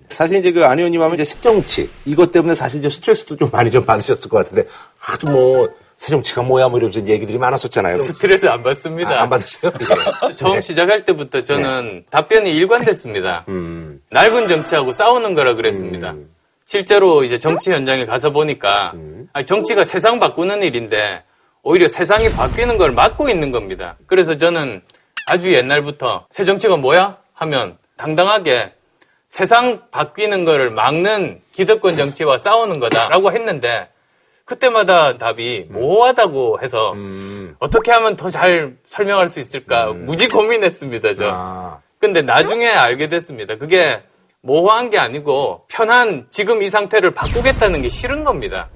사실 0.09 0.39
이제 0.39 0.53
그 0.53 0.65
안 0.65 0.79
의원님 0.79 1.01
하면 1.03 1.15
이제 1.15 1.25
새정치 1.25 1.91
이것 2.05 2.33
때문에 2.33 2.55
사실 2.55 2.83
좀 2.83 2.91
스트레스도 2.91 3.37
좀 3.37 3.51
많이 3.53 3.71
좀 3.71 3.85
받으셨을 3.85 4.29
것 4.29 4.39
같은데 4.39 4.69
하도 4.99 5.29
뭐 5.31 5.69
새정치가 5.97 6.43
뭐야 6.43 6.69
뭐 6.69 6.79
이러면서 6.79 7.07
얘기들이 7.07 7.39
많았었잖아요. 7.39 7.99
스트레스 7.99 8.47
안 8.47 8.63
받습니다. 8.63 9.11
아, 9.11 9.23
안 9.23 9.31
받으세요? 9.31 9.73
예. 10.31 10.35
처음 10.35 10.61
시작할 10.61 11.05
때부터 11.05 11.43
저는 11.43 12.05
답변이 12.11 12.53
일관됐습니다. 12.53 13.45
음. 13.49 14.01
낡은 14.11 14.49
정치하고 14.49 14.93
싸우는 14.93 15.35
거라 15.35 15.55
그랬습니다. 15.55 16.15
실제로 16.65 17.23
이제 17.25 17.39
정치 17.39 17.71
현장에 17.73 18.07
가서 18.07 18.31
보니까 18.31 18.93
아니, 19.33 19.47
정치가 19.47 19.85
세상 19.85 20.19
바꾸는 20.19 20.63
일인데 20.63 21.23
오히려 21.63 21.89
세상이 21.89 22.31
바뀌는 22.33 22.77
걸 22.77 22.93
막고 22.93 23.29
있는 23.29 23.51
겁니다. 23.53 23.97
그래서 24.07 24.37
저는 24.37 24.83
아주 25.27 25.53
옛날부터 25.53 26.27
새 26.31 26.45
정치가 26.45 26.77
뭐야? 26.77 27.19
하면 27.35 27.77
당당하게 27.97 28.73
세상 29.29 29.83
바뀌는 29.91 30.45
거를 30.45 30.71
막는 30.71 31.41
기득권 31.53 31.97
정치와 31.97 32.39
싸우는 32.39 32.79
거다라고 32.79 33.33
했는데 33.33 33.89
그때마다 34.47 35.19
답이 35.19 35.67
모호하다고 35.71 36.61
해서 36.63 36.95
어떻게 37.59 37.91
하면 37.93 38.17
더 38.17 38.31
잘 38.31 38.77
설명할 38.87 39.29
수 39.29 39.41
있을까 39.41 39.87
무지 39.93 40.29
고민했습니다, 40.29 41.15
저. 41.15 41.31
아. 41.33 41.81
근데 41.99 42.23
나중에 42.23 42.69
알게 42.69 43.09
됐습니다. 43.09 43.57
그게 43.57 44.03
모호한 44.43 44.91
게 44.91 44.99
아니고 44.99 45.65
편한 45.69 46.27
지금 46.31 46.63
이 46.63 46.71
상태를 46.71 47.11
바꾸겠다는 47.13 47.83
게 47.83 47.89
싫은 47.89 48.23
겁니다. 48.25 48.69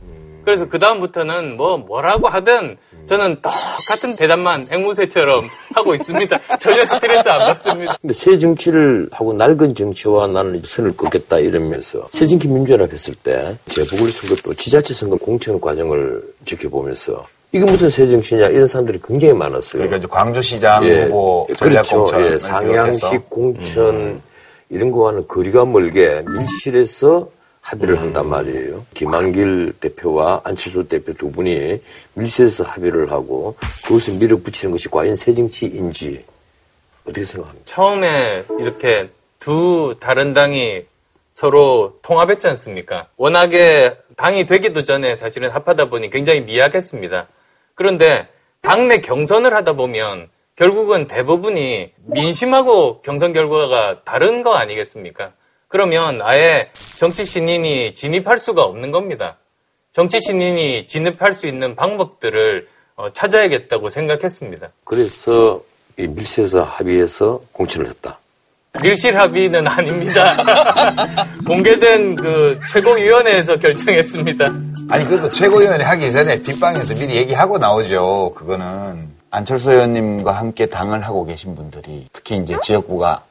그래서 0.44 0.68
그 0.68 0.78
다음부터는 0.78 1.56
뭐 1.56 1.76
뭐라고 1.78 2.28
하든 2.28 2.76
저는 3.10 3.38
똑같은 3.42 4.14
대답만 4.14 4.68
앵무새처럼 4.70 5.48
하고 5.74 5.94
있습니다. 5.94 6.38
전혀 6.58 6.84
스트레스 6.84 7.28
안 7.28 7.40
받습니다. 7.40 7.96
근데 8.00 8.14
새 8.14 8.38
정치를 8.38 9.08
하고 9.10 9.32
낡은 9.32 9.74
정치와 9.74 10.28
나는 10.28 10.62
선을 10.64 10.96
긋겠다 10.96 11.40
이러면서 11.40 12.06
새정치 12.12 12.46
민주연합 12.46 12.92
했을 12.92 13.16
때 13.16 13.56
재보궐선거 13.66 14.36
또 14.44 14.54
지자체 14.54 14.94
선거 14.94 15.16
공천 15.16 15.60
과정을 15.60 16.22
지켜보면서 16.44 17.26
이게 17.50 17.64
무슨 17.64 17.90
새 17.90 18.06
정치냐 18.06 18.46
이런 18.46 18.68
사람들이 18.68 19.00
굉장히 19.04 19.34
많았어요. 19.34 19.82
그러니까 19.82 19.96
이제 19.96 20.06
광주시장 20.06 20.86
예, 20.86 21.02
후보 21.06 21.48
그렇죠. 21.58 22.06
예, 22.14 22.38
상향식 22.38 23.28
공천 23.28 24.22
이런 24.68 24.92
거와는 24.92 25.26
거리가 25.26 25.64
멀게 25.64 26.22
밀실에서 26.28 27.28
합의를 27.70 28.00
한단 28.00 28.28
말이에요. 28.28 28.84
김한길 28.94 29.74
대표와 29.78 30.40
안철수 30.42 30.88
대표 30.88 31.12
두 31.12 31.30
분이 31.30 31.80
밀실에서 32.14 32.64
합의를 32.64 33.12
하고 33.12 33.56
그것을 33.86 34.14
밀어붙이는 34.14 34.72
것이 34.72 34.88
과연 34.88 35.14
새 35.14 35.32
정치인지 35.32 36.24
어떻게 37.04 37.24
생각합니까? 37.24 37.64
처음에 37.66 38.44
이렇게 38.58 39.10
두 39.38 39.94
다른 40.00 40.34
당이 40.34 40.82
서로 41.32 41.98
통합했지 42.02 42.48
않습니까? 42.48 43.06
워낙에 43.16 43.96
당이 44.16 44.46
되기도 44.46 44.82
전에 44.82 45.14
사실은 45.14 45.48
합하다 45.50 45.90
보니 45.90 46.10
굉장히 46.10 46.40
미약했습니다. 46.40 47.28
그런데 47.76 48.26
당내 48.62 49.00
경선을 49.00 49.54
하다 49.54 49.74
보면 49.74 50.28
결국은 50.56 51.06
대부분이 51.06 51.92
민심하고 51.98 53.00
경선 53.02 53.32
결과가 53.32 54.02
다른 54.04 54.42
거 54.42 54.54
아니겠습니까? 54.54 55.32
그러면 55.70 56.20
아예 56.22 56.68
정치 56.98 57.24
신인이 57.24 57.94
진입할 57.94 58.38
수가 58.38 58.64
없는 58.64 58.90
겁니다. 58.90 59.36
정치 59.92 60.20
신인이 60.20 60.88
진입할 60.88 61.32
수 61.32 61.46
있는 61.46 61.76
방법들을 61.76 62.66
어, 62.96 63.12
찾아야겠다고 63.12 63.88
생각했습니다. 63.88 64.68
그래서 64.82 65.62
이 65.96 66.08
밀실에서 66.08 66.64
합의해서 66.64 67.40
공천을 67.52 67.88
했다. 67.88 68.18
밀실 68.82 69.16
합의는 69.16 69.68
아닙니다. 69.68 70.36
공개된 71.46 72.16
그 72.16 72.58
최고위원회에서 72.72 73.56
결정했습니다. 73.56 74.44
아니 74.88 75.04
그것도 75.04 75.30
최고위원회 75.30 75.84
하기 75.84 76.10
전에 76.10 76.42
뒷방에서 76.42 76.94
미리 76.94 77.14
얘기하고 77.14 77.58
나오죠. 77.58 78.32
그거는 78.34 79.08
안철수 79.30 79.70
의원님과 79.70 80.32
함께 80.32 80.66
당을 80.66 81.02
하고 81.02 81.24
계신 81.26 81.54
분들이 81.54 82.08
특히 82.12 82.38
이제 82.38 82.56
지역구가 82.60 83.22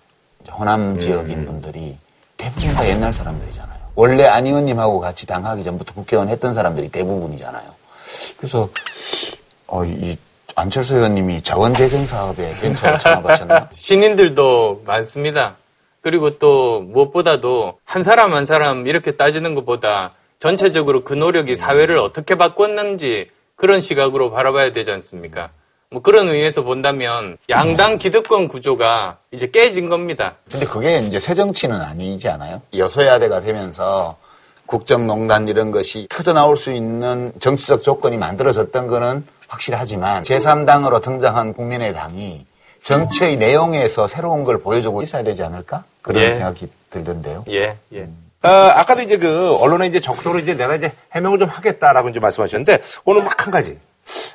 이제 0.41 0.51
호남 0.53 0.99
지역인 1.01 1.45
분들이 1.45 1.97
대부분 2.39 2.73
다 2.73 2.87
옛날 2.87 3.13
사람들이잖아요. 3.13 3.77
원래 3.95 4.25
안 4.25 4.47
의원님하고 4.47 4.99
같이 4.99 5.27
당하기 5.27 5.63
전부터 5.63 5.93
국회의원 5.93 6.29
했던 6.29 6.53
사람들이 6.53 6.89
대부분이잖아요. 6.89 7.69
그래서 8.37 8.69
어, 9.67 9.83
이 9.83 10.17
안철수 10.55 10.95
의원님이 10.95 11.41
자원재생 11.41 12.07
사업에 12.07 12.53
벤처를 12.53 12.97
창업하셨나? 12.97 13.67
신인들도 13.71 14.83
많습니다. 14.85 15.57
그리고 16.01 16.39
또 16.39 16.79
무엇보다도 16.81 17.79
한 17.83 18.03
사람 18.03 18.33
한 18.33 18.45
사람 18.45 18.87
이렇게 18.87 19.11
따지는 19.11 19.53
것보다 19.53 20.13
전체적으로 20.39 21.03
그 21.03 21.13
노력이 21.13 21.57
사회를 21.57 21.97
어떻게 21.97 22.35
바꿨는지 22.35 23.27
그런 23.57 23.81
시각으로 23.81 24.31
바라봐야 24.31 24.71
되지 24.71 24.91
않습니까? 24.91 25.49
뭐 25.91 26.03
그런 26.03 26.27
의미에서 26.27 26.61
본다면 26.63 27.37
양당 27.49 27.97
기득권 27.97 28.47
구조가 28.47 29.17
이제 29.31 29.49
깨진 29.49 29.89
겁니다. 29.89 30.35
근데 30.51 30.65
그게 30.67 30.99
이제 30.99 31.19
새 31.19 31.33
정치는 31.33 31.81
아니지 31.81 32.29
않아요? 32.29 32.61
여소야대가 32.77 33.41
되면서 33.41 34.15
국정농단 34.67 35.47
이런 35.47 35.71
것이 35.71 36.05
터져나올 36.11 36.57
수 36.57 36.71
있는 36.71 37.31
정치적 37.39 37.81
조건이 37.81 38.17
만들어졌던 38.17 38.85
거는 38.87 39.25
확실하지만 39.47 40.21
제3당으로 40.23 41.01
등장한 41.01 41.53
국민의당이 41.53 42.45
정치의 42.83 43.37
내용에서 43.37 44.07
새로운 44.07 44.43
걸 44.43 44.59
보여주고 44.59 45.01
있어야 45.01 45.23
되지 45.23 45.41
않을까? 45.41 45.85
그런 46.03 46.23
예. 46.23 46.33
생각이 46.35 46.67
들던데요. 46.91 47.45
예, 47.49 47.77
예. 47.93 48.07
어, 48.43 48.47
아까도 48.47 49.01
이제 49.01 49.17
그 49.17 49.55
언론에 49.55 49.87
이제 49.87 49.99
적극적으로 49.99 50.39
이제 50.39 50.53
내가 50.53 50.75
이제 50.75 50.93
해명을 51.13 51.39
좀 51.39 51.49
하겠다라고 51.49 52.09
이제 52.09 52.19
말씀하셨는데 52.19 52.77
오늘 53.05 53.23
딱 53.23 53.43
한 53.47 53.51
가지. 53.51 53.79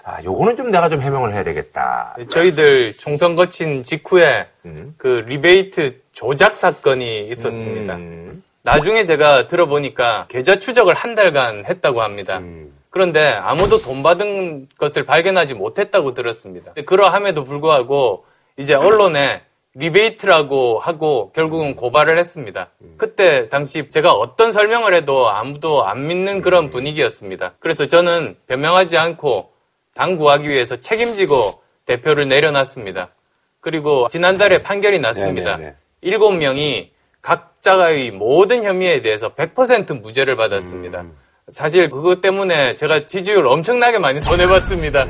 아, 0.04 0.22
요거는 0.22 0.56
좀 0.56 0.70
내가 0.70 0.88
좀 0.88 1.00
해명을 1.00 1.32
해야 1.32 1.44
되겠다. 1.44 2.16
저희들 2.30 2.92
총선 2.94 3.36
거친 3.36 3.82
직후에 3.82 4.46
음. 4.66 4.94
그 4.98 5.24
리베이트 5.26 6.00
조작 6.12 6.56
사건이 6.56 7.28
있었습니다. 7.28 7.96
음. 7.96 8.42
나중에 8.62 9.04
제가 9.04 9.46
들어보니까 9.46 10.26
계좌 10.28 10.58
추적을 10.58 10.94
한 10.94 11.14
달간 11.14 11.64
했다고 11.66 12.02
합니다. 12.02 12.38
음. 12.38 12.72
그런데 12.90 13.32
아무도 13.32 13.78
돈 13.78 14.02
받은 14.02 14.68
것을 14.78 15.04
발견하지 15.04 15.54
못했다고 15.54 16.14
들었습니다. 16.14 16.72
그러함에도 16.86 17.44
불구하고 17.44 18.24
이제 18.56 18.74
언론에 18.74 19.42
리베이트라고 19.74 20.78
하고 20.78 21.32
결국은 21.34 21.74
고발을 21.74 22.16
했습니다. 22.16 22.70
그때 22.96 23.48
당시 23.48 23.88
제가 23.88 24.12
어떤 24.12 24.52
설명을 24.52 24.94
해도 24.94 25.28
아무도 25.28 25.84
안 25.84 26.06
믿는 26.06 26.40
그런 26.40 26.70
분위기였습니다. 26.70 27.54
그래서 27.58 27.86
저는 27.86 28.36
변명하지 28.46 28.96
않고 28.96 29.50
당구하기 29.94 30.48
위해서 30.48 30.76
책임지고 30.76 31.62
대표를 31.86 32.28
내려놨습니다. 32.28 33.14
그리고 33.60 34.08
지난달에 34.08 34.62
판결이 34.62 35.00
났습니다. 35.00 35.56
네네네. 35.56 35.76
일곱 36.02 36.32
명이 36.32 36.92
각자의 37.22 38.10
모든 38.10 38.62
혐의에 38.62 39.00
대해서 39.00 39.34
100% 39.34 40.00
무죄를 40.02 40.36
받았습니다. 40.36 41.06
사실 41.50 41.90
그것 41.90 42.22
때문에 42.22 42.74
제가 42.74 43.04
지지율 43.06 43.46
엄청나게 43.46 43.98
많이 43.98 44.18
손해봤습니다. 44.20 45.06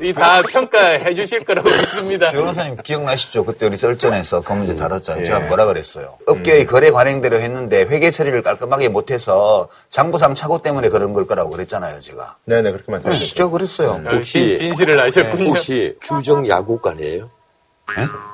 이 0.00 0.12
다 0.14 0.40
평가해 0.42 1.14
주실 1.14 1.44
거라고 1.44 1.68
믿습니다. 1.76 2.30
변호사님 2.32 2.76
기억나시죠? 2.82 3.44
그때 3.44 3.66
우리 3.66 3.76
썰전에서 3.76 4.40
그 4.40 4.52
문제 4.54 4.74
다뤘잖아요. 4.74 5.20
예. 5.22 5.26
제가 5.26 5.40
뭐라 5.40 5.66
그랬어요? 5.66 6.16
업계의 6.26 6.66
거래 6.66 6.90
관행대로 6.90 7.38
했는데 7.38 7.82
회계 7.82 8.10
처리를 8.10 8.42
깔끔하게 8.42 8.88
못해서 8.88 9.68
장부상 9.90 10.34
착오 10.34 10.62
때문에 10.62 10.88
그런 10.88 11.12
걸 11.12 11.26
거라고 11.26 11.50
그랬잖아요, 11.50 12.00
제가. 12.00 12.36
네네, 12.46 12.72
그렇게 12.72 12.90
말씀하셨죠. 12.90 13.34
저 13.34 13.48
그랬어요. 13.48 14.00
아, 14.06 14.20
진, 14.22 14.56
진실을 14.56 14.98
아셨군요. 15.00 15.50
혹시 15.50 15.94
주정 16.02 16.48
야국 16.48 16.84
아니에요? 16.86 17.28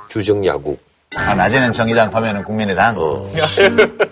주정 0.09 0.47
야국. 0.47 0.81
아, 1.17 1.35
낮에는 1.35 1.73
정의당, 1.73 2.11
밤에는 2.13 2.45
국민의당. 2.45 2.95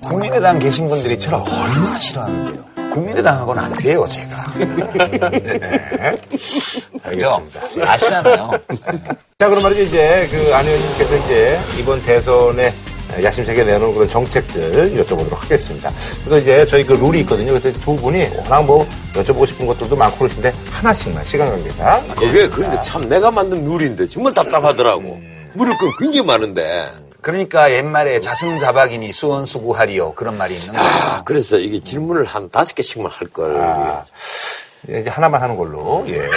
국민의당 0.03 0.59
계신 0.59 0.89
분들이 0.89 1.17
저를 1.19 1.39
얼마나 1.39 1.93
싫어하는데요. 2.01 2.76
국민의당하고는 2.97 3.63
안 3.63 3.73
돼요, 3.75 4.07
제가. 4.07 4.53
알겠습니다. 7.03 7.61
그죠? 7.61 7.83
아시잖아요. 7.83 8.51
자, 9.39 9.49
그럼 9.49 9.63
말이죠. 9.63 9.83
이제 9.83 10.27
그안 10.31 10.65
의원님께서 10.67 11.17
이제 11.17 11.61
이번 11.79 12.03
대선에 12.03 12.73
야심차게 13.23 13.65
내놓은 13.65 13.93
그런 13.93 14.09
정책들 14.09 14.95
여쭤보도록 14.97 15.37
하겠습니다. 15.37 15.93
그래서 16.25 16.39
이제 16.39 16.67
저희 16.67 16.85
그 16.85 16.95
룰이 16.95 17.21
있거든요. 17.21 17.53
그래서 17.53 17.71
두 17.81 17.95
분이 17.97 18.31
워낙 18.37 18.65
뭐 18.65 18.89
여쭤보고 19.13 19.47
싶은 19.47 19.67
것들도 19.67 19.95
많고 19.95 20.19
그러신데 20.19 20.53
하나씩만 20.71 21.23
시간 21.25 21.51
관계상. 21.51 22.09
그게 22.17 22.49
그런데 22.49 22.81
참 22.83 23.09
내가 23.09 23.31
만든 23.31 23.63
룰인데 23.65 24.09
정말 24.09 24.33
답답하더라고. 24.33 25.21
물을 25.55 25.77
건 25.77 25.91
굉장히 25.99 26.27
많은데. 26.27 26.63
그러니까 27.27 27.73
옛말에 27.73 28.21
자승자박이니 28.21 29.13
수원수구하리요. 29.13 30.13
그런 30.13 30.39
말이 30.39 30.55
있는 30.55 30.75
거예요. 30.75 30.89
아, 30.89 31.23
그래서 31.25 31.59
이게 31.59 31.83
질문을 31.83 32.25
한 32.25 32.49
다섯 32.51 32.77
개씩만 32.77 33.11
할 33.11 33.27
걸. 33.27 33.59
아, 33.59 34.05
이제 34.85 35.11
하나만 35.11 35.43
하는 35.43 35.57
걸로. 35.57 36.05
예. 36.09 36.29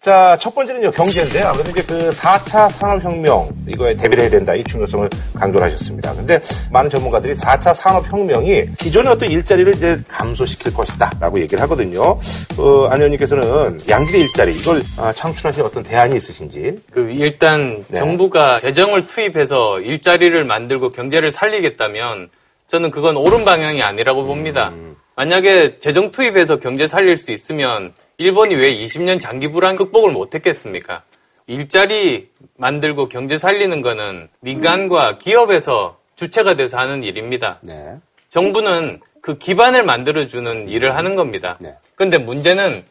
자, 0.00 0.36
첫 0.40 0.52
번째는요, 0.54 0.90
경제인데요. 0.90 1.46
아무래도 1.46 1.70
이제 1.70 1.82
그 1.82 2.10
4차 2.10 2.70
산업혁명, 2.72 3.48
이거에 3.68 3.94
대비해야 3.94 4.28
된다, 4.28 4.52
이 4.52 4.64
중요성을 4.64 5.08
강조를 5.34 5.66
하셨습니다. 5.68 6.12
근데 6.14 6.40
많은 6.72 6.90
전문가들이 6.90 7.34
4차 7.34 7.72
산업혁명이 7.72 8.74
기존의 8.78 9.12
어떤 9.12 9.30
일자리를 9.30 9.74
이제 9.74 9.98
감소시킬 10.08 10.74
것이다, 10.74 11.12
라고 11.20 11.38
얘기를 11.40 11.62
하거든요. 11.62 12.18
어, 12.58 12.86
안 12.90 12.96
의원님께서는 12.96 13.80
양질의 13.88 14.22
일자리, 14.22 14.56
이걸 14.56 14.82
아, 14.98 15.12
창출하실 15.12 15.62
어떤 15.62 15.84
대안이 15.84 16.16
있으신지. 16.16 16.82
그 16.90 17.08
일단 17.12 17.84
네. 17.86 17.98
정부가 17.98 18.58
재정을 18.58 19.06
투입해서 19.06 19.80
일자리를 19.80 20.44
만들고 20.44 20.90
경제를 20.90 21.30
살리겠다면 21.30 22.28
저는 22.66 22.90
그건 22.90 23.16
옳은 23.16 23.44
방향이 23.44 23.82
아니라고 23.82 24.24
봅니다. 24.24 24.72
만약에 25.14 25.78
재정 25.78 26.10
투입해서 26.10 26.58
경제 26.58 26.86
살릴 26.86 27.16
수 27.16 27.32
있으면 27.32 27.94
일본이 28.18 28.54
왜 28.54 28.74
20년 28.76 29.20
장기 29.20 29.48
불안 29.48 29.76
극복을 29.76 30.12
못했겠습니까? 30.12 31.02
일자리 31.46 32.30
만들고 32.56 33.08
경제 33.08 33.36
살리는 33.36 33.82
거는 33.82 34.28
민간과 34.40 35.18
기업에서 35.18 35.98
주체가 36.16 36.54
돼서 36.54 36.78
하는 36.78 37.02
일입니다. 37.02 37.58
네. 37.62 37.96
정부는 38.28 39.00
그 39.20 39.38
기반을 39.38 39.82
만들어주는 39.82 40.68
일을 40.68 40.96
하는 40.96 41.16
겁니다. 41.16 41.56
네. 41.60 41.74
근데 41.94 42.18
문제는 42.18 42.84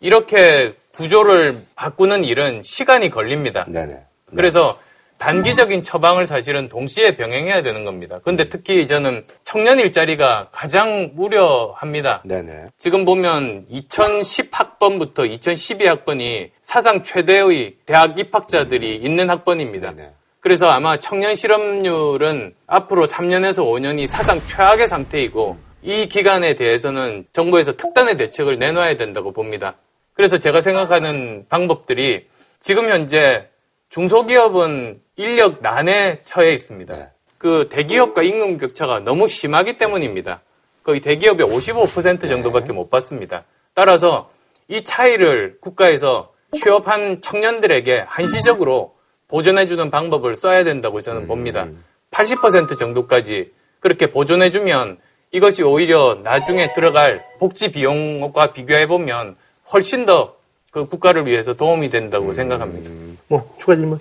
이렇게 0.00 0.74
구조를 0.94 1.64
바꾸는 1.74 2.24
일은 2.24 2.60
시간이 2.62 3.08
걸립니다. 3.08 3.64
네네. 3.68 4.00
그래서 4.34 4.78
단기적인 5.22 5.84
처방을 5.84 6.26
사실은 6.26 6.68
동시에 6.68 7.14
병행해야 7.14 7.62
되는 7.62 7.84
겁니다. 7.84 8.18
근데 8.24 8.48
특히 8.48 8.88
저는 8.88 9.24
청년 9.44 9.78
일자리가 9.78 10.48
가장 10.50 11.12
우려합니다. 11.16 12.22
네네. 12.24 12.66
지금 12.76 13.04
보면 13.04 13.66
2010학번부터 13.70 15.18
2012학번이 15.38 16.50
사상 16.60 17.04
최대의 17.04 17.76
대학 17.86 18.18
입학자들이 18.18 18.96
있는 18.96 19.30
학번입니다. 19.30 19.94
네네. 19.94 20.10
그래서 20.40 20.68
아마 20.70 20.96
청년 20.96 21.36
실업률은 21.36 22.56
앞으로 22.66 23.06
3년에서 23.06 23.58
5년이 23.58 24.08
사상 24.08 24.44
최악의 24.44 24.88
상태이고 24.88 25.56
이 25.82 26.08
기간에 26.08 26.56
대해서는 26.56 27.26
정부에서 27.30 27.76
특단의 27.76 28.16
대책을 28.16 28.58
내놔야 28.58 28.96
된다고 28.96 29.32
봅니다. 29.32 29.76
그래서 30.14 30.38
제가 30.38 30.60
생각하는 30.60 31.46
방법들이 31.48 32.26
지금 32.58 32.90
현재 32.90 33.46
중소기업은 33.88 35.01
인력 35.16 35.60
난에 35.60 36.20
처해 36.24 36.52
있습니다. 36.52 36.94
네. 36.94 37.08
그 37.38 37.68
대기업과 37.68 38.22
임금 38.22 38.58
격차가 38.58 39.00
너무 39.00 39.28
심하기 39.28 39.76
때문입니다. 39.78 40.42
거의 40.84 41.00
대기업의 41.00 41.46
55% 41.46 42.28
정도밖에 42.28 42.72
못 42.72 42.90
받습니다. 42.90 43.44
따라서 43.74 44.30
이 44.68 44.82
차이를 44.82 45.58
국가에서 45.60 46.32
취업한 46.52 47.20
청년들에게 47.20 48.04
한시적으로 48.06 48.94
보존해주는 49.28 49.90
방법을 49.90 50.36
써야 50.36 50.64
된다고 50.64 51.00
저는 51.00 51.26
봅니다. 51.26 51.68
80% 52.10 52.78
정도까지 52.78 53.52
그렇게 53.80 54.10
보존해주면 54.10 54.98
이것이 55.32 55.62
오히려 55.62 56.20
나중에 56.22 56.72
들어갈 56.74 57.22
복지 57.38 57.72
비용과 57.72 58.52
비교해보면 58.52 59.36
훨씬 59.72 60.06
더 60.06 60.42
그 60.72 60.86
국가를 60.86 61.26
위해서 61.26 61.52
도움이 61.52 61.90
된다고 61.90 62.32
생각합니다. 62.32 62.90
뭐, 63.28 63.54
추가 63.60 63.76
질문? 63.76 64.00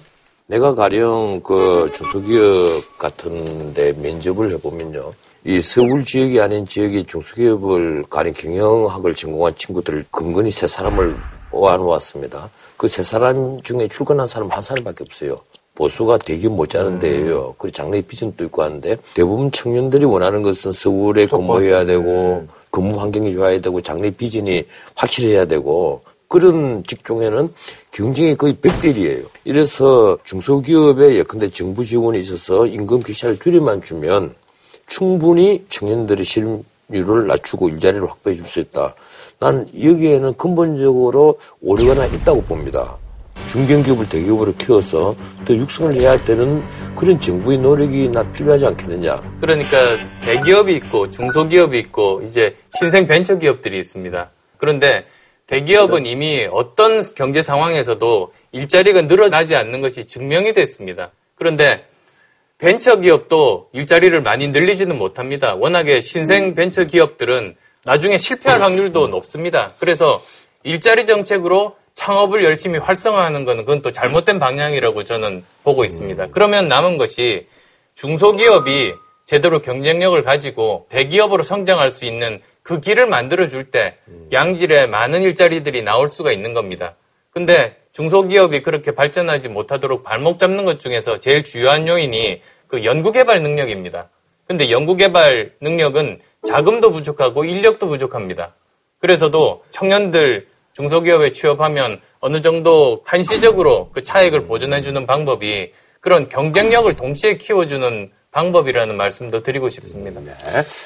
내가 0.52 0.76
가령 0.76 1.40
그 1.46 1.90
중소기업 1.96 2.98
같은데 2.98 3.94
면접을 3.94 4.52
해보면요. 4.52 5.14
이 5.46 5.62
서울 5.62 6.04
지역이 6.04 6.42
아닌 6.42 6.68
지역의 6.68 7.06
중소기업을 7.06 8.04
가령 8.10 8.34
경영학을 8.34 9.16
전공한 9.16 9.56
친구들을 9.56 10.08
근근히 10.12 10.52
세 10.52 10.68
사람을 10.68 11.16
모아놓았습니다. 11.52 12.50
그 12.76 12.90
세 12.90 13.02
사람 13.02 13.62
중에 13.62 13.88
출근한 13.88 14.28
사람 14.28 14.50
한 14.50 14.62
사람밖에 14.62 15.06
없어요. 15.06 15.40
보수가 15.74 16.18
되게 16.18 16.50
못자는데요. 16.50 17.56
그리고 17.58 17.74
장래 17.74 18.02
비전도 18.02 18.44
있고 18.44 18.64
하는데 18.64 18.98
대부분 19.14 19.50
청년들이 19.54 20.04
원하는 20.04 20.42
것은 20.44 20.74
서울에 20.74 21.28
근무해야 21.28 21.86
되고 21.86 22.46
근무 22.72 23.00
환경이 23.00 23.32
좋아야 23.32 23.58
되고 23.62 23.80
장래 23.82 24.10
비전이 24.12 24.66
확실해야 24.96 25.46
되고 25.46 26.04
그런 26.32 26.82
직종에는 26.88 27.54
경쟁이 27.92 28.36
거의 28.36 28.54
100배이에요. 28.54 29.26
이래서 29.44 30.18
중소기업에 30.24 31.16
예컨대 31.18 31.50
정부 31.50 31.84
지원이 31.84 32.20
있어서 32.22 32.66
임금 32.66 33.02
기차를 33.02 33.38
둘이만 33.38 33.84
주면 33.84 34.34
충분히 34.88 35.66
청년들의 35.68 36.24
실업률을 36.24 37.28
낮추고 37.28 37.68
일자리를 37.70 38.10
확보해 38.10 38.38
줄 38.38 38.46
수 38.46 38.62
있다. 38.62 38.96
나는 39.40 39.68
여기에는 39.78 40.36
근본적으로 40.38 41.38
오류가 41.62 42.06
있다고 42.06 42.44
봅니다. 42.44 42.96
중견기업을 43.52 44.08
대기업으로 44.08 44.54
키워서 44.56 45.16
더 45.44 45.54
육성을 45.54 45.98
해야 45.98 46.12
할 46.12 46.24
때는 46.24 46.64
그런 46.96 47.20
정부의 47.20 47.58
노력이 47.58 48.08
나 48.08 48.24
필요하지 48.32 48.68
않겠느냐. 48.68 49.22
그러니까 49.42 49.98
대기업이 50.24 50.76
있고 50.76 51.10
중소기업이 51.10 51.78
있고 51.80 52.22
이제 52.24 52.56
신생 52.70 53.06
벤처기업들이 53.06 53.78
있습니다. 53.80 54.30
그런데 54.58 55.06
대기업은 55.52 56.06
이미 56.06 56.48
어떤 56.50 57.02
경제 57.14 57.42
상황에서도 57.42 58.34
일자리가 58.54 59.02
늘어나지 59.02 59.58
않는 59.58 59.82
것이 59.82 60.06
증명이 60.06 60.54
됐습니다. 60.54 61.12
그런데 61.36 61.86
벤처 62.58 62.96
기업도 63.02 63.70
일자리를 63.74 64.22
많이 64.22 64.48
늘리지는 64.48 64.98
못합니다. 64.98 65.56
워낙에 65.56 66.00
신생 66.00 66.56
벤처 66.56 66.86
기업들은 66.86 67.58
나중에 67.84 68.18
실패할 68.18 68.62
확률도 68.62 69.10
높습니다. 69.10 69.74
그래서 69.80 70.24
일자리 70.64 71.06
정책으로 71.06 71.76
창업을 71.96 72.46
열심히 72.46 72.80
활성화하는 72.80 73.44
것은 73.44 73.66
그건 73.66 73.82
또 73.82 73.92
잘못된 73.92 74.40
방향이라고 74.40 75.04
저는 75.04 75.44
보고 75.64 75.84
있습니다. 75.84 76.28
그러면 76.32 76.70
남은 76.70 76.98
것이 76.98 77.48
중소기업이 77.96 78.94
제대로 79.26 79.60
경쟁력을 79.60 80.22
가지고 80.24 80.86
대기업으로 80.90 81.44
성장할 81.44 81.92
수 81.92 82.06
있는 82.06 82.40
그 82.64 82.80
길을 82.80 83.08
만들어줄 83.08 83.72
때 83.72 83.98
양질의 84.32 84.90
많은 84.90 85.22
일자리들이 85.22 85.82
나올 85.82 86.08
수가 86.08 86.32
있는 86.32 86.54
겁니다. 86.54 86.96
근데 87.32 87.78
중소기업이 87.92 88.62
그렇게 88.62 88.92
발전하지 88.92 89.50
못하도록 89.50 90.04
발목 90.04 90.40
잡는 90.40 90.66
것 90.66 90.80
중에서 90.80 91.20
제일 91.20 91.44
주요한 91.44 91.88
요인이 91.88 92.42
그 92.68 92.86
연구개발 92.86 93.42
능력입니다. 93.42 94.10
근데 94.48 94.70
연구개발 94.70 95.54
능력은 95.62 96.20
자금도 96.44 96.92
부족하고 96.92 97.46
인력도 97.46 97.88
부족합니다. 97.88 98.56
그래서도 99.00 99.64
청년들 99.70 100.48
중소기업에 100.74 101.32
취업하면 101.32 102.02
어느 102.20 102.40
정도 102.42 103.02
한시적으로 103.06 103.90
그 103.94 104.04
차익을 104.04 104.46
보존해주는 104.46 105.06
방법이 105.06 105.74
그런 106.00 106.28
경쟁력을 106.28 106.94
동시에 106.94 107.38
키워주는 107.38 108.12
방법이라는 108.32 108.96
말씀도 108.96 109.44
드리고 109.44 109.70
싶습니다. 109.70 110.22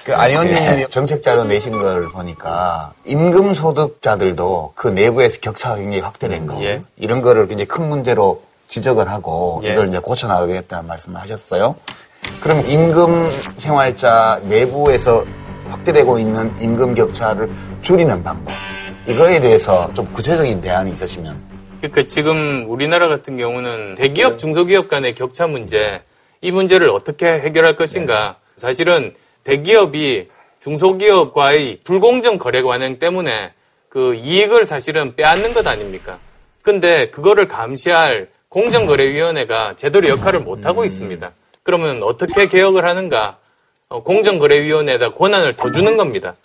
그 0.03 0.15
안의원님이 0.15 0.87
정책 0.89 1.21
자료 1.21 1.43
내신 1.43 1.73
걸 1.73 2.09
보니까 2.09 2.93
임금 3.05 3.53
소득자들도 3.53 4.73
그 4.75 4.87
내부에서 4.87 5.39
격차가 5.41 5.75
굉장히 5.75 5.99
확대된 5.99 6.47
거 6.47 6.59
예. 6.63 6.81
이런 6.97 7.21
거를 7.21 7.47
굉장히 7.47 7.67
큰 7.67 7.87
문제로 7.87 8.41
지적을 8.67 9.07
하고 9.09 9.61
예. 9.63 9.73
이걸 9.73 9.89
이제 9.89 9.99
고쳐나가겠다는 9.99 10.87
말씀을 10.87 11.21
하셨어요. 11.21 11.75
그럼 12.41 12.67
임금 12.67 13.27
생활자 13.59 14.41
내부에서 14.45 15.23
확대되고 15.69 16.17
있는 16.17 16.51
임금 16.59 16.95
격차를 16.95 17.47
줄이는 17.83 18.23
방법 18.23 18.55
이거에 19.07 19.39
대해서 19.39 19.93
좀 19.93 20.11
구체적인 20.13 20.61
대안이 20.61 20.91
있으시면 20.93 21.39
그러니까 21.79 22.07
지금 22.07 22.65
우리나라 22.67 23.07
같은 23.07 23.37
경우는 23.37 23.93
대기업, 23.95 24.39
중소기업 24.39 24.89
간의 24.89 25.13
격차 25.13 25.45
문제, 25.45 26.01
이 26.45 26.51
문제를 26.51 26.89
어떻게 26.89 27.25
해결할 27.25 27.75
것인가. 27.75 28.37
사실은 28.55 29.15
대기업이 29.43 30.29
중소기업과의 30.59 31.79
불공정 31.83 32.37
거래 32.37 32.61
관행 32.61 32.99
때문에 32.99 33.51
그 33.89 34.13
이익을 34.13 34.65
사실은 34.65 35.15
빼앗는 35.15 35.53
것 35.55 35.65
아닙니까? 35.65 36.19
근데 36.61 37.09
그거를 37.09 37.47
감시할 37.47 38.29
공정거래위원회가 38.49 39.75
제대로 39.75 40.07
역할을 40.07 40.41
못하고 40.41 40.85
있습니다. 40.85 41.31
그러면 41.63 42.03
어떻게 42.03 42.45
개혁을 42.45 42.87
하는가? 42.87 43.39
어, 43.89 44.03
공정거래위원회에다 44.03 45.13
권한을 45.13 45.53
더 45.53 45.71
주는 45.71 45.97
겁니다. 45.97 46.35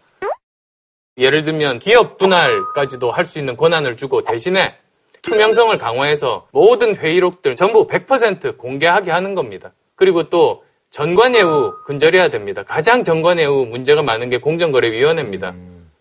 예를 1.18 1.42
들면 1.42 1.78
기업 1.78 2.16
분할까지도 2.16 3.10
할 3.10 3.26
수 3.26 3.38
있는 3.38 3.54
권한을 3.54 3.98
주고 3.98 4.24
대신에 4.24 4.76
투명성을 5.20 5.76
강화해서 5.76 6.48
모든 6.52 6.96
회의록들 6.96 7.54
전부 7.54 7.86
100% 7.86 8.56
공개하게 8.56 9.10
하는 9.10 9.34
겁니다. 9.34 9.72
그리고 10.00 10.22
또 10.30 10.64
전관예우 10.88 11.84
근절해야 11.84 12.30
됩니다. 12.30 12.62
가장 12.62 13.02
전관예우 13.02 13.66
문제가 13.66 14.02
많은 14.02 14.30
게 14.30 14.38
공정거래위원회입니다. 14.38 15.54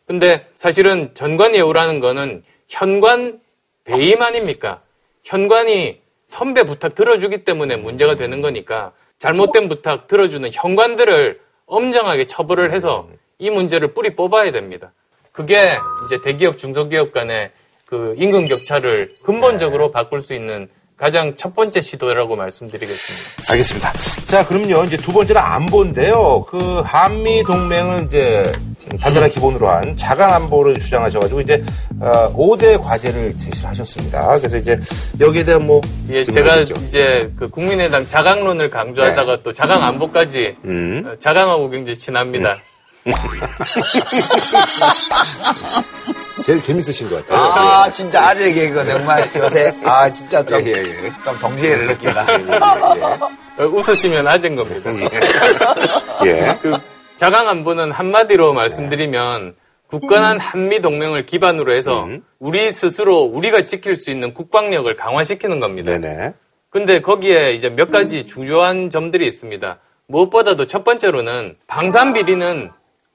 근데 0.07 0.47
사실은 0.55 1.13
전관예우라는 1.13 1.99
거는 1.99 2.43
현관 2.69 3.41
배임 3.83 4.21
아닙니까? 4.21 4.81
현관이 5.25 5.99
선배 6.27 6.63
부탁 6.63 6.95
들어주기 6.95 7.43
때문에 7.43 7.75
문제가 7.75 8.15
되는 8.15 8.41
거니까 8.41 8.93
잘못된 9.17 9.67
부탁 9.67 10.07
들어주는 10.07 10.49
현관들을 10.53 11.41
엄정하게 11.65 12.25
처벌을 12.25 12.71
해서 12.71 13.09
이 13.37 13.49
문제를 13.49 13.93
뿌리 13.93 14.15
뽑아야 14.15 14.51
됩니다. 14.51 14.93
그게 15.33 15.77
이제 16.05 16.21
대기업, 16.23 16.57
중소기업 16.57 17.11
간의 17.11 17.51
그 17.85 18.15
임금 18.17 18.47
격차를 18.47 19.15
근본적으로 19.23 19.91
바꿀 19.91 20.21
수 20.21 20.33
있는 20.33 20.69
가장 20.99 21.33
첫 21.33 21.55
번째 21.55 21.79
시도라고 21.79 22.35
말씀드리겠습니다. 22.35 23.53
알겠습니다. 23.53 23.93
자, 24.27 24.45
그럼요. 24.45 24.83
이제 24.83 24.97
두 24.97 25.13
번째는 25.13 25.41
안보인데요. 25.41 26.45
그 26.45 26.81
한미 26.83 27.41
동맹을 27.43 28.03
이제 28.05 28.51
단단한 28.99 29.29
기본으로 29.29 29.69
한 29.69 29.95
자강 29.95 30.33
안보를 30.33 30.77
주장하셔가지고 30.79 31.39
이제 31.39 31.63
어, 32.01 32.33
5대 32.33 32.81
과제를 32.81 33.37
제시를 33.37 33.69
하셨습니다. 33.69 34.37
그래서 34.39 34.57
이제 34.57 34.77
여기에 35.21 35.45
대한 35.45 35.65
뭐 35.65 35.79
예, 36.09 36.25
제가 36.25 36.53
하시죠. 36.53 36.75
이제 36.85 37.31
그 37.37 37.47
국민의당 37.47 38.05
자강론을 38.05 38.69
강조하다가 38.69 39.41
또 39.41 39.53
자강 39.53 39.81
안보까지 39.81 40.57
음. 40.65 41.03
어, 41.05 41.15
자강하고 41.17 41.69
굉장히 41.69 41.97
친합니다. 41.97 42.57
제일 46.43 46.61
재밌으신 46.61 47.09
것 47.09 47.25
같아요. 47.27 47.43
아 47.43 47.91
진짜 47.91 48.29
아재 48.29 48.53
개그 48.53 48.83
정말 48.85 49.29
요새 49.35 49.75
아 49.83 50.09
진짜 50.09 50.43
좀, 50.45 50.65
예, 50.67 50.71
예, 50.71 51.05
예. 51.05 51.11
좀 51.23 51.37
동지애를 51.39 51.87
느낀다. 51.87 52.25
어, 53.57 53.63
웃으시면 53.63 54.27
아재인 54.27 54.55
겁니다. 54.55 54.91
예. 56.25 56.57
그 56.61 56.73
자강 57.15 57.47
안보는 57.49 57.91
한마디로 57.91 58.53
말씀드리면 58.53 59.55
굳건한 59.89 60.39
한미 60.39 60.79
동맹을 60.81 61.25
기반으로 61.25 61.73
해서 61.73 62.07
우리 62.39 62.71
스스로 62.71 63.21
우리가 63.21 63.63
지킬 63.63 63.95
수 63.97 64.11
있는 64.11 64.33
국방력을 64.33 64.93
강화시키는 64.93 65.59
겁니다. 65.59 65.97
네네. 65.97 66.33
근데 66.69 67.01
거기에 67.01 67.53
이제 67.53 67.69
몇 67.69 67.89
가지 67.89 68.25
중요한 68.27 68.91
점들이 68.91 69.25
있습니다. 69.25 69.79
무엇보다도 70.07 70.67
첫 70.67 70.83
번째로는 70.83 71.55
방산 71.67 72.13
비리는 72.13 72.69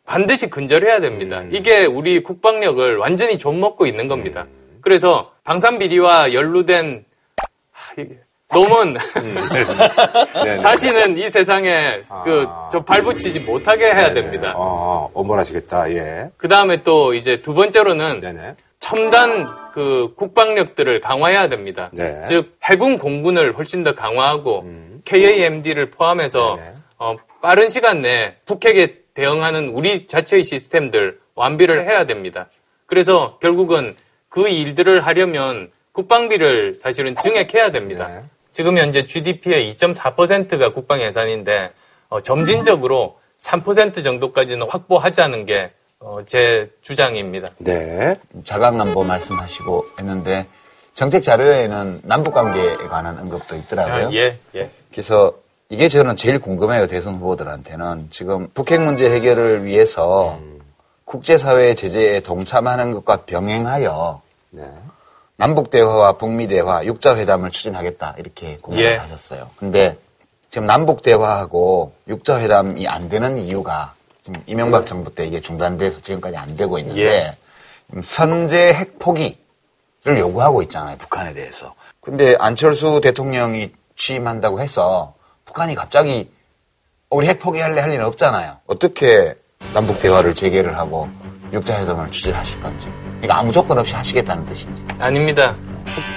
반드시 0.07 0.50
근절해야 0.50 1.00
됩니다. 1.00 1.42
이게 1.50 1.86
우리 1.86 2.22
국방력을 2.22 2.96
완전히 2.98 3.38
좀먹고 3.38 3.86
있는 3.86 4.09
겁니다. 4.09 4.46
그래서 4.80 5.32
방산 5.44 5.78
비리와 5.78 6.34
연루된 6.34 7.05
놈은 8.52 8.96
네네. 10.44 10.62
다시는 10.62 11.18
이 11.18 11.30
세상에 11.30 12.02
그저 12.24 12.84
발붙이지 12.84 13.40
못하게 13.40 13.86
해야 13.86 14.12
됩니다. 14.12 14.52
어, 14.57 15.11
엄벌하시겠다. 15.14 15.90
예. 15.92 16.30
그 16.36 16.48
다음에 16.48 16.82
또 16.82 17.14
이제 17.14 17.40
두 17.40 17.55
번째로는 17.55 18.20
네네. 18.20 18.55
첨단 18.78 19.72
그 19.72 20.12
국방력들을 20.16 21.00
강화해야 21.00 21.48
됩니다. 21.48 21.88
네. 21.92 22.22
즉 22.28 22.57
해군 22.62 22.98
공군을 22.98 23.57
훨씬 23.57 23.82
더 23.82 23.94
강화하고 23.94 24.64
KAMD를 25.05 25.90
포함해서. 25.90 26.59
어, 26.96 27.16
빠른 27.42 27.68
시간 27.68 28.00
내에 28.02 28.36
북핵에 28.46 29.03
대응하는 29.15 29.71
우리 29.71 30.07
자체의 30.07 30.45
시스템들 30.45 31.21
완비를 31.35 31.85
해야 31.85 32.05
됩니다. 32.05 32.49
그래서 32.87 33.39
결국은 33.39 33.97
그 34.29 34.49
일들을 34.49 35.01
하려면 35.07 35.71
국방비를 35.93 36.75
사실은 36.75 37.15
증액해야 37.17 37.71
됩니다. 37.71 38.09
네. 38.09 38.25
지금 38.51 38.77
현재 38.79 39.07
GDP의 39.07 39.75
2.4%가 39.75 40.73
국방 40.73 41.01
예산인데 41.01 41.73
어, 42.09 42.21
점진적으로 42.21 43.19
3% 43.41 44.03
정도까지는 44.03 44.69
확보하자는 44.69 45.47
게 45.47 45.73
어, 46.01 46.19
제 46.27 46.71
주장입니다. 46.83 47.49
네. 47.59 48.17
자강안보 48.43 49.05
말씀하시고 49.05 49.87
했는데 49.99 50.47
정책 50.95 51.23
자료에는 51.23 52.03
남북 52.05 52.35
관계에 52.35 52.77
관한 52.77 53.19
언급도 53.19 53.57
있더라고요. 53.57 54.09
아, 54.09 54.12
예, 54.12 54.37
예. 54.55 54.71
그래서 54.93 55.35
이게 55.75 55.89
저는 55.89 56.14
제일 56.14 56.39
궁금해요 56.39 56.87
대선 56.87 57.16
후보들한테는 57.16 58.07
지금 58.11 58.49
북핵 58.55 58.81
문제 58.81 59.11
해결을 59.11 59.64
위해서 59.64 60.39
국제사회의 61.05 61.75
제재에 61.75 62.20
동참하는 62.20 62.95
것과 62.95 63.25
병행하여 63.27 64.22
네. 64.51 64.62
남북 65.35 65.70
대화와 65.70 66.12
북미 66.12 66.47
대화, 66.47 66.85
육자 66.85 67.16
회담을 67.16 67.51
추진하겠다 67.51 68.14
이렇게 68.18 68.57
공약을 68.62 68.85
예. 68.85 68.97
하셨어요. 68.99 69.51
근데 69.57 69.99
지금 70.49 70.68
남북 70.68 71.03
대화하고 71.03 71.93
육자 72.07 72.39
회담이 72.39 72.87
안 72.87 73.09
되는 73.09 73.37
이유가 73.41 73.95
지금 74.22 74.41
이명박 74.47 74.87
정부 74.87 75.12
때 75.12 75.27
이게 75.27 75.41
중단돼서 75.41 76.01
지금까지 76.03 76.37
안 76.37 76.55
되고 76.55 76.79
있는데 76.79 77.03
예. 77.03 78.01
선제 78.01 78.72
핵 78.75 79.01
포기 79.01 79.37
요구하고 80.07 80.62
있잖아요. 80.62 80.97
북한에 80.99 81.35
대해서. 81.35 81.75
근데 82.01 82.37
안철수 82.39 83.01
대통령이 83.01 83.72
취임한다고 83.97 84.61
해서 84.61 85.14
북한이 85.45 85.74
갑자기 85.74 86.30
우리 87.11 87.26
핵 87.26 87.38
포기할래 87.38 87.80
할 87.80 87.92
일은 87.92 88.05
없잖아요. 88.07 88.59
어떻게 88.66 89.34
남북 89.72 90.01
대화를 90.01 90.34
재개를 90.34 90.76
하고 90.76 91.09
육자회담을 91.53 92.11
추진하실 92.11 92.61
건지. 92.61 92.88
그러니까 93.16 93.38
아무 93.38 93.53
조건 93.53 93.78
없이 93.78 93.95
하시겠다는 93.95 94.47
뜻인지. 94.47 94.84
아닙니다. 94.99 95.55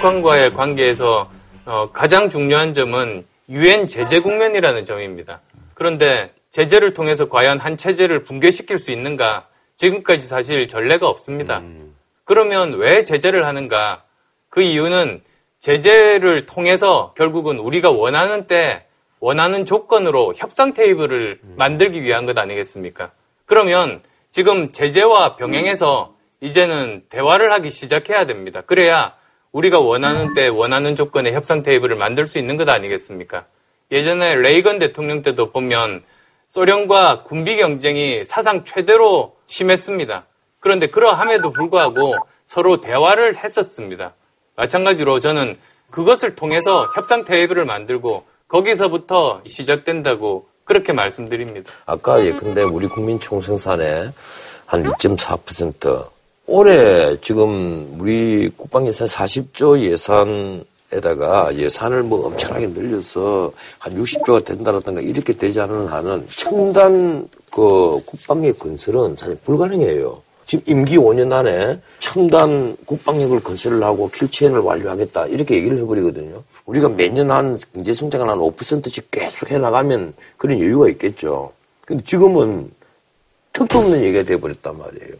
북한과의 0.00 0.54
관계에서 0.54 1.30
어, 1.64 1.90
가장 1.92 2.30
중요한 2.30 2.74
점은 2.74 3.26
유엔 3.48 3.86
제재 3.86 4.20
국면이라는 4.20 4.84
점입니다. 4.84 5.40
그런데 5.74 6.32
제재를 6.50 6.92
통해서 6.92 7.28
과연 7.28 7.60
한 7.60 7.76
체제를 7.76 8.24
붕괴시킬 8.24 8.78
수 8.78 8.90
있는가? 8.90 9.46
지금까지 9.76 10.26
사실 10.26 10.66
전례가 10.66 11.06
없습니다. 11.08 11.62
그러면 12.24 12.74
왜 12.74 13.04
제재를 13.04 13.46
하는가? 13.46 14.02
그 14.48 14.60
이유는 14.62 15.22
제재를 15.60 16.46
통해서 16.46 17.14
결국은 17.16 17.58
우리가 17.58 17.90
원하는 17.90 18.46
때 18.46 18.86
원하는 19.20 19.64
조건으로 19.64 20.34
협상 20.36 20.72
테이블을 20.72 21.40
만들기 21.56 22.02
위한 22.02 22.26
것 22.26 22.36
아니겠습니까? 22.38 23.10
그러면 23.46 24.02
지금 24.30 24.70
제재와 24.70 25.36
병행해서 25.36 26.14
이제는 26.40 27.04
대화를 27.08 27.52
하기 27.54 27.70
시작해야 27.70 28.26
됩니다. 28.26 28.60
그래야 28.60 29.14
우리가 29.52 29.80
원하는 29.80 30.34
때 30.34 30.46
원하는 30.48 30.94
조건의 30.94 31.32
협상 31.32 31.62
테이블을 31.62 31.96
만들 31.96 32.26
수 32.26 32.38
있는 32.38 32.56
것 32.56 32.68
아니겠습니까? 32.68 33.46
예전에 33.90 34.34
레이건 34.34 34.78
대통령 34.78 35.22
때도 35.22 35.50
보면 35.50 36.04
소련과 36.46 37.22
군비 37.24 37.56
경쟁이 37.56 38.24
사상 38.24 38.64
최대로 38.64 39.36
심했습니다. 39.46 40.26
그런데 40.60 40.86
그러함에도 40.86 41.50
불구하고 41.50 42.14
서로 42.44 42.80
대화를 42.80 43.36
했었습니다. 43.36 44.14
마찬가지로 44.56 45.20
저는 45.20 45.56
그것을 45.90 46.34
통해서 46.34 46.86
협상 46.94 47.24
테이블을 47.24 47.64
만들고 47.64 48.24
거기서부터 48.48 49.42
시작된다고 49.46 50.46
그렇게 50.64 50.92
말씀드립니다. 50.92 51.72
아까 51.86 52.24
예컨대 52.24 52.62
우리 52.62 52.86
국민 52.88 53.20
총생산의 53.20 54.12
한2.4% 54.66 56.06
올해 56.46 57.16
지금 57.20 57.96
우리 57.98 58.50
국방 58.56 58.86
예산 58.86 59.06
40조 59.06 59.80
예산에다가 59.80 61.54
예산을 61.54 62.02
뭐 62.02 62.26
엄청나게 62.26 62.68
늘려서 62.68 63.52
한 63.78 64.02
60조가 64.02 64.44
된다라든가 64.44 65.00
이렇게 65.00 65.34
되지 65.34 65.60
않은 65.60 65.86
한은 65.86 66.26
첨단 66.30 67.28
그 67.50 68.00
국방력 68.04 68.58
건설은 68.58 69.16
사실 69.16 69.36
불가능해요. 69.44 70.22
지금 70.46 70.64
임기 70.66 70.96
5년 70.96 71.30
안에 71.30 71.78
첨단 72.00 72.74
국방력을 72.86 73.38
건설을 73.40 73.82
하고 73.82 74.10
킬체인을 74.10 74.60
완료하겠다 74.60 75.26
이렇게 75.26 75.56
얘기를 75.56 75.78
해버리거든요. 75.78 76.42
우리가 76.68 76.90
매년 76.90 77.30
한 77.30 77.56
경제 77.72 77.94
성장을 77.94 78.28
한 78.28 78.38
5%씩 78.38 79.10
계속 79.10 79.50
해나가면 79.50 80.12
그런 80.36 80.60
여유가 80.60 80.88
있겠죠. 80.90 81.52
근데 81.86 82.04
지금은 82.04 82.70
턱도 83.54 83.78
없는 83.78 84.02
얘기가 84.02 84.22
돼버렸단 84.24 84.76
말이에요. 84.76 85.14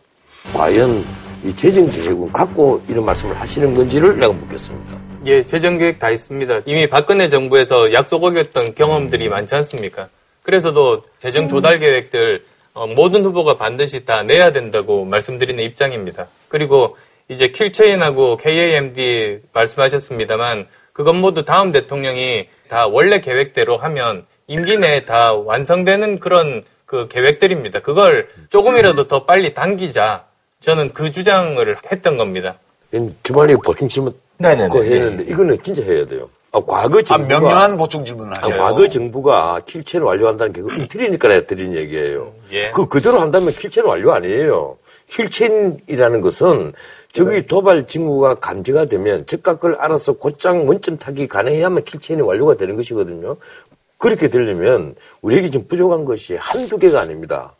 과연 0.52 1.04
이 1.44 1.56
재정 1.56 1.86
계획은 1.86 2.32
갖고 2.32 2.82
이런 2.86 3.06
말씀을 3.06 3.40
하시는 3.40 3.74
건지를 3.74 4.18
내가 4.18 4.32
묻겠습니다. 4.32 4.98
예, 5.24 5.44
재정 5.46 5.78
계획 5.78 5.98
다 5.98 6.10
있습니다. 6.10 6.60
이미 6.66 6.86
박근혜 6.86 7.28
정부에서 7.28 7.94
약속 7.94 8.24
어겼던 8.24 8.74
경험들이 8.74 9.30
많지 9.30 9.54
않습니까? 9.54 10.08
그래서도 10.42 11.02
재정 11.18 11.48
조달 11.48 11.78
계획들 11.78 12.44
어, 12.74 12.86
모든 12.86 13.24
후보가 13.24 13.56
반드시 13.56 14.04
다 14.04 14.22
내야 14.22 14.52
된다고 14.52 15.06
말씀드리는 15.06 15.62
입장입니다. 15.64 16.28
그리고 16.48 16.96
이제 17.28 17.48
킬체인하고 17.48 18.36
KAMD 18.36 19.40
말씀하셨습니다만 19.52 20.66
그것 20.98 21.12
모두 21.12 21.44
다음 21.44 21.70
대통령이 21.70 22.48
다 22.68 22.88
원래 22.88 23.20
계획대로 23.20 23.76
하면 23.76 24.26
임기 24.48 24.78
내에 24.78 25.04
다 25.04 25.32
완성되는 25.32 26.18
그런 26.18 26.64
그 26.86 27.06
계획들입니다. 27.06 27.78
그걸 27.78 28.28
조금이라도 28.50 29.06
더 29.06 29.24
빨리 29.24 29.54
당기자. 29.54 30.24
저는 30.60 30.88
그 30.88 31.12
주장을 31.12 31.76
했던 31.92 32.16
겁니다. 32.16 32.58
주말에 33.22 33.54
보충 33.64 33.86
질문 33.86 34.12
네네네. 34.38 34.68
그거 34.70 34.82
했는데 34.82 35.22
이거는 35.32 35.62
진짜 35.62 35.84
해야 35.84 36.04
돼요. 36.04 36.28
아, 36.50 36.58
과거 36.66 36.98
아, 36.98 37.02
정부가 37.02 37.40
명료한 37.40 37.76
보충 37.76 38.04
질문을 38.04 38.32
아, 38.36 38.40
하죠. 38.42 38.56
과거 38.56 38.88
정부가 38.88 39.60
킬체를 39.66 40.04
완료한다는 40.04 40.52
게 40.52 40.62
그거 40.62 40.82
이틀이니까 40.82 41.28
내가 41.28 41.46
드린 41.46 41.76
얘기예요. 41.76 42.32
예. 42.50 42.72
그 42.72 42.88
그대로 42.88 43.20
한다면 43.20 43.50
킬체는 43.50 43.88
완료 43.88 44.12
아니에요. 44.12 44.76
킬체인이라는 45.06 46.20
것은 46.20 46.72
저기 47.18 47.48
도발 47.48 47.88
징후가 47.88 48.36
감지가 48.36 48.84
되면 48.84 49.26
즉각 49.26 49.54
그걸 49.54 49.74
알아서 49.74 50.12
곧장 50.12 50.68
원점 50.68 50.98
타격이 50.98 51.26
가능해야만 51.26 51.82
킬체인이 51.82 52.22
완료가 52.22 52.54
되는 52.54 52.76
것이거든요. 52.76 53.34
그렇게 53.96 54.28
되려면 54.28 54.94
우리에게 55.20 55.50
지금 55.50 55.66
부족한 55.66 56.04
것이 56.04 56.36
한두 56.36 56.78
개가 56.78 57.00
아닙니다. 57.00 57.56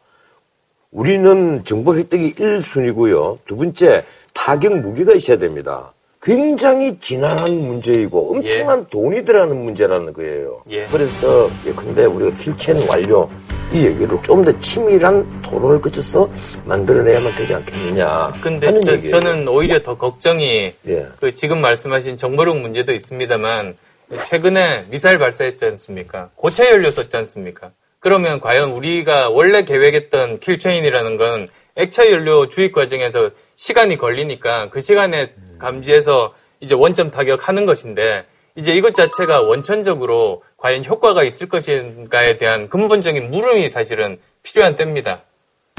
우리는 0.93 1.65
정보 1.65 1.97
획득이 1.97 2.35
1순위고요. 2.35 3.39
두 3.49 3.57
번째, 3.57 4.05
타격 4.33 4.79
무기가 4.79 5.13
있어야 5.13 5.39
됩니다. 5.39 5.93
굉장히 6.29 6.95
지난한 7.01 7.51
문제이고 7.55 8.33
엄청난 8.37 8.87
돈이 8.91 9.25
들어가는 9.25 9.57
문제라는 9.65 10.13
거예요. 10.13 10.63
예. 10.69 10.85
그래서 10.85 11.51
예컨대 11.67 12.05
우리가 12.05 12.37
킬체인 12.37 12.87
완료 12.87 13.31
이 13.73 13.87
얘기를 13.87 14.09
좀 14.23 14.45
더 14.45 14.53
치밀한 14.61 15.41
토론을 15.41 15.81
거쳐서 15.81 16.29
만들어내야만 16.67 17.35
되지 17.35 17.55
않겠느냐 17.55 18.35
근데 18.43 18.79
저, 18.81 18.93
얘기예요. 18.93 19.09
저는 19.11 19.49
오히려 19.49 19.81
더 19.83 19.97
걱정이 19.97 20.75
예. 20.87 21.07
그 21.19 21.33
지금 21.33 21.63
말씀하신 21.63 22.19
정보력 22.19 22.59
문제도 22.61 22.93
있습니다만 22.93 23.77
최근에 24.27 24.85
미사일 24.91 25.19
발사했지 25.19 25.65
않습니까? 25.65 26.29
고체 26.35 26.69
연료 26.69 26.91
썼지 26.91 27.17
않습니까? 27.17 27.71
그러면 28.01 28.39
과연 28.41 28.73
우리가 28.73 29.31
원래 29.31 29.65
계획했던 29.65 30.41
킬체인이라는 30.41 31.17
건 31.17 31.49
액체 31.79 32.11
연료 32.11 32.49
주입 32.49 32.73
과정에서 32.73 33.31
시간이 33.55 33.97
걸리니까 33.97 34.69
그 34.71 34.81
시간에 34.81 35.33
감지해서 35.59 36.35
이제 36.61 36.75
원점 36.75 37.11
타격하는 37.11 37.67
것인데 37.67 38.27
이제 38.57 38.75
이것 38.75 38.93
자체가 38.95 39.43
원천적으로 39.43 40.43
과연 40.57 40.85
효과가 40.85 41.23
있을 41.23 41.49
것인가에 41.49 42.37
대한 42.37 42.69
근본적인 42.69 43.31
물음이 43.31 43.71
사실은 43.71 44.19
필요한 44.43 44.75
때입니다. 44.75 45.23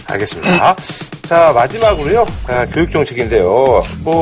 알겠습니다. 0.08 0.76
자, 1.24 1.52
마지막으로요. 1.52 2.26
아, 2.48 2.66
교육 2.68 2.90
정책인데요. 2.90 3.84
뭐, 4.06 4.22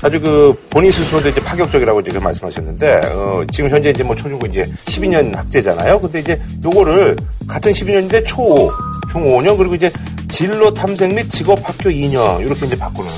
아주 0.00 0.18
그, 0.18 0.54
본인 0.70 0.90
스스로도 0.90 1.28
이제 1.28 1.40
파격적이라고 1.42 2.02
지금 2.02 2.22
말씀하셨는데, 2.22 3.00
어, 3.12 3.44
지금 3.52 3.68
현재 3.68 3.90
이제 3.90 4.02
뭐 4.02 4.16
초중고 4.16 4.46
이제 4.46 4.64
12년 4.86 5.34
학제잖아요. 5.34 6.00
근데 6.00 6.20
이제 6.20 6.40
요거를 6.64 7.16
같은 7.46 7.70
12년인데 7.70 8.24
초 8.26 8.42
5, 8.42 8.72
중 9.12 9.24
5년, 9.24 9.58
그리고 9.58 9.74
이제 9.74 9.90
진로 10.30 10.72
탐색 10.72 11.12
및 11.14 11.28
직업 11.30 11.58
학교 11.68 11.90
2년, 11.90 12.40
이렇게 12.40 12.64
이제 12.66 12.76
바꾸는 12.76 13.10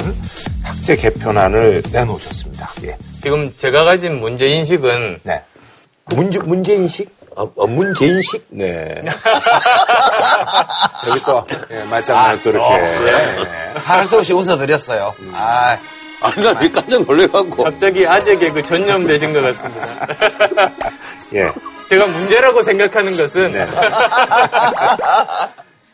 학제 0.63 0.97
개편안을 0.97 1.83
내놓으셨습니다. 1.93 2.71
예. 2.85 2.97
지금 3.21 3.53
제가 3.57 3.85
가진 3.85 4.21
문제 4.21 4.49
인식은 4.49 5.21
네. 5.23 5.43
문제 6.07 6.39
문제 6.41 6.75
인식? 6.75 7.15
아, 7.37 7.47
어, 7.57 7.67
문제인식? 7.67 8.47
네. 8.51 9.03
여기 11.09 11.23
또, 11.25 11.43
예, 11.71 11.83
말장난 11.85 12.41
또 12.43 12.51
이렇게. 12.51 12.75
예. 12.75 13.79
할수 13.79 14.19
없이 14.19 14.33
웃어드렸어요. 14.35 15.15
아, 15.33 15.79
아니 16.21 16.43
나왜 16.43 16.71
깜짝 16.71 17.03
놀래갖고 17.03 17.65
갑자기 17.65 18.07
아재 18.07 18.37
개그 18.37 18.63
전념되신 18.63 19.33
것 19.33 19.41
같습니다. 19.41 20.07
예. 21.35 21.51
제가 21.89 22.07
문제라고 22.07 22.63
생각하는 22.63 23.17
것은 23.17 23.53
네. 23.53 23.67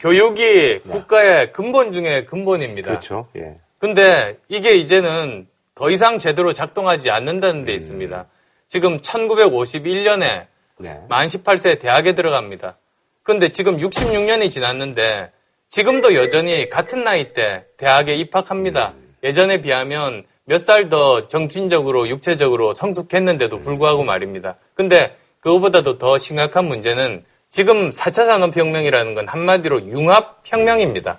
교육이 0.01 0.81
국가의 0.81 1.53
근본 1.53 1.93
중에 1.93 2.25
근본입니다. 2.25 2.89
그렇죠. 2.89 3.29
예. 3.37 3.57
근데 3.79 4.39
이게 4.49 4.75
이제는 4.77 5.47
더 5.75 5.91
이상 5.91 6.19
제대로 6.19 6.53
작동하지 6.53 7.11
않는다는 7.11 7.65
데 7.65 7.73
있습니다. 7.75 8.27
지금 8.69 9.01
1951년에 9.01 10.47
네. 10.79 11.01
만 11.09 11.27
18세 11.27 11.79
대학에 11.81 12.15
들어갑니다. 12.15 12.77
근데 13.23 13.49
지금 13.49 13.77
66년이 13.79 14.51
지났는데 14.51 15.31
지금도 15.69 16.15
여전히 16.15 16.69
같은 16.69 17.05
나이 17.05 17.33
때 17.33 17.65
대학에 17.77 18.15
입학합니다. 18.15 18.95
예전에 19.23 19.61
비하면 19.61 20.25
몇 20.45 20.59
살 20.61 20.89
더 20.89 21.27
정신적으로 21.29 22.09
육체적으로 22.09 22.73
성숙했는데도 22.73 23.61
불구하고 23.61 24.03
말입니다. 24.03 24.57
근데 24.75 25.15
그거보다도 25.41 25.99
더 25.99 26.17
심각한 26.17 26.65
문제는 26.67 27.23
지금 27.49 27.91
4차 27.91 28.27
산업혁명이라는 28.27 29.15
건 29.15 29.29
한마디로 29.29 29.89
융합혁명입니다. 29.89 31.19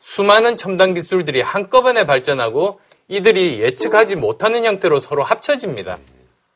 수많은 0.00 0.56
첨단 0.56 0.94
기술들이 0.94 1.40
한꺼번에 1.40 2.04
발전하고 2.04 2.80
이들이 3.08 3.60
예측하지 3.60 4.16
못하는 4.16 4.64
형태로 4.64 4.98
서로 4.98 5.22
합쳐집니다. 5.22 5.98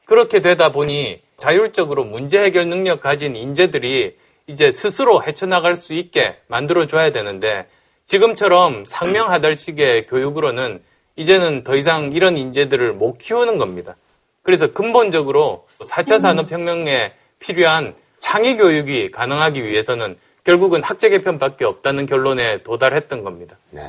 그렇게 0.04 0.40
되다 0.40 0.72
보니 0.72 1.20
자율적으로 1.36 2.04
문제 2.04 2.40
해결 2.40 2.68
능력 2.68 3.00
가진 3.00 3.36
인재들이 3.36 4.16
이제 4.48 4.72
스스로 4.72 5.22
헤쳐나갈 5.22 5.76
수 5.76 5.92
있게 5.92 6.36
만들어줘야 6.48 7.12
되는데 7.12 7.66
지금처럼 8.06 8.84
상명하달식의 8.86 10.06
교육으로는 10.06 10.82
이제는 11.16 11.64
더 11.64 11.76
이상 11.76 12.12
이런 12.12 12.36
인재들을 12.36 12.92
못 12.92 13.18
키우는 13.18 13.58
겁니다. 13.58 13.96
그래서 14.42 14.72
근본적으로 14.72 15.66
4차 15.80 16.18
산업혁명에 16.18 17.12
필요한 17.38 17.94
창의 18.26 18.56
교육이 18.56 19.12
가능하기 19.12 19.64
위해서는 19.64 20.18
결국은 20.42 20.82
학제 20.82 21.08
개편밖에 21.10 21.64
없다는 21.64 22.06
결론에 22.06 22.60
도달했던 22.64 23.22
겁니다. 23.22 23.56
네. 23.70 23.82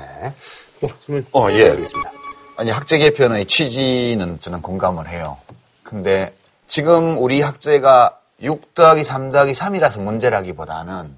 어, 1.32 1.48
예, 1.54 1.72
알겠습니다. 1.72 2.12
아니, 2.56 2.70
학제 2.70 3.00
개편의 3.00 3.48
취지는 3.48 4.40
저는 4.40 4.62
공감을 4.62 5.08
해요. 5.10 5.40
근데 5.82 6.36
지금 6.68 7.18
우리 7.18 7.42
학제가 7.42 8.20
6 8.44 8.76
더하기 8.76 9.04
3 9.04 9.32
더하기 9.32 9.54
3이라서 9.54 10.00
문제라기보다는 10.02 11.18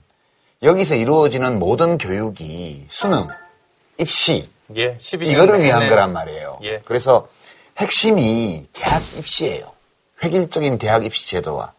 여기서 0.64 0.96
이루어지는 0.96 1.60
모든 1.60 1.98
교육이 1.98 2.86
수능, 2.88 3.28
입시, 3.98 4.50
예, 4.78 4.96
12년 4.96 5.28
이거를 5.28 5.62
위한 5.62 5.80
내내. 5.80 5.90
거란 5.90 6.14
말이에요. 6.14 6.60
예. 6.64 6.80
그래서 6.86 7.28
핵심이 7.80 8.66
대학 8.72 9.02
입시예요. 9.18 9.74
획일적인 10.24 10.78
대학 10.78 11.04
입시 11.04 11.28
제도와 11.28 11.74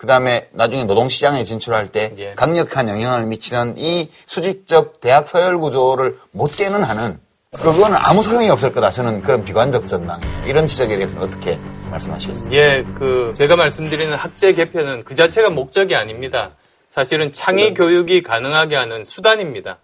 그 0.00 0.06
다음에 0.06 0.48
나중에 0.52 0.84
노동시장에 0.84 1.44
진출할 1.44 1.92
때 1.92 2.14
예. 2.16 2.32
강력한 2.34 2.88
영향을 2.88 3.26
미치는 3.26 3.74
이 3.76 4.08
수직적 4.24 4.98
대학 5.02 5.28
서열 5.28 5.58
구조를 5.58 6.16
못 6.30 6.56
깨는 6.56 6.82
한은 6.82 7.20
그거는 7.50 7.98
아무 8.00 8.22
소용이 8.22 8.48
없을 8.48 8.72
거다. 8.72 8.88
저는 8.88 9.20
그런 9.20 9.44
비관적 9.44 9.86
전망이에요. 9.86 10.46
이런 10.46 10.66
지적에 10.66 10.96
대해서는 10.96 11.22
어떻게 11.22 11.58
말씀하시겠습니까? 11.90 12.56
예, 12.56 12.82
그 12.94 13.34
제가 13.36 13.56
말씀드리는 13.56 14.16
학제 14.16 14.54
개편은 14.54 15.04
그 15.04 15.14
자체가 15.14 15.50
목적이 15.50 15.96
아닙니다. 15.96 16.52
사실은 16.88 17.30
창의 17.30 17.74
교육이 17.74 18.22
가능하게 18.22 18.76
하는 18.76 19.04
수단입니다. 19.04 19.80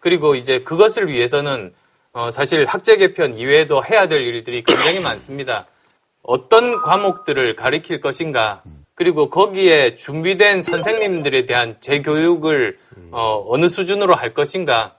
그리고 0.00 0.36
이제 0.36 0.60
그것을 0.60 1.08
위해서는 1.08 1.74
어, 2.14 2.30
사실 2.30 2.64
학제 2.64 2.96
개편 2.96 3.36
이외에도 3.36 3.84
해야 3.84 4.08
될 4.08 4.22
일들이 4.22 4.64
굉장히 4.64 5.00
많습니다. 5.00 5.66
어떤 6.22 6.80
과목들을 6.80 7.56
가리킬 7.56 8.00
것인가, 8.00 8.62
그리고 8.94 9.28
거기에 9.28 9.96
준비된 9.96 10.62
선생님들에 10.62 11.46
대한 11.46 11.76
재교육을 11.80 12.78
어, 13.10 13.44
어느 13.48 13.68
수준으로 13.68 14.14
할 14.14 14.30
것인가, 14.30 14.94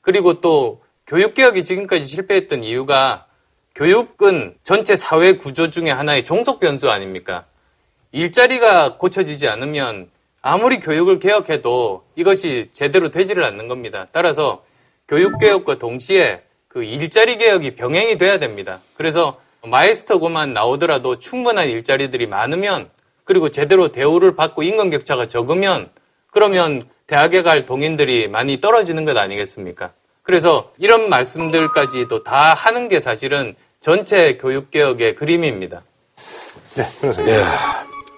그리고 0.00 0.40
또 0.40 0.82
교육개혁이 1.06 1.64
지금까지 1.64 2.06
실패했던 2.06 2.62
이유가 2.62 3.26
교육은 3.74 4.56
전체 4.62 4.94
사회 4.94 5.36
구조 5.36 5.70
중에 5.70 5.90
하나의 5.90 6.24
종속 6.24 6.60
변수 6.60 6.90
아닙니까? 6.90 7.46
일자리가 8.12 8.96
고쳐지지 8.96 9.48
않으면 9.48 10.10
아무리 10.42 10.80
교육을 10.80 11.18
개혁해도 11.18 12.04
이것이 12.16 12.70
제대로 12.72 13.10
되지를 13.10 13.44
않는 13.44 13.68
겁니다. 13.68 14.06
따라서 14.12 14.64
교육개혁과 15.08 15.78
동시에 15.78 16.42
그 16.68 16.84
일자리 16.84 17.36
개혁이 17.36 17.74
병행이 17.74 18.16
돼야 18.16 18.38
됩니다. 18.38 18.80
그래서 18.94 19.40
마이스터고만 19.62 20.54
나오더라도 20.54 21.18
충분한 21.18 21.68
일자리들이 21.68 22.26
많으면 22.26 22.88
그리고 23.30 23.48
제대로 23.48 23.92
대우를 23.92 24.34
받고 24.34 24.64
임금격차가 24.64 25.28
적으면 25.28 25.88
그러면 26.32 26.82
대학에 27.06 27.44
갈 27.44 27.64
동인들이 27.64 28.26
많이 28.26 28.60
떨어지는 28.60 29.04
것 29.04 29.16
아니겠습니까? 29.16 29.92
그래서 30.24 30.72
이런 30.78 31.08
말씀들까지도 31.08 32.24
다 32.24 32.54
하는 32.54 32.88
게 32.88 32.98
사실은 32.98 33.54
전체 33.80 34.36
교육개혁의 34.36 35.14
그림입니다. 35.14 35.84
네, 36.74 36.82
변호사님. 37.00 37.30
예. 37.30 37.36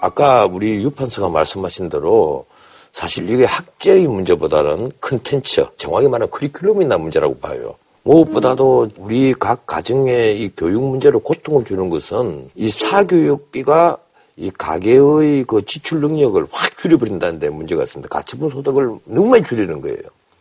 아까 0.01 0.47
우리 0.47 0.83
유판사가 0.83 1.29
말씀하신 1.29 1.91
대로 1.91 2.47
사실 2.93 3.29
이게 3.29 3.45
학제의 3.45 4.07
문제보다는 4.07 4.93
컨텐츠, 4.99 5.67
정확히 5.77 6.09
말하면 6.09 6.31
커리큘럼이나 6.31 6.99
문제라고 6.99 7.37
봐요. 7.39 7.75
무엇보다도 8.05 8.89
우리 8.97 9.35
각 9.35 9.67
가정의 9.67 10.41
이 10.41 10.51
교육 10.57 10.83
문제로 10.83 11.21
고통을 11.21 11.67
주는 11.67 11.91
것은 11.91 12.49
이 12.55 12.71
사교육비가 12.71 13.99
이 14.37 14.51
가계의 14.51 15.45
그 15.47 15.65
지출 15.65 16.01
능력을 16.01 16.45
확 16.51 16.79
줄여버린다는 16.79 17.39
데 17.39 17.51
문제가 17.51 17.83
있습니다. 17.83 18.09
가처분 18.09 18.51
소득을 18.51 18.97
너무 19.05 19.29
많이 19.29 19.45
줄이는 19.45 19.81
거예요. 19.81 19.99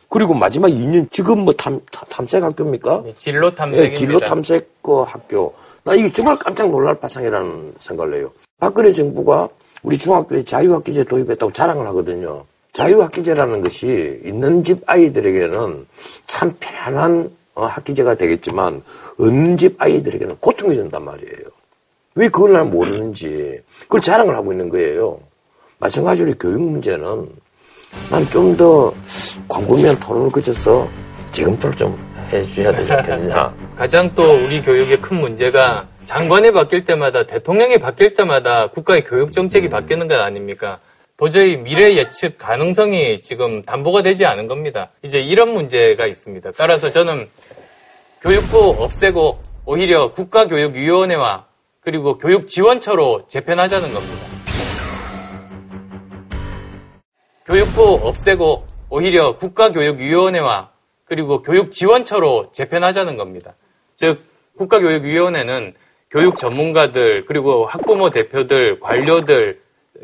그리고 0.10 0.34
마지막 0.34 0.68
2년 0.68 1.10
지금 1.12 1.46
뭐 1.46 1.54
탐, 1.54 1.80
탐색 2.10 2.44
학교입니까? 2.44 3.04
진로 3.18 3.54
탐색입니다. 3.54 3.94
예, 3.94 3.98
진로 3.98 4.20
탐색 4.20 4.70
그 4.82 5.02
학교. 5.02 5.54
나 5.84 5.94
이게 5.94 6.12
정말 6.12 6.38
깜짝 6.38 6.70
놀랄 6.70 7.00
바상이라는 7.00 7.76
생각을 7.80 8.16
해요. 8.16 8.32
박근혜 8.60 8.92
정부가 8.92 9.50
우리 9.84 9.98
중학교에 9.98 10.44
자유학기제 10.44 11.06
도입했다고 11.06 11.54
자랑을 11.54 11.88
하거든요. 11.88 12.46
자유학기제라는 12.74 13.62
것이 13.62 14.22
있는 14.24 14.64
집 14.64 14.84
아이들에게는 14.86 15.88
참 16.28 16.56
편안한 16.60 17.32
어, 17.54 17.66
학기제가 17.66 18.16
되겠지만 18.16 18.82
없는 19.18 19.58
집 19.58 19.76
아이들에게는 19.82 20.38
고통이 20.40 20.76
된단 20.76 21.04
말이에요. 21.04 21.61
왜 22.16 22.28
그걸 22.30 22.54
날 22.54 22.66
모르는지 22.66 23.60
그걸 23.82 24.02
자랑을 24.02 24.36
하고 24.36 24.52
있는 24.52 24.70
거예요. 24.70 25.20
마찬가지로 25.80 26.34
교육 26.40 26.62
문제는 26.62 27.30
난 28.10 28.26
좀 28.30 28.56
더 28.56 28.94
광범위한 29.48 30.00
토론을 30.00 30.32
거쳐서 30.32 30.88
지금부터 31.32 31.72
좀 31.76 31.98
해줘야 32.32 32.72
되지 32.72 32.94
않겠느냐. 32.94 33.54
가장 33.76 34.14
또 34.14 34.24
우리 34.24 34.62
교육의 34.62 35.02
큰 35.02 35.18
문제가 35.20 35.88
장관이 36.06 36.52
바뀔 36.52 36.86
때마다 36.86 37.26
대통령이 37.26 37.78
바뀔 37.80 38.14
때마다 38.14 38.68
국가의 38.68 39.04
교육 39.04 39.32
정책이 39.32 39.70
바뀌는 39.70 40.08
것 40.08 40.20
아닙니까? 40.20 40.80
도저히 41.18 41.56
미래 41.58 41.96
예측 41.96 42.38
가능성이 42.38 43.22
지금 43.22 43.62
담보가 43.62 44.02
되지 44.02 44.26
않은 44.26 44.48
겁니다. 44.48 44.90
이제 45.04 45.22
이런 45.22 45.50
문제가 45.54 46.08
있습니다. 46.08 46.52
따라서 46.58 46.90
저는 46.92 47.30
교육부 48.22 48.76
없애고 48.80 49.38
오히려 49.66 50.12
국가교육위원회와 50.14 51.46
그리고 51.82 52.18
교육 52.18 52.48
지원처로 52.48 53.26
재편하자는 53.28 53.94
겁니다. 53.94 54.28
교육부 57.46 58.00
없애고 58.04 58.68
오히려 58.90 59.38
국가교육위원회와 59.38 60.72
그리고 61.06 61.42
교육지원처로 61.42 62.52
재편하자는 62.54 63.18
겁니다. 63.18 63.56
즉 63.96 64.24
국가교육위원회는 64.58 65.74
교육 66.12 66.38
전문가들 66.38 67.26
그리고 67.26 67.66
학부모 67.66 68.12
대표들 68.12 68.80
관료들 68.80 69.62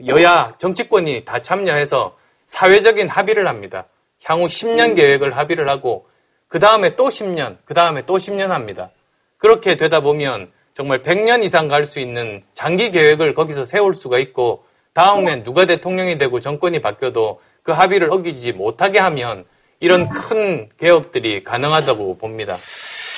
여야 0.08 0.56
정치권이 0.58 1.26
다 1.26 1.42
참여해서 1.42 2.18
사회적인 2.48 3.08
합의를 3.08 3.48
합니다. 3.48 3.86
향후 4.24 4.46
10년 4.46 4.96
계획을 4.96 5.38
합의를 5.38 5.70
하고 5.70 6.08
그 6.48 6.60
다음에 6.60 6.96
또 6.96 7.10
10년, 7.10 7.58
그 7.66 7.74
다음에 7.74 8.02
또 8.06 8.16
10년 8.16 8.48
합니다. 8.48 8.90
그렇게 9.38 9.76
되다 9.76 10.00
보면 10.00 10.52
정말 10.78 11.02
100년 11.02 11.44
이상 11.44 11.68
갈 11.68 11.86
수 11.86 12.00
있는 12.00 12.44
장기 12.54 12.92
계획을 12.92 13.34
거기서 13.34 13.66
세울 13.66 13.96
수가 13.96 14.20
있고 14.20 14.64
다음엔 14.94 15.44
누가 15.44 15.66
대통령이 15.66 16.20
되고 16.20 16.40
정권이 16.40 16.82
바뀌어도 16.84 17.40
그 17.64 17.72
합의를 17.72 18.12
어기지 18.12 18.52
못하게 18.52 19.00
하면 19.00 19.46
이런 19.80 20.08
큰 20.08 20.70
개혁들이 20.80 21.44
가능하다고 21.44 22.20
봅니다. 22.20 22.54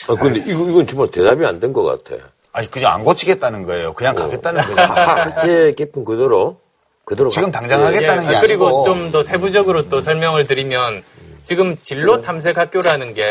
아, 0.08 0.16
근데 0.16 0.40
이거, 0.40 0.70
이건 0.70 0.88
정말 0.88 1.12
대답이 1.12 1.46
안 1.46 1.60
된 1.60 1.74
것 1.74 1.84
같아. 1.84 2.24
아니, 2.54 2.72
그냥 2.72 2.94
안 2.94 3.04
고치겠다는 3.04 3.66
거예요. 3.66 3.92
그냥 3.92 4.16
가겠다는 4.16 4.62
거죠. 4.64 4.82
학제 4.82 5.74
개편 5.78 6.06
그대로, 6.06 6.62
그대로. 7.04 7.30
지금 7.30 7.52
가- 7.52 7.60
당장 7.60 7.84
하겠다는 7.84 8.30
게 8.30 8.36
아, 8.38 8.40
그리고 8.40 8.68
아니고. 8.68 8.86
좀 8.86 9.12
더 9.12 9.22
세부적으로 9.22 9.90
또 9.90 10.00
설명을 10.00 10.48
드리면 10.48 11.04
지금 11.44 11.76
진로 11.82 12.22
탐색 12.22 12.58
학교라는 12.58 13.14
게 13.14 13.24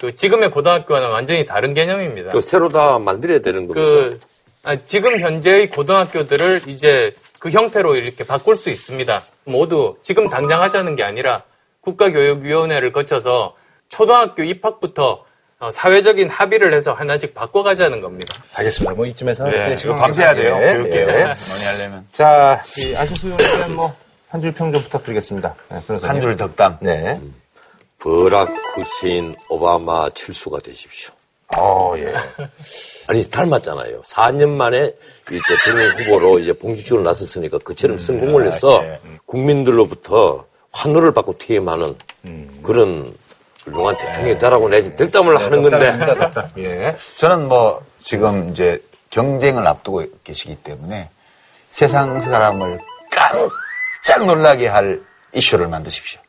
그 0.00 0.14
지금의 0.14 0.50
고등학교와는 0.50 1.10
완전히 1.10 1.44
다른 1.44 1.74
개념입니다. 1.74 2.30
그 2.30 2.40
새로 2.40 2.68
다 2.68 2.98
만들어야 2.98 3.40
되는 3.40 3.66
겁니다. 3.66 3.80
그 3.80 4.20
아, 4.62 4.76
지금 4.84 5.18
현재의 5.18 5.68
고등학교들을 5.70 6.62
이제 6.66 7.14
그 7.38 7.50
형태로 7.50 7.96
이렇게 7.96 8.24
바꿀 8.24 8.56
수 8.56 8.70
있습니다. 8.70 9.24
모두 9.44 9.96
지금 10.02 10.28
당장 10.28 10.62
하자는 10.62 10.96
게 10.96 11.02
아니라 11.04 11.42
국가교육위원회를 11.82 12.92
거쳐서 12.92 13.54
초등학교 13.88 14.42
입학부터 14.42 15.24
어, 15.60 15.70
사회적인 15.72 16.28
합의를 16.28 16.72
해서 16.72 16.92
하나씩 16.92 17.34
바꿔가자는 17.34 18.00
겁니다. 18.00 18.40
알겠습니다. 18.54 18.94
뭐 18.94 19.06
이쯤에서 19.06 19.44
네, 19.44 19.74
이거 19.82 19.96
밤새야 19.96 20.34
돼요. 20.36 20.56
예, 20.62 20.74
교육개혁. 20.74 21.08
예. 21.08 21.24
많이 21.24 21.64
하려면. 21.76 22.06
자, 22.12 22.62
이 22.78 22.94
안철수 22.94 23.26
의원님 23.28 23.74
뭐한 23.74 24.40
줄 24.40 24.52
평 24.52 24.70
좀 24.72 24.82
부탁드리겠습니다. 24.84 25.54
네, 25.70 25.80
변호사님. 25.84 26.14
한 26.14 26.22
줄 26.22 26.36
덕담. 26.36 26.78
네. 26.80 27.20
버락 28.00 28.50
후세인 28.74 29.36
오바마 29.48 30.10
철수가 30.10 30.60
되십시오. 30.60 31.12
어, 31.56 31.94
예. 31.96 32.14
아니 33.08 33.28
닮았잖아요. 33.28 34.02
4년 34.02 34.50
만에 34.50 34.92
이 35.30 35.40
대통령 35.48 35.88
후보로 35.98 36.38
이제 36.38 36.52
봉지적으로 36.52 37.02
나섰으니까 37.02 37.58
그처럼 37.58 37.98
성공을 37.98 38.52
해서 38.52 38.82
네. 38.82 39.00
국민들로부터 39.26 40.46
환호를 40.72 41.12
받고 41.12 41.38
퇴임하는 41.38 41.96
그런 42.62 43.14
훌륭한 43.64 43.96
대통령이 43.96 44.38
되라고 44.38 44.68
내 44.68 44.94
덕담을 44.94 45.40
하는 45.40 45.62
건데 45.62 45.98
덕담. 46.14 46.50
예. 46.58 46.96
저는 47.16 47.48
뭐 47.48 47.84
지금 47.98 48.50
이제 48.50 48.82
경쟁을 49.10 49.66
앞두고 49.66 50.04
계시기 50.24 50.56
때문에 50.56 51.08
세상 51.70 52.18
사람을 52.18 52.78
깜짝 53.10 54.26
놀라게 54.26 54.68
할 54.68 55.00
이슈를 55.32 55.68
만드십시오. 55.68 56.20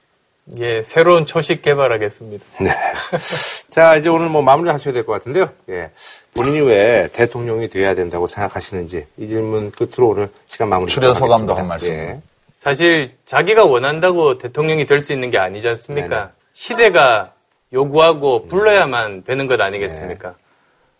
예, 0.57 0.81
새로운 0.81 1.25
초식 1.25 1.61
개발하겠습니다. 1.61 2.43
네. 2.61 2.71
자, 3.69 3.95
이제 3.97 4.09
오늘 4.09 4.29
뭐 4.29 4.41
마무리 4.41 4.69
하셔야 4.69 4.93
될 4.93 5.05
것 5.05 5.13
같은데요. 5.13 5.49
예. 5.69 5.91
본인이 6.33 6.61
왜 6.61 7.07
대통령이 7.13 7.69
돼야 7.69 7.93
된다고 7.93 8.25
생각하시는지 8.27 9.05
이 9.17 9.27
질문 9.27 9.71
끝으로 9.71 10.09
오늘 10.09 10.29
시간 10.47 10.69
마무리 10.69 10.91
출연 10.91 11.13
소감도 11.13 11.53
하겠습니다. 11.53 11.61
한 11.61 11.67
말씀. 11.67 11.93
예. 11.93 12.19
사실 12.57 13.15
자기가 13.25 13.65
원한다고 13.65 14.37
대통령이 14.37 14.85
될 14.85 15.01
수 15.01 15.13
있는 15.13 15.29
게 15.29 15.37
아니지 15.37 15.67
않습니까? 15.69 16.07
네네. 16.09 16.27
시대가 16.51 17.33
요구하고 17.71 18.47
불러야만 18.47 19.23
되는 19.23 19.47
것 19.47 19.61
아니겠습니까? 19.61 20.33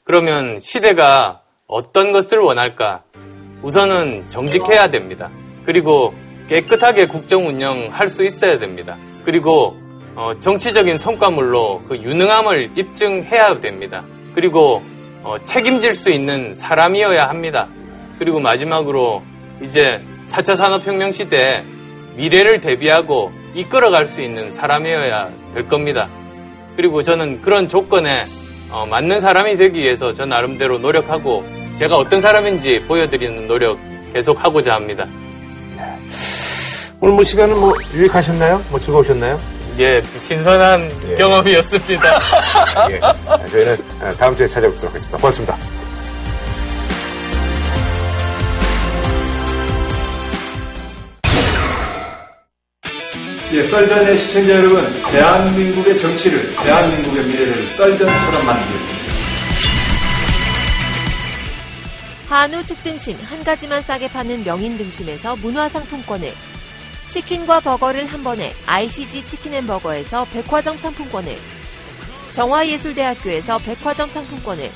그러면 0.03 0.59
시대가 0.59 1.41
어떤 1.67 2.11
것을 2.11 2.37
원할까? 2.39 3.03
우선은 3.63 4.29
정직해야 4.29 4.89
됩니다. 4.91 5.29
그리고 5.65 6.13
깨끗하게 6.47 7.07
국정 7.07 7.47
운영할 7.47 8.07
수 8.09 8.23
있어야 8.23 8.57
됩니다. 8.57 8.95
그리고 9.29 9.77
어, 10.15 10.33
정치적인 10.39 10.97
성과물로 10.97 11.83
그 11.87 11.97
유능함을 11.97 12.71
입증해야 12.75 13.59
됩니다. 13.59 14.03
그리고 14.33 14.81
어, 15.21 15.37
책임질 15.43 15.93
수 15.93 16.09
있는 16.09 16.55
사람이어야 16.55 17.29
합니다. 17.29 17.67
그리고 18.17 18.39
마지막으로 18.39 19.21
이제 19.61 20.03
4차 20.29 20.55
산업혁명 20.55 21.11
시대에 21.11 21.63
미래를 22.15 22.59
대비하고 22.59 23.31
이끌어갈 23.53 24.07
수 24.07 24.21
있는 24.21 24.49
사람이어야 24.49 25.29
될 25.53 25.67
겁니다. 25.67 26.09
그리고 26.75 27.03
저는 27.03 27.43
그런 27.43 27.67
조건에 27.67 28.25
어, 28.71 28.87
맞는 28.87 29.19
사람이 29.19 29.57
되기 29.57 29.81
위해서 29.81 30.11
저 30.11 30.25
나름대로 30.25 30.79
노력하고 30.79 31.45
제가 31.75 31.97
어떤 31.97 32.19
사람인지 32.19 32.85
보여드리는 32.87 33.45
노력 33.45 33.77
계속 34.11 34.43
하고자 34.43 34.73
합니다. 34.73 35.05
오늘 37.01 37.15
뭐 37.15 37.23
시간은 37.23 37.57
뭐 37.57 37.73
유익하셨나요? 37.93 38.63
뭐 38.69 38.79
즐거우셨나요? 38.79 39.39
예, 39.79 40.01
신선한 40.17 40.91
예. 41.11 41.15
경험이었습니다. 41.15 42.03
예. 42.91 42.99
저희는 43.49 43.77
다음 44.17 44.35
주에 44.35 44.45
찾아뵙도록 44.45 44.89
하겠습니다. 44.89 45.17
고맙습니다. 45.17 45.57
예, 53.53 53.63
썰전의 53.63 54.17
시청자 54.17 54.57
여러분, 54.57 55.01
대한민국의 55.09 55.97
정치를, 55.97 56.55
대한민국의 56.57 57.23
미래를 57.23 57.65
썰전처럼 57.65 58.45
만들겠습니다. 58.45 58.99
한우 62.27 62.61
특등심 62.63 63.17
한 63.23 63.43
가지만 63.43 63.81
싸게 63.81 64.07
파는 64.09 64.43
명인 64.43 64.77
등심에서 64.77 65.35
문화상품권을 65.37 66.31
치킨과 67.09 67.59
버거를 67.59 68.05
한 68.05 68.23
번에 68.23 68.53
ICG 68.65 69.25
치킨앤버거에서 69.25 70.25
백화점 70.25 70.77
상품권을 70.77 71.35
정화예술대학교에서 72.31 73.57
백화점 73.57 74.09
상품권을 74.09 74.71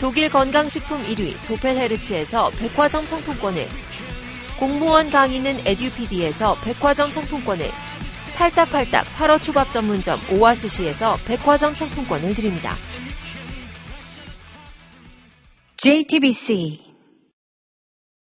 독일 0.00 0.28
건강식품 0.28 1.02
1위 1.04 1.46
도펠헤르츠에서 1.46 2.50
백화점 2.58 3.06
상품권을 3.06 3.66
공무원 4.58 5.10
강의는 5.10 5.60
에듀피디에서 5.64 6.56
백화점 6.62 7.10
상품권을 7.10 7.70
팔딱팔딱 8.34 9.06
화로초밥 9.14 9.70
전문점 9.70 10.20
오아스시에서 10.30 11.16
백화점 11.24 11.72
상품권을 11.72 12.34
드립니다. 12.34 12.74
JTBC 15.76 16.83